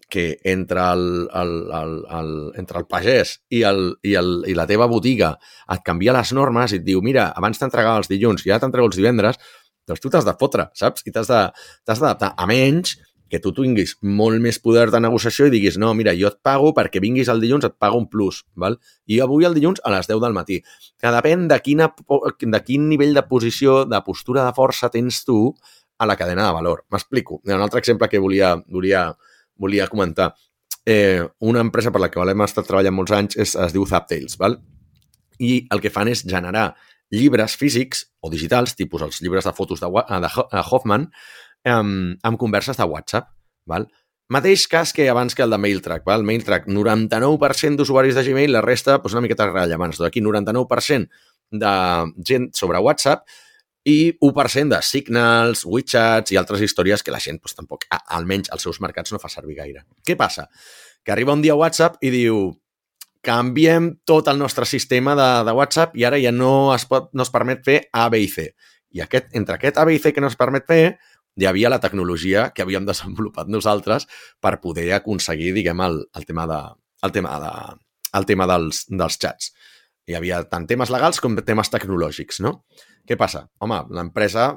que 0.09 0.39
entre 0.45 0.81
el, 0.93 1.29
el, 1.35 1.53
el, 1.75 1.95
el, 2.19 2.33
entre 2.61 2.79
el 2.79 2.87
pagès 2.87 3.41
i, 3.51 3.65
el, 3.67 3.97
i, 4.07 4.15
el, 4.19 4.45
i 4.47 4.55
la 4.55 4.67
teva 4.71 4.87
botiga 4.91 5.33
et 5.73 5.83
canvia 5.87 6.15
les 6.15 6.33
normes 6.37 6.73
i 6.73 6.79
et 6.79 6.87
diu, 6.87 7.03
mira, 7.03 7.33
abans 7.35 7.59
t'entregava 7.59 8.03
els 8.03 8.11
dilluns 8.13 8.47
i 8.47 8.53
ara 8.53 8.63
t'entrego 8.63 8.87
els 8.91 8.99
divendres, 8.99 9.41
doncs 9.87 10.03
tu 10.03 10.11
t'has 10.11 10.27
de 10.27 10.35
fotre, 10.39 10.71
saps? 10.75 11.05
I 11.07 11.15
t'has 11.15 11.29
d'adaptar. 11.31 12.33
A 12.35 12.47
menys 12.51 12.97
que 13.31 13.41
tu 13.43 13.53
tinguis 13.55 13.97
molt 14.03 14.39
més 14.43 14.59
poder 14.63 14.87
de 14.95 15.01
negociació 15.03 15.49
i 15.49 15.53
diguis, 15.53 15.79
no, 15.83 15.93
mira, 15.99 16.15
jo 16.15 16.31
et 16.31 16.39
pago 16.47 16.73
perquè 16.77 17.03
vinguis 17.03 17.31
el 17.33 17.43
dilluns, 17.43 17.67
et 17.67 17.75
pago 17.79 17.99
un 17.99 18.07
plus, 18.11 18.45
val? 18.55 18.79
i 19.11 19.19
avui 19.23 19.47
el 19.49 19.57
dilluns 19.57 19.83
a 19.83 19.93
les 19.95 20.07
10 20.07 20.23
del 20.23 20.37
matí. 20.37 20.61
Que 21.03 21.13
depèn 21.15 21.49
de, 21.51 21.59
quina, 21.63 21.91
de 21.91 22.61
quin 22.67 22.89
nivell 22.91 23.15
de 23.17 23.25
posició, 23.27 23.81
de 23.91 24.03
postura 24.07 24.47
de 24.47 24.55
força 24.55 24.91
tens 24.95 25.25
tu 25.27 25.41
a 25.99 26.07
la 26.07 26.17
cadena 26.17 26.47
de 26.47 26.55
valor. 26.55 26.85
M'explico. 26.93 27.41
Un 27.47 27.59
altre 27.59 27.83
exemple 27.83 28.09
que 28.09 28.23
volia, 28.23 28.55
volia, 28.71 29.09
volia 29.59 29.89
comentar. 29.89 30.35
Eh, 30.87 31.25
una 31.41 31.61
empresa 31.61 31.91
per 31.91 32.01
la 32.01 32.11
que 32.11 32.23
hem 32.23 32.43
estat 32.47 32.67
treballant 32.69 32.95
molts 32.95 33.13
anys 33.13 33.37
és, 33.37 33.57
es 33.59 33.75
diu 33.75 33.87
Zaptails, 33.87 34.39
val? 34.39 34.61
i 35.39 35.67
el 35.73 35.83
que 35.83 35.93
fan 35.93 36.09
és 36.09 36.23
generar 36.25 36.71
llibres 37.13 37.57
físics 37.61 38.07
o 38.25 38.31
digitals, 38.33 38.75
tipus 38.77 39.03
els 39.05 39.21
llibres 39.23 39.45
de 39.45 39.53
fotos 39.53 39.83
de, 39.83 39.91
de 39.91 40.63
Hoffman, 40.63 41.09
amb, 41.67 42.19
amb 42.23 42.41
converses 42.41 42.79
de 42.79 42.87
WhatsApp. 42.89 43.31
Val? 43.67 43.89
Mateix 44.33 44.67
cas 44.71 44.93
que 44.95 45.09
abans 45.11 45.35
que 45.35 45.45
el 45.45 45.53
de 45.53 45.59
MailTrack. 45.59 46.05
Val? 46.07 46.25
MailTrack, 46.27 46.67
99% 46.67 47.79
d'usuaris 47.79 48.17
de 48.17 48.25
Gmail, 48.27 48.55
la 48.55 48.65
resta 48.65 48.99
doncs 48.99 49.15
una 49.15 49.23
miqueta 49.27 49.47
rellevants. 49.51 50.01
Aquí 50.03 50.23
99% 50.23 51.09
de 51.51 51.75
gent 52.27 52.51
sobre 52.55 52.83
WhatsApp 52.83 53.27
i 53.87 54.17
1% 54.19 54.75
de 54.75 54.83
Signals, 54.83 55.63
WeChats 55.65 56.35
i 56.35 56.39
altres 56.41 56.63
històries 56.67 57.05
que 57.07 57.15
la 57.15 57.23
gent 57.23 57.39
doncs, 57.39 57.55
tampoc, 57.55 57.87
almenys 57.91 58.51
als 58.51 58.67
seus 58.67 58.81
mercats, 58.83 59.13
no 59.15 59.23
fa 59.23 59.31
servir 59.31 59.61
gaire. 59.61 59.85
Què 60.03 60.17
passa? 60.19 60.49
Que 61.07 61.15
arriba 61.15 61.37
un 61.37 61.45
dia 61.45 61.55
WhatsApp 61.55 62.03
i 62.03 62.11
diu 62.11 62.49
canviem 63.27 63.93
tot 64.07 64.27
el 64.31 64.39
nostre 64.39 64.67
sistema 64.67 65.15
de, 65.19 65.29
de 65.47 65.55
WhatsApp 65.55 65.95
i 65.99 66.07
ara 66.07 66.19
ja 66.23 66.33
no 66.35 66.73
es, 66.75 66.87
pot, 66.91 67.13
no 67.15 67.27
es 67.27 67.31
permet 67.35 67.63
fer 67.67 67.85
A, 67.93 68.09
B 68.11 68.23
i 68.23 68.31
C. 68.31 68.49
I 68.95 69.03
aquest, 69.05 69.31
entre 69.39 69.59
aquest 69.59 69.79
A, 69.79 69.87
B 69.87 69.95
i 69.95 70.03
C 70.03 70.13
que 70.15 70.23
no 70.23 70.31
es 70.31 70.39
permet 70.39 70.67
fer, 70.67 70.97
hi 71.37 71.47
havia 71.47 71.71
la 71.71 71.81
tecnologia 71.83 72.49
que 72.55 72.65
havíem 72.65 72.87
desenvolupat 72.89 73.51
nosaltres 73.53 74.09
per 74.43 74.57
poder 74.63 74.89
aconseguir, 74.97 75.53
diguem, 75.55 75.83
el, 75.85 76.03
el 76.17 76.27
tema, 76.27 76.47
de, 76.51 76.61
el 77.07 77.15
tema, 77.15 77.39
de, 77.43 77.55
el 78.19 78.27
tema 78.27 78.47
dels, 78.51 78.87
dels 78.91 79.19
xats. 79.23 79.53
Hi 80.07 80.17
havia 80.17 80.43
tant 80.51 80.67
temes 80.71 80.91
legals 80.95 81.19
com 81.21 81.35
temes 81.39 81.71
tecnològics, 81.71 82.41
no? 82.47 82.61
Què 83.07 83.19
passa? 83.19 83.47
Home, 83.63 83.85
l'empresa 83.95 84.51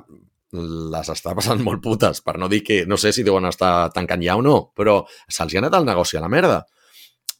les 0.51 1.11
està 1.13 1.35
passant 1.37 1.61
molt 1.61 1.83
putes, 1.83 2.23
per 2.25 2.39
no 2.41 2.49
dir 2.49 2.63
que 2.65 2.81
no 2.89 2.97
sé 2.97 3.13
si 3.13 3.25
deuen 3.25 3.45
estar 3.45 3.91
tancant 3.93 4.23
ja 4.25 4.39
o 4.39 4.41
no, 4.45 4.71
però 4.75 5.03
se'ls 5.27 5.53
ha 5.53 5.61
anat 5.61 5.77
el 5.77 5.85
negoci 5.85 6.17
a 6.17 6.23
la 6.25 6.31
merda. 6.31 6.63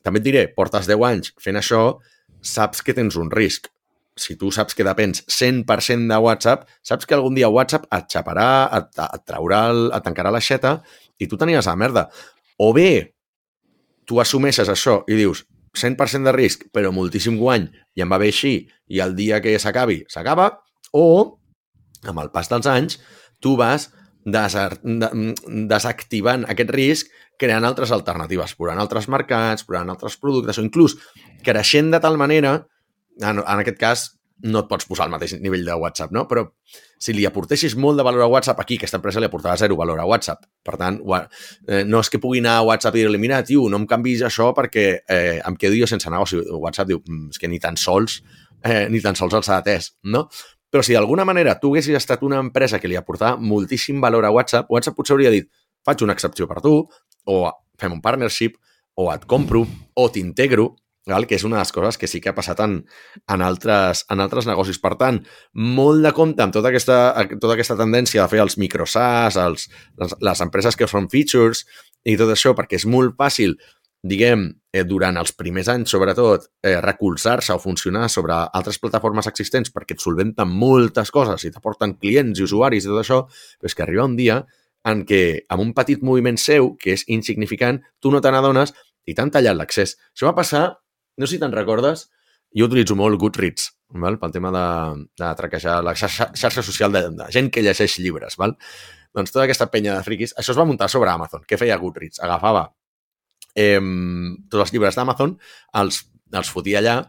També 0.05 0.21
et 0.21 0.27
diré, 0.27 0.45
portes 0.55 0.87
10 0.87 1.05
anys 1.09 1.33
fent 1.41 1.57
això, 1.59 1.83
saps 2.45 2.85
que 2.85 2.95
tens 2.95 3.17
un 3.19 3.33
risc 3.33 3.67
si 4.19 4.35
tu 4.35 4.51
saps 4.51 4.75
que 4.75 4.83
depens 4.83 5.23
100% 5.31 6.11
de 6.11 6.17
WhatsApp, 6.19 6.67
saps 6.83 7.07
que 7.07 7.15
algun 7.15 7.37
dia 7.37 7.49
WhatsApp 7.49 7.87
et 7.95 8.09
xaparà, 8.11 8.49
et, 8.75 8.99
et 8.99 9.23
traurà, 9.25 9.61
el, 9.71 9.85
et 9.95 10.03
tancarà 10.03 10.33
l'aixeta 10.35 10.79
i 11.19 11.27
tu 11.31 11.39
tenies 11.39 11.69
la 11.69 11.77
merda. 11.79 12.09
O 12.59 12.73
bé, 12.75 13.15
tu 14.05 14.19
assumeixes 14.19 14.69
això 14.69 14.99
i 15.07 15.15
dius 15.15 15.45
100% 15.77 16.27
de 16.27 16.33
risc, 16.35 16.67
però 16.75 16.91
moltíssim 16.91 17.37
guany 17.39 17.69
i 17.95 18.03
em 18.03 18.11
va 18.11 18.19
bé 18.19 18.33
així 18.33 18.53
i 18.91 18.99
el 18.99 19.15
dia 19.15 19.39
que 19.39 19.55
s'acabi, 19.61 20.03
s'acaba, 20.11 20.51
o 20.93 21.39
amb 22.07 22.19
el 22.23 22.29
pas 22.31 22.49
dels 22.51 22.67
anys, 22.69 22.99
tu 23.43 23.55
vas 23.59 23.89
desactivant 25.69 26.45
aquest 26.51 26.71
risc 26.75 27.07
creant 27.39 27.63
altres 27.65 27.91
alternatives, 27.95 28.55
provant 28.59 28.79
altres 28.81 29.07
mercats, 29.11 29.63
provant 29.67 29.89
altres 29.93 30.17
productes 30.19 30.59
o 30.59 30.63
inclús 30.65 30.97
creixent 31.45 31.91
de 31.93 31.99
tal 32.03 32.17
manera 32.19 32.67
en, 33.21 33.39
en 33.39 33.59
aquest 33.61 33.79
cas 33.79 34.19
no 34.39 34.61
et 34.63 34.69
pots 34.69 34.87
posar 34.87 35.05
al 35.05 35.11
mateix 35.11 35.33
nivell 35.43 35.65
de 35.67 35.75
WhatsApp, 35.75 36.13
no? 36.15 36.23
Però 36.29 36.45
si 36.99 37.11
li 37.15 37.25
aportessis 37.27 37.75
molt 37.75 37.99
de 37.99 38.05
valor 38.07 38.23
a 38.23 38.29
WhatsApp, 38.31 38.61
aquí 38.63 38.77
aquesta 38.79 38.99
empresa 38.99 39.19
li 39.19 39.27
aportava 39.27 39.57
zero 39.59 39.75
valor 39.79 39.99
a 39.99 40.05
WhatsApp. 40.07 40.45
Per 40.63 40.77
tant, 40.79 40.99
eh, 41.67 41.83
no 41.83 41.99
és 41.99 42.09
que 42.09 42.21
pugui 42.23 42.39
anar 42.39 42.57
a 42.59 42.67
WhatsApp 42.69 42.95
i 42.95 43.03
dir-li, 43.03 43.19
mira, 43.19 43.41
tio, 43.43 43.67
no 43.69 43.81
em 43.81 43.87
canvis 43.87 44.23
això 44.27 44.53
perquè 44.55 44.85
eh, 45.03 45.41
em 45.43 45.59
quedo 45.59 45.75
jo 45.75 45.89
sense 45.91 46.09
negoci. 46.09 46.39
WhatsApp 46.55 46.87
diu, 46.87 47.01
mm, 47.03 47.35
és 47.35 47.41
que 47.41 47.51
ni 47.51 47.59
tan 47.59 47.75
sols, 47.75 48.21
eh, 48.63 48.87
ni 48.89 49.03
tan 49.03 49.19
sols 49.19 49.35
els 49.41 49.49
ha 49.49 49.59
atès, 49.59 49.91
no? 50.03 50.29
Però 50.69 50.83
si 50.85 50.93
d'alguna 50.93 51.25
manera 51.25 51.57
tu 51.59 51.73
haguessis 51.73 51.97
estat 51.97 52.23
una 52.25 52.39
empresa 52.43 52.79
que 52.79 52.89
li 52.89 52.97
aportava 52.99 53.41
moltíssim 53.41 54.01
valor 54.01 54.25
a 54.25 54.33
WhatsApp, 54.33 54.69
WhatsApp 54.69 54.97
potser 54.97 55.15
hauria 55.15 55.33
dit, 55.33 55.49
faig 55.85 56.03
una 56.05 56.13
excepció 56.13 56.47
per 56.49 56.61
tu, 56.61 56.75
o 57.25 57.39
fem 57.79 57.95
un 57.95 58.03
partnership, 58.03 58.59
o 58.99 59.09
et 59.13 59.25
compro, 59.25 59.63
o 59.95 60.09
t'integro, 60.11 60.73
que 61.25 61.35
és 61.35 61.43
una 61.47 61.57
de 61.57 61.63
les 61.63 61.71
coses 61.73 61.97
que 61.97 62.07
sí 62.07 62.19
que 62.21 62.29
ha 62.29 62.35
passat 62.37 62.59
en, 62.61 62.75
en, 63.25 63.41
altres, 63.41 64.03
en 64.13 64.19
altres 64.21 64.45
negocis. 64.45 64.77
Per 64.77 64.93
tant, 64.99 65.17
molt 65.53 66.05
de 66.05 66.11
compte 66.13 66.43
amb 66.43 66.53
tota 66.53 66.69
aquesta, 66.69 66.97
tota 67.39 67.55
aquesta 67.55 67.77
tendència 67.79 68.21
de 68.21 68.29
fer 68.29 68.43
els 68.43 68.59
microsas, 68.61 69.39
els, 69.39 69.69
les, 69.97 70.13
les 70.21 70.43
empreses 70.45 70.77
que 70.77 70.87
són 70.87 71.09
features 71.09 71.65
i 72.05 72.15
tot 72.19 72.29
això, 72.29 72.53
perquè 72.53 72.77
és 72.77 72.85
molt 72.85 73.17
fàcil 73.17 73.57
diguem, 74.03 74.47
eh, 74.71 74.83
durant 74.87 75.17
els 75.19 75.33
primers 75.35 75.67
anys, 75.67 75.89
sobretot, 75.91 76.45
eh, 76.63 76.79
recolzar-se 76.81 77.53
o 77.53 77.59
funcionar 77.59 78.09
sobre 78.09 78.33
altres 78.33 78.79
plataformes 78.79 79.27
existents 79.27 79.71
perquè 79.71 79.97
et 79.97 80.01
solventen 80.01 80.47
moltes 80.47 81.11
coses 81.11 81.43
i 81.43 81.51
t'aporten 81.51 81.97
clients 81.99 82.39
i 82.39 82.43
usuaris 82.43 82.85
i 82.85 82.87
tot 82.87 83.03
això, 83.03 83.23
però 83.59 83.67
és 83.67 83.75
que 83.75 83.83
arriba 83.83 84.05
un 84.05 84.15
dia 84.15 84.45
en 84.85 85.05
què, 85.05 85.45
amb 85.49 85.61
un 85.61 85.73
petit 85.73 86.01
moviment 86.01 86.37
seu, 86.37 86.75
que 86.79 86.93
és 86.93 87.03
insignificant, 87.07 87.81
tu 87.99 88.11
no 88.11 88.21
te 88.21 88.31
n'adones 88.31 88.73
i 89.05 89.13
t'han 89.13 89.31
tallat 89.31 89.57
l'accés. 89.57 89.97
Això 90.15 90.29
va 90.29 90.37
passar 90.37 90.79
no 91.19 91.27
sé 91.27 91.35
si 91.35 91.41
te'n 91.41 91.53
recordes, 91.53 92.07
jo 92.55 92.69
utilitzo 92.69 92.95
molt 92.97 93.19
Goodreads, 93.19 93.67
val? 94.01 94.17
pel 94.21 94.31
tema 94.31 94.53
de, 94.55 94.65
de 95.19 95.31
traquejar 95.37 95.81
la 95.83 95.93
xarxa, 95.99 96.29
xarxa 96.33 96.63
social 96.63 96.95
de, 96.95 97.03
de 97.19 97.27
gent 97.35 97.51
que 97.51 97.63
llegeix 97.65 97.99
llibres. 97.99 98.39
Val? 98.39 98.55
Doncs 99.15 99.33
tota 99.35 99.43
aquesta 99.43 99.67
penya 99.73 99.97
de 99.97 100.05
friquis, 100.05 100.33
això 100.39 100.55
es 100.55 100.59
va 100.59 100.65
muntar 100.69 100.87
sobre 100.89 101.11
Amazon. 101.11 101.43
Què 101.45 101.59
feia 101.59 101.77
Goodreads? 101.81 102.21
Agafava 102.23 102.69
eh, 103.55 103.79
tots 104.49 104.65
els 104.65 104.73
llibres 104.75 104.97
d'Amazon, 104.97 105.37
els, 105.81 106.03
els 106.33 106.51
fotia 106.53 106.81
allà 106.83 106.99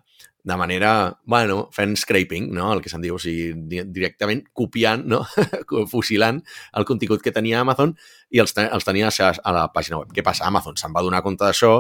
de 0.43 0.57
manera, 0.57 1.21
bueno, 1.25 1.69
fent 1.73 1.97
scraping, 1.97 2.49
no? 2.55 2.71
el 2.73 2.81
que 2.81 2.89
se'n 2.89 3.03
diu, 3.05 3.19
o 3.19 3.21
sigui, 3.21 3.83
directament 3.93 4.43
copiant, 4.57 5.03
no? 5.05 5.21
fusilant 5.93 6.41
el 6.77 6.87
contingut 6.89 7.21
que 7.25 7.33
tenia 7.35 7.61
Amazon 7.61 7.93
i 8.33 8.41
els, 8.41 8.57
els 8.57 8.87
tenia 8.87 9.11
a 9.11 9.53
la 9.53 9.67
pàgina 9.75 10.01
web. 10.01 10.15
Què 10.17 10.25
passa? 10.25 10.47
Amazon 10.49 10.79
se'n 10.81 10.97
va 10.97 11.05
donar 11.05 11.23
compte 11.27 11.45
d'això 11.45 11.75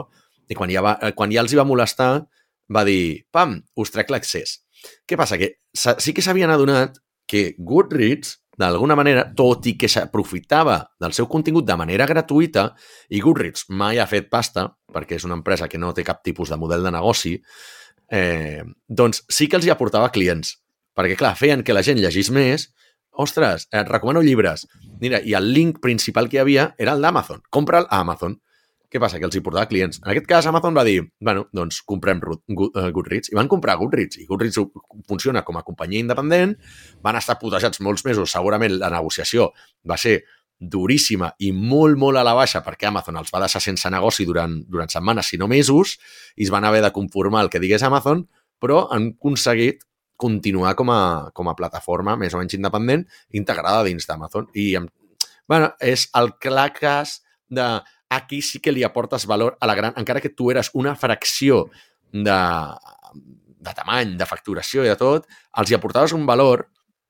i 0.51 0.59
quan 0.59 0.73
ja, 0.73 0.85
va, 0.85 0.99
eh, 1.01 1.15
quan 1.17 1.33
ja 1.33 1.41
els 1.45 1.55
hi 1.55 1.61
va 1.61 1.65
molestar, 1.65 2.11
va 2.71 2.85
dir, 2.85 3.25
pam, 3.33 3.57
us 3.81 3.95
trec 3.95 4.13
l'accés. 4.13 4.59
Què 5.09 5.17
passa? 5.19 5.39
Que 5.41 5.55
sí 5.73 6.13
que 6.17 6.25
s'havien 6.25 6.53
adonat 6.53 7.01
que 7.31 7.55
Goodreads, 7.59 8.40
d'alguna 8.61 8.97
manera, 8.99 9.25
tot 9.37 9.67
i 9.71 9.77
que 9.81 9.89
s'aprofitava 9.89 10.79
del 11.01 11.15
seu 11.17 11.29
contingut 11.31 11.67
de 11.69 11.77
manera 11.81 12.07
gratuïta, 12.09 12.71
i 13.09 13.23
Goodreads 13.25 13.69
mai 13.73 13.99
ha 13.99 14.09
fet 14.11 14.29
pasta, 14.31 14.69
perquè 14.93 15.17
és 15.17 15.27
una 15.29 15.39
empresa 15.39 15.69
que 15.69 15.81
no 15.81 15.95
té 15.97 16.05
cap 16.07 16.21
tipus 16.27 16.53
de 16.53 16.59
model 16.61 16.85
de 16.85 16.93
negoci, 16.95 17.37
eh, 18.11 18.63
doncs 18.89 19.25
sí 19.29 19.49
que 19.49 19.59
els 19.59 19.67
hi 19.67 19.73
aportava 19.73 20.13
clients. 20.13 20.59
Perquè, 20.97 21.17
clar, 21.17 21.37
feien 21.39 21.65
que 21.65 21.75
la 21.77 21.85
gent 21.87 22.01
llegís 22.03 22.31
més, 22.35 22.69
ostres, 23.11 23.69
et 23.73 23.89
recomano 23.89 24.23
llibres. 24.25 24.67
Mira, 25.01 25.21
i 25.25 25.35
el 25.39 25.53
link 25.55 25.81
principal 25.81 26.29
que 26.29 26.39
hi 26.39 26.45
havia 26.45 26.71
era 26.79 26.97
el 26.97 27.03
d'Amazon. 27.05 27.45
Compra'l 27.51 27.87
a 27.89 28.01
Amazon. 28.05 28.41
Què 28.91 28.99
passa? 28.99 29.21
Que 29.23 29.29
els 29.29 29.37
hi 29.39 29.43
portava 29.47 29.69
clients. 29.71 30.01
En 30.03 30.11
aquest 30.11 30.27
cas, 30.27 30.49
Amazon 30.51 30.75
va 30.75 30.83
dir, 30.87 30.99
bueno, 31.23 31.45
doncs 31.55 31.79
comprem 31.87 32.19
eh, 32.27 32.89
Goodreads. 32.91 33.31
I 33.31 33.39
van 33.39 33.49
comprar 33.51 33.77
Goodreads. 33.79 34.19
I 34.19 34.27
Goodreads 34.27 34.59
funciona 35.09 35.45
com 35.47 35.61
a 35.61 35.63
companyia 35.67 36.03
independent. 36.03 36.57
Van 37.05 37.19
estar 37.21 37.39
putejats 37.39 37.81
molts 37.87 38.03
mesos. 38.09 38.35
Segurament 38.35 38.75
la 38.81 38.91
negociació 38.91 39.53
va 39.87 39.99
ser 40.01 40.19
duríssima 40.61 41.31
i 41.41 41.53
molt, 41.57 41.97
molt 41.97 42.21
a 42.21 42.25
la 42.27 42.35
baixa 42.37 42.61
perquè 42.61 42.91
Amazon 42.91 43.17
els 43.17 43.31
va 43.33 43.41
deixar 43.41 43.63
sense 43.65 43.89
negoci 43.91 44.27
durant, 44.29 44.59
durant 44.69 44.91
setmanes, 44.93 45.31
si 45.33 45.39
no 45.41 45.49
mesos, 45.49 45.97
i 46.37 46.45
es 46.45 46.51
van 46.53 46.67
haver 46.69 46.83
de 46.85 46.93
conformar 46.93 47.47
el 47.47 47.49
que 47.53 47.63
digués 47.63 47.87
Amazon, 47.87 48.27
però 48.61 48.83
han 48.93 49.15
aconseguit 49.15 49.87
continuar 50.21 50.75
com 50.77 50.93
a, 50.93 51.31
com 51.33 51.49
a 51.49 51.57
plataforma 51.57 52.19
més 52.21 52.37
o 52.37 52.43
menys 52.43 52.59
independent 52.59 53.07
integrada 53.41 53.87
dins 53.87 54.05
d'Amazon. 54.05 54.51
I, 54.53 54.75
bueno, 55.49 55.73
és 55.81 56.11
el 56.21 56.35
clar 56.43 56.69
cas 56.77 57.23
de 57.49 57.71
aquí 58.11 58.43
sí 58.43 58.61
que 58.61 58.73
li 58.75 58.85
aportes 58.85 59.27
valor 59.27 59.57
a 59.61 59.69
la 59.71 59.75
gran... 59.79 59.95
Encara 59.97 60.21
que 60.21 60.33
tu 60.35 60.51
eres 60.51 60.71
una 60.75 60.95
fracció 60.97 61.65
de, 62.13 62.39
de 63.15 63.75
tamany, 63.77 64.17
de 64.19 64.27
facturació 64.27 64.85
i 64.85 64.91
de 64.91 64.99
tot, 65.01 65.29
els 65.57 65.71
hi 65.71 65.79
aportaves 65.79 66.15
un 66.17 66.27
valor 66.29 66.67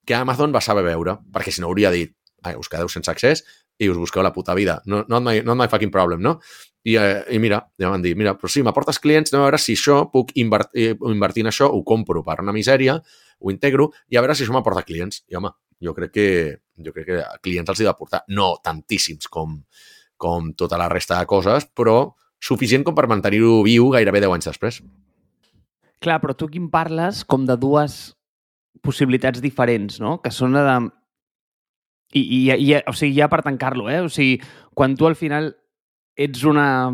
que 0.06 0.16
Amazon 0.16 0.54
va 0.54 0.62
saber 0.64 0.84
veure, 0.86 1.18
perquè 1.32 1.52
si 1.52 1.64
no 1.64 1.70
hauria 1.70 1.92
dit 1.92 2.14
us 2.56 2.70
quedeu 2.72 2.88
sense 2.88 3.10
accés 3.12 3.42
i 3.80 3.88
us 3.88 3.98
busqueu 4.00 4.22
la 4.24 4.32
puta 4.32 4.54
vida. 4.56 4.78
No, 4.88 5.02
not, 5.08 5.24
my, 5.24 5.40
not 5.44 5.58
my 5.60 5.68
fucking 5.68 5.92
problem, 5.92 6.22
no? 6.24 6.38
I, 6.84 6.96
eh, 6.96 7.24
i 7.36 7.40
mira, 7.40 7.60
ja 7.80 7.90
van 7.92 8.04
dir, 8.04 8.14
mira, 8.16 8.32
però 8.36 8.48
sí, 8.48 8.62
m'aportes 8.64 9.00
clients, 9.00 9.32
anem 9.32 9.44
a 9.44 9.48
veure 9.50 9.60
si 9.60 9.76
això 9.76 10.02
puc 10.12 10.32
invertir, 10.40 10.94
invertir 11.08 11.44
en 11.44 11.52
això, 11.52 11.68
ho 11.68 11.82
compro 11.84 12.24
per 12.24 12.38
una 12.44 12.56
misèria, 12.56 12.96
ho 13.40 13.52
integro 13.52 13.90
i 14.08 14.16
a 14.16 14.24
veure 14.24 14.36
si 14.36 14.44
això 14.44 14.56
m'aporta 14.56 14.84
clients. 14.88 15.24
I 15.28 15.36
home, 15.40 15.52
Jo 15.80 15.94
crec 15.96 16.12
que, 16.12 16.28
jo 16.84 16.92
crec 16.92 17.06
que 17.08 17.22
clients 17.40 17.72
els 17.72 17.80
ha 17.80 17.88
de 17.88 17.96
portar. 17.96 18.20
No 18.36 18.52
tantíssims 18.62 19.30
com, 19.32 19.56
com 20.20 20.52
tota 20.58 20.78
la 20.80 20.90
resta 20.92 21.18
de 21.18 21.28
coses, 21.30 21.66
però 21.76 22.12
suficient 22.40 22.84
com 22.86 22.96
per 22.96 23.08
mantenir-ho 23.10 23.60
viu 23.66 23.90
gairebé 23.94 24.22
10 24.24 24.36
anys 24.36 24.50
després. 24.52 24.80
Clar, 26.00 26.20
però 26.22 26.36
tu 26.36 26.48
aquí 26.48 26.60
em 26.60 26.70
parles 26.72 27.24
com 27.28 27.44
de 27.48 27.56
dues 27.60 28.00
possibilitats 28.84 29.42
diferents, 29.44 30.00
no? 30.00 30.18
Que 30.24 30.32
són 30.32 30.56
la 30.56 30.64
de... 30.68 30.76
I, 32.16 32.20
i, 32.20 32.38
i, 32.56 32.70
o 32.90 32.94
sigui, 32.96 33.20
ja 33.20 33.28
per 33.30 33.42
tancar-lo, 33.46 33.86
eh? 33.92 34.00
O 34.02 34.08
sigui, 34.10 34.40
quan 34.74 34.96
tu 34.98 35.06
al 35.06 35.14
final 35.18 35.52
ets 36.18 36.42
una, 36.48 36.90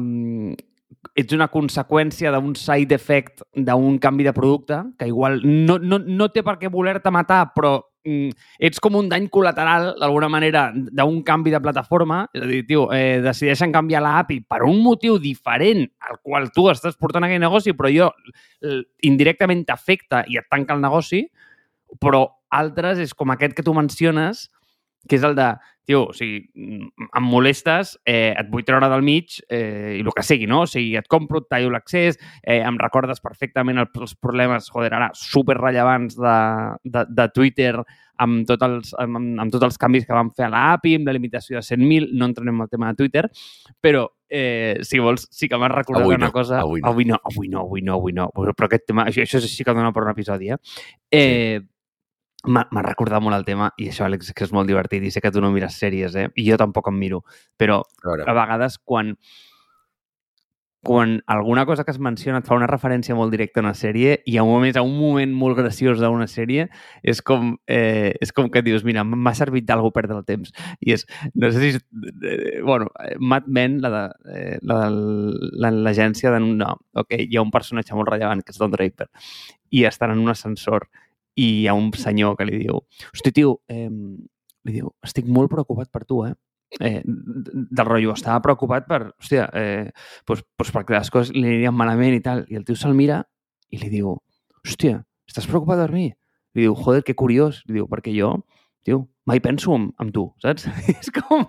ets 1.17 1.33
una 1.33 1.49
conseqüència 1.53 2.33
d'un 2.35 2.55
side 2.59 2.95
effect 2.95 3.43
d'un 3.55 3.97
canvi 4.03 4.27
de 4.27 4.35
producte, 4.37 4.83
que 4.99 5.09
igual 5.09 5.41
no, 5.45 5.79
no, 5.79 5.99
no 5.99 6.29
té 6.35 6.45
per 6.45 6.59
què 6.61 6.71
voler-te 6.73 7.12
matar, 7.15 7.47
però 7.55 7.79
mm, 7.81 7.95
ets 8.07 8.81
com 8.83 8.97
un 8.99 9.11
dany 9.11 9.27
col·lateral, 9.33 9.92
d'alguna 10.01 10.29
manera, 10.33 10.66
d'un 10.75 11.21
canvi 11.27 11.53
de 11.55 11.61
plataforma. 11.62 12.23
És 12.35 12.45
a 12.45 12.51
dir, 12.51 12.62
tio, 12.69 12.87
eh, 12.95 13.21
decideixen 13.25 13.75
canviar 13.75 14.03
l'API 14.05 14.40
per 14.49 14.62
un 14.66 14.83
motiu 14.85 15.19
diferent 15.23 15.87
al 16.09 16.21
qual 16.23 16.51
tu 16.55 16.69
estàs 16.73 16.97
portant 16.97 17.27
aquell 17.27 17.42
negoci, 17.42 17.75
però 17.77 17.90
jo 17.92 18.11
indirectament 19.07 19.66
t'afecta 19.66 20.25
i 20.29 20.38
et 20.40 20.49
tanca 20.51 20.75
el 20.75 20.83
negoci, 20.85 21.27
però 22.03 22.27
altres 22.51 22.99
és 23.03 23.14
com 23.14 23.31
aquest 23.35 23.55
que 23.57 23.64
tu 23.66 23.75
menciones, 23.75 24.47
que 25.09 25.19
és 25.19 25.25
el 25.27 25.37
de, 25.38 25.55
tio, 25.87 26.09
o 26.11 26.14
sigui, 26.14 26.42
em 26.59 27.29
molestes, 27.31 27.95
eh, 28.05 28.35
et 28.35 28.49
vull 28.51 28.66
treure 28.66 28.88
del 28.90 29.05
mig 29.07 29.38
eh, 29.47 29.97
i 30.01 30.03
el 30.03 30.11
que 30.12 30.25
sigui, 30.27 30.49
no? 30.51 30.64
O 30.66 30.71
sigui, 30.71 30.97
et 30.99 31.07
compro, 31.09 31.40
et 31.40 31.49
tallo 31.53 31.71
l'accés, 31.73 32.19
eh, 32.42 32.59
em 32.59 32.81
recordes 32.83 33.23
perfectament 33.23 33.81
els 33.85 34.16
problemes, 34.21 34.69
joder, 34.75 34.90
ara, 34.99 35.12
super 35.14 35.57
rellevants 35.61 36.19
de, 36.19 36.35
de, 36.85 37.07
de 37.07 37.29
Twitter 37.33 37.77
amb, 38.19 38.42
tot 38.49 38.64
els, 38.66 38.92
amb, 38.99 39.21
amb 39.38 39.55
tots 39.55 39.69
els 39.69 39.79
canvis 39.79 40.09
que 40.09 40.16
van 40.16 40.33
fer 40.35 40.49
a 40.49 40.53
l'API, 40.53 40.97
amb 40.99 41.09
la 41.09 41.16
limitació 41.16 41.61
de 41.61 41.64
100.000, 41.64 42.11
no 42.19 42.29
entrarem 42.33 42.59
en 42.59 42.66
el 42.66 42.73
tema 42.73 42.90
de 42.90 43.01
Twitter, 43.05 43.25
però 43.81 44.09
eh, 44.29 44.81
si 44.83 44.99
vols, 44.99 45.29
sí 45.31 45.47
que 45.47 45.61
m'has 45.61 45.71
recordat 45.71 46.09
avui 46.09 46.19
una 46.19 46.33
no, 46.33 46.35
cosa... 46.35 46.59
avui 46.64 46.83
no. 46.83 46.90
avui 46.90 47.07
no, 47.07 47.21
avui 47.23 47.53
no, 47.53 47.62
avui 47.62 47.87
no, 47.87 48.01
avui 48.01 48.19
no. 48.19 48.29
Però 48.35 48.66
aquest 48.66 48.88
tema, 48.90 49.07
això, 49.07 49.23
això 49.23 49.45
sí 49.47 49.62
que 49.62 49.77
dona 49.77 49.95
per 49.95 50.09
un 50.09 50.14
episodi, 50.16 50.51
eh? 50.51 50.61
eh 51.14 51.59
sí 51.62 51.73
M'ha 52.46 52.85
recordat 52.85 53.22
molt 53.25 53.35
el 53.35 53.46
tema, 53.46 53.72
i 53.81 53.88
això, 53.90 54.05
Àlex, 54.07 54.31
que 54.37 54.44
és 54.44 54.53
molt 54.55 54.68
divertit, 54.70 55.03
i 55.03 55.11
sé 55.11 55.22
que 55.25 55.33
tu 55.35 55.40
no 55.42 55.51
mires 55.51 55.79
sèries, 55.81 56.14
eh? 56.14 56.29
I 56.37 56.44
jo 56.46 56.59
tampoc 56.61 56.92
em 56.92 56.99
miro, 57.01 57.25
però 57.59 57.81
a, 57.83 58.16
a 58.22 58.35
vegades 58.37 58.79
quan 58.85 59.16
quan 60.87 61.25
alguna 61.27 61.66
cosa 61.66 61.83
que 61.83 61.90
es 61.90 61.99
menciona 61.99 62.38
et 62.38 62.46
fa 62.46 62.55
una 62.55 62.68
referència 62.70 63.16
molt 63.18 63.33
directa 63.35 63.59
a 63.59 63.64
una 63.64 63.72
sèrie 63.75 64.20
i 64.31 64.37
a 64.38 64.44
un 64.46 64.53
moment, 64.53 64.77
a 64.79 64.85
un 64.87 64.92
moment 64.94 65.33
molt 65.35 65.59
graciós 65.59 65.99
d'una 65.99 66.29
sèrie 66.31 66.68
és 67.03 67.22
com, 67.27 67.57
eh, 67.66 68.14
és 68.22 68.31
com 68.31 68.46
que 68.55 68.62
dius, 68.62 68.85
mira, 68.87 69.03
m'ha 69.03 69.33
servit 69.35 69.66
d'algú 69.66 69.90
perdre 69.90 70.14
el 70.20 70.22
temps. 70.29 70.53
I 70.79 70.94
és, 70.94 71.03
no 71.35 71.51
sé 71.51 71.72
si... 71.72 71.81
Eh, 72.22 72.61
bueno, 72.62 72.92
Mad 73.18 73.51
Men, 73.51 73.81
la 73.83 73.90
de 73.96 74.05
eh, 74.31 74.61
l'agència 74.62 76.31
de... 76.31 76.40
No, 76.46 76.77
ok, 76.94 77.18
hi 77.18 77.35
ha 77.35 77.42
un 77.42 77.51
personatge 77.51 77.99
molt 77.99 78.12
rellevant 78.12 78.46
que 78.46 78.55
és 78.55 78.62
Don 78.62 78.70
Draper 78.70 79.11
i 79.75 79.83
estan 79.90 80.14
en 80.14 80.22
un 80.22 80.31
ascensor 80.31 80.87
i 81.37 81.46
hi 81.62 81.68
ha 81.68 81.77
un 81.77 81.92
senyor 81.96 82.37
que 82.38 82.46
li 82.49 82.64
diu 82.64 82.81
hosti, 83.12 83.33
tio, 83.37 83.61
eh, 83.68 83.88
li 83.88 84.75
diu, 84.75 84.90
estic 85.07 85.29
molt 85.31 85.53
preocupat 85.53 85.92
per 85.92 86.05
tu, 86.09 86.22
eh? 86.27 86.35
eh 86.81 87.01
del 87.05 87.87
rotllo, 87.87 88.14
estava 88.16 88.42
preocupat 88.44 88.88
per, 88.88 89.03
hòstia, 89.14 89.49
eh, 89.55 89.90
pues, 90.27 90.42
pues 90.57 90.72
perquè 90.75 90.96
les 90.96 91.11
coses 91.12 91.35
li 91.37 91.44
anirien 91.44 91.77
malament 91.77 92.16
i 92.16 92.22
tal. 92.25 92.44
I 92.51 92.59
el 92.61 92.64
tio 92.66 92.77
se'l 92.79 92.96
mira 92.96 93.22
i 93.70 93.81
li 93.83 93.90
diu, 93.92 94.16
hòstia, 94.64 95.03
estàs 95.29 95.49
preocupat 95.51 95.85
per 95.85 95.92
mi? 95.94 96.09
Li 96.57 96.66
diu, 96.66 96.77
joder, 96.79 97.05
que 97.05 97.14
curiós. 97.14 97.62
Li 97.68 97.79
diu, 97.79 97.88
perquè 97.90 98.14
jo, 98.16 98.33
tio, 98.87 99.03
mai 99.29 99.42
penso 99.44 99.75
en, 99.77 99.90
en 100.03 100.12
tu, 100.14 100.29
saps? 100.42 100.68
és 100.94 101.11
com, 101.14 101.44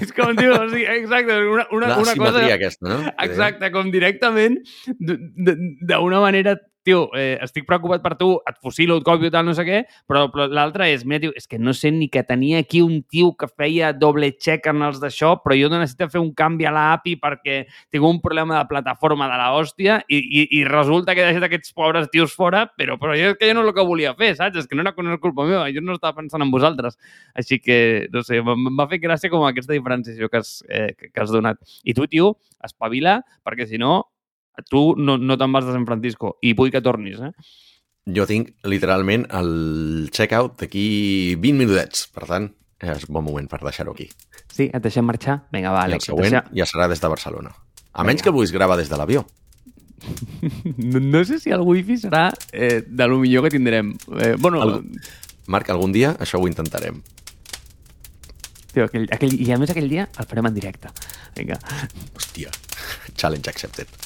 és 0.00 0.14
com, 0.16 0.32
tio, 0.38 0.54
o 0.54 0.70
sigui, 0.70 0.86
exacte, 0.96 1.36
una, 1.52 1.66
una, 1.76 1.92
una 2.02 2.16
cosa... 2.18 2.46
aquesta, 2.54 2.88
no? 2.88 3.12
Exacte, 3.26 3.70
com 3.74 3.92
directament, 3.92 4.60
d'una 4.96 6.22
manera 6.22 6.56
tio, 6.86 7.06
eh, 7.18 7.36
estic 7.44 7.66
preocupat 7.66 8.04
per 8.04 8.14
tu, 8.20 8.30
et 8.46 8.56
fusilo, 8.62 9.00
et 9.00 9.06
copio, 9.06 9.30
tal, 9.34 9.46
no 9.48 9.54
sé 9.58 9.66
què, 9.66 9.82
però, 10.08 10.26
però 10.32 10.46
l'altre 10.46 10.88
és, 10.94 11.04
mira, 11.04 11.24
tio, 11.26 11.34
és 11.36 11.48
que 11.50 11.58
no 11.58 11.74
sé 11.76 11.90
ni 11.92 12.08
que 12.12 12.22
tenia 12.26 12.62
aquí 12.62 12.80
un 12.84 13.00
tio 13.02 13.32
que 13.38 13.48
feia 13.50 13.92
doble 13.96 14.30
check 14.38 14.68
en 14.70 14.84
els 14.86 15.00
d'això, 15.02 15.34
però 15.42 15.56
jo 15.58 15.70
necessito 15.72 16.08
fer 16.12 16.22
un 16.22 16.32
canvi 16.36 16.68
a 16.68 16.72
l'API 16.74 17.16
perquè 17.22 17.58
tinc 17.92 18.06
un 18.06 18.20
problema 18.22 18.60
de 18.60 18.70
plataforma 18.70 19.28
de 19.30 19.40
la 19.40 19.50
hòstia 19.56 19.98
i, 20.08 20.20
i, 20.22 20.46
i 20.60 20.64
resulta 20.68 21.14
que 21.14 21.24
he 21.24 21.28
deixat 21.30 21.48
aquests 21.48 21.74
pobres 21.76 22.10
tios 22.12 22.34
fora, 22.36 22.64
però, 22.78 22.98
però 23.02 23.16
jo, 23.18 23.34
que 23.38 23.50
jo 23.50 23.56
no 23.58 23.66
és 23.66 23.72
el 23.72 23.76
que 23.76 23.86
volia 23.86 24.14
fer, 24.18 24.32
saps? 24.38 24.62
És 24.62 24.70
que 24.70 24.78
no 24.78 24.86
era, 24.86 24.94
no 24.96 25.14
era 25.14 25.22
culpa 25.22 25.46
meva, 25.48 25.66
jo 25.74 25.82
no 25.84 25.96
estava 25.98 26.20
pensant 26.20 26.44
en 26.44 26.52
vosaltres. 26.54 26.98
Així 27.34 27.58
que, 27.62 27.78
no 28.12 28.22
sé, 28.26 28.42
m'ha 28.42 28.88
fet 28.90 29.02
gràcia 29.02 29.32
com 29.32 29.46
aquesta 29.46 29.74
diferenciació 29.74 30.30
que 30.30 30.42
has, 30.42 30.58
eh, 30.68 30.92
que, 30.96 31.10
que 31.10 31.22
has 31.22 31.34
donat. 31.34 31.60
I 31.84 31.96
tu, 31.96 32.06
tio, 32.10 32.36
espavila, 32.64 33.20
perquè 33.46 33.66
si 33.70 33.80
no, 33.82 34.04
tu 34.70 34.94
no, 34.96 35.16
no 35.18 35.36
te'n 35.38 35.52
vas 35.54 35.66
de 35.66 35.74
San 35.74 35.86
Francisco 35.88 36.36
i 36.42 36.54
vull 36.56 36.72
que 36.74 36.82
tornis, 36.84 37.20
eh? 37.20 37.32
Jo 38.16 38.26
tinc 38.28 38.52
literalment 38.70 39.26
el 39.34 40.08
check-out 40.14 40.60
d'aquí 40.60 41.34
20 41.42 41.58
minutets, 41.58 42.06
per 42.14 42.28
tant, 42.30 42.52
és 42.78 43.08
bon 43.10 43.24
moment 43.26 43.48
per 43.50 43.58
deixar-ho 43.64 43.96
aquí. 43.96 44.06
Sí, 44.52 44.68
et 44.68 44.82
deixem 44.84 45.06
marxar? 45.06 45.40
Vinga, 45.52 45.72
va, 45.74 45.82
Àlex. 45.88 46.06
I 46.06 46.12
el 46.12 46.14
següent 46.14 46.36
deixem... 46.36 46.54
ja 46.60 46.68
serà 46.70 46.86
des 46.92 47.02
de 47.02 47.10
Barcelona. 47.10 47.52
A 47.96 48.04
menys 48.06 48.22
que 48.22 48.30
vulguis 48.30 48.54
gravar 48.54 48.78
des 48.78 48.92
de 48.92 49.00
l'avió. 49.00 49.24
no, 50.76 51.00
no 51.00 51.24
sé 51.24 51.40
si 51.40 51.50
el 51.50 51.64
wifi 51.66 51.96
serà 51.98 52.28
eh, 52.52 52.84
de 52.86 53.08
lo 53.08 53.18
millor 53.18 53.46
que 53.46 53.54
tindrem. 53.56 53.96
Eh, 54.20 54.34
bueno, 54.38 54.62
el... 54.62 54.82
Marc, 55.50 55.70
algun 55.70 55.94
dia 55.94 56.14
això 56.20 56.38
ho 56.38 56.46
intentarem. 56.50 57.02
Tio, 58.72 58.84
aquell, 58.86 59.06
aquell, 59.14 59.38
I 59.40 59.54
a 59.54 59.58
més 59.58 59.72
aquell 59.72 59.88
dia 59.90 60.08
el 60.20 60.28
farem 60.28 60.50
en 60.50 60.58
directe. 60.58 60.92
Vinga. 61.38 61.58
Hòstia, 62.14 62.52
challenge 63.18 63.50
accepted. 63.50 64.05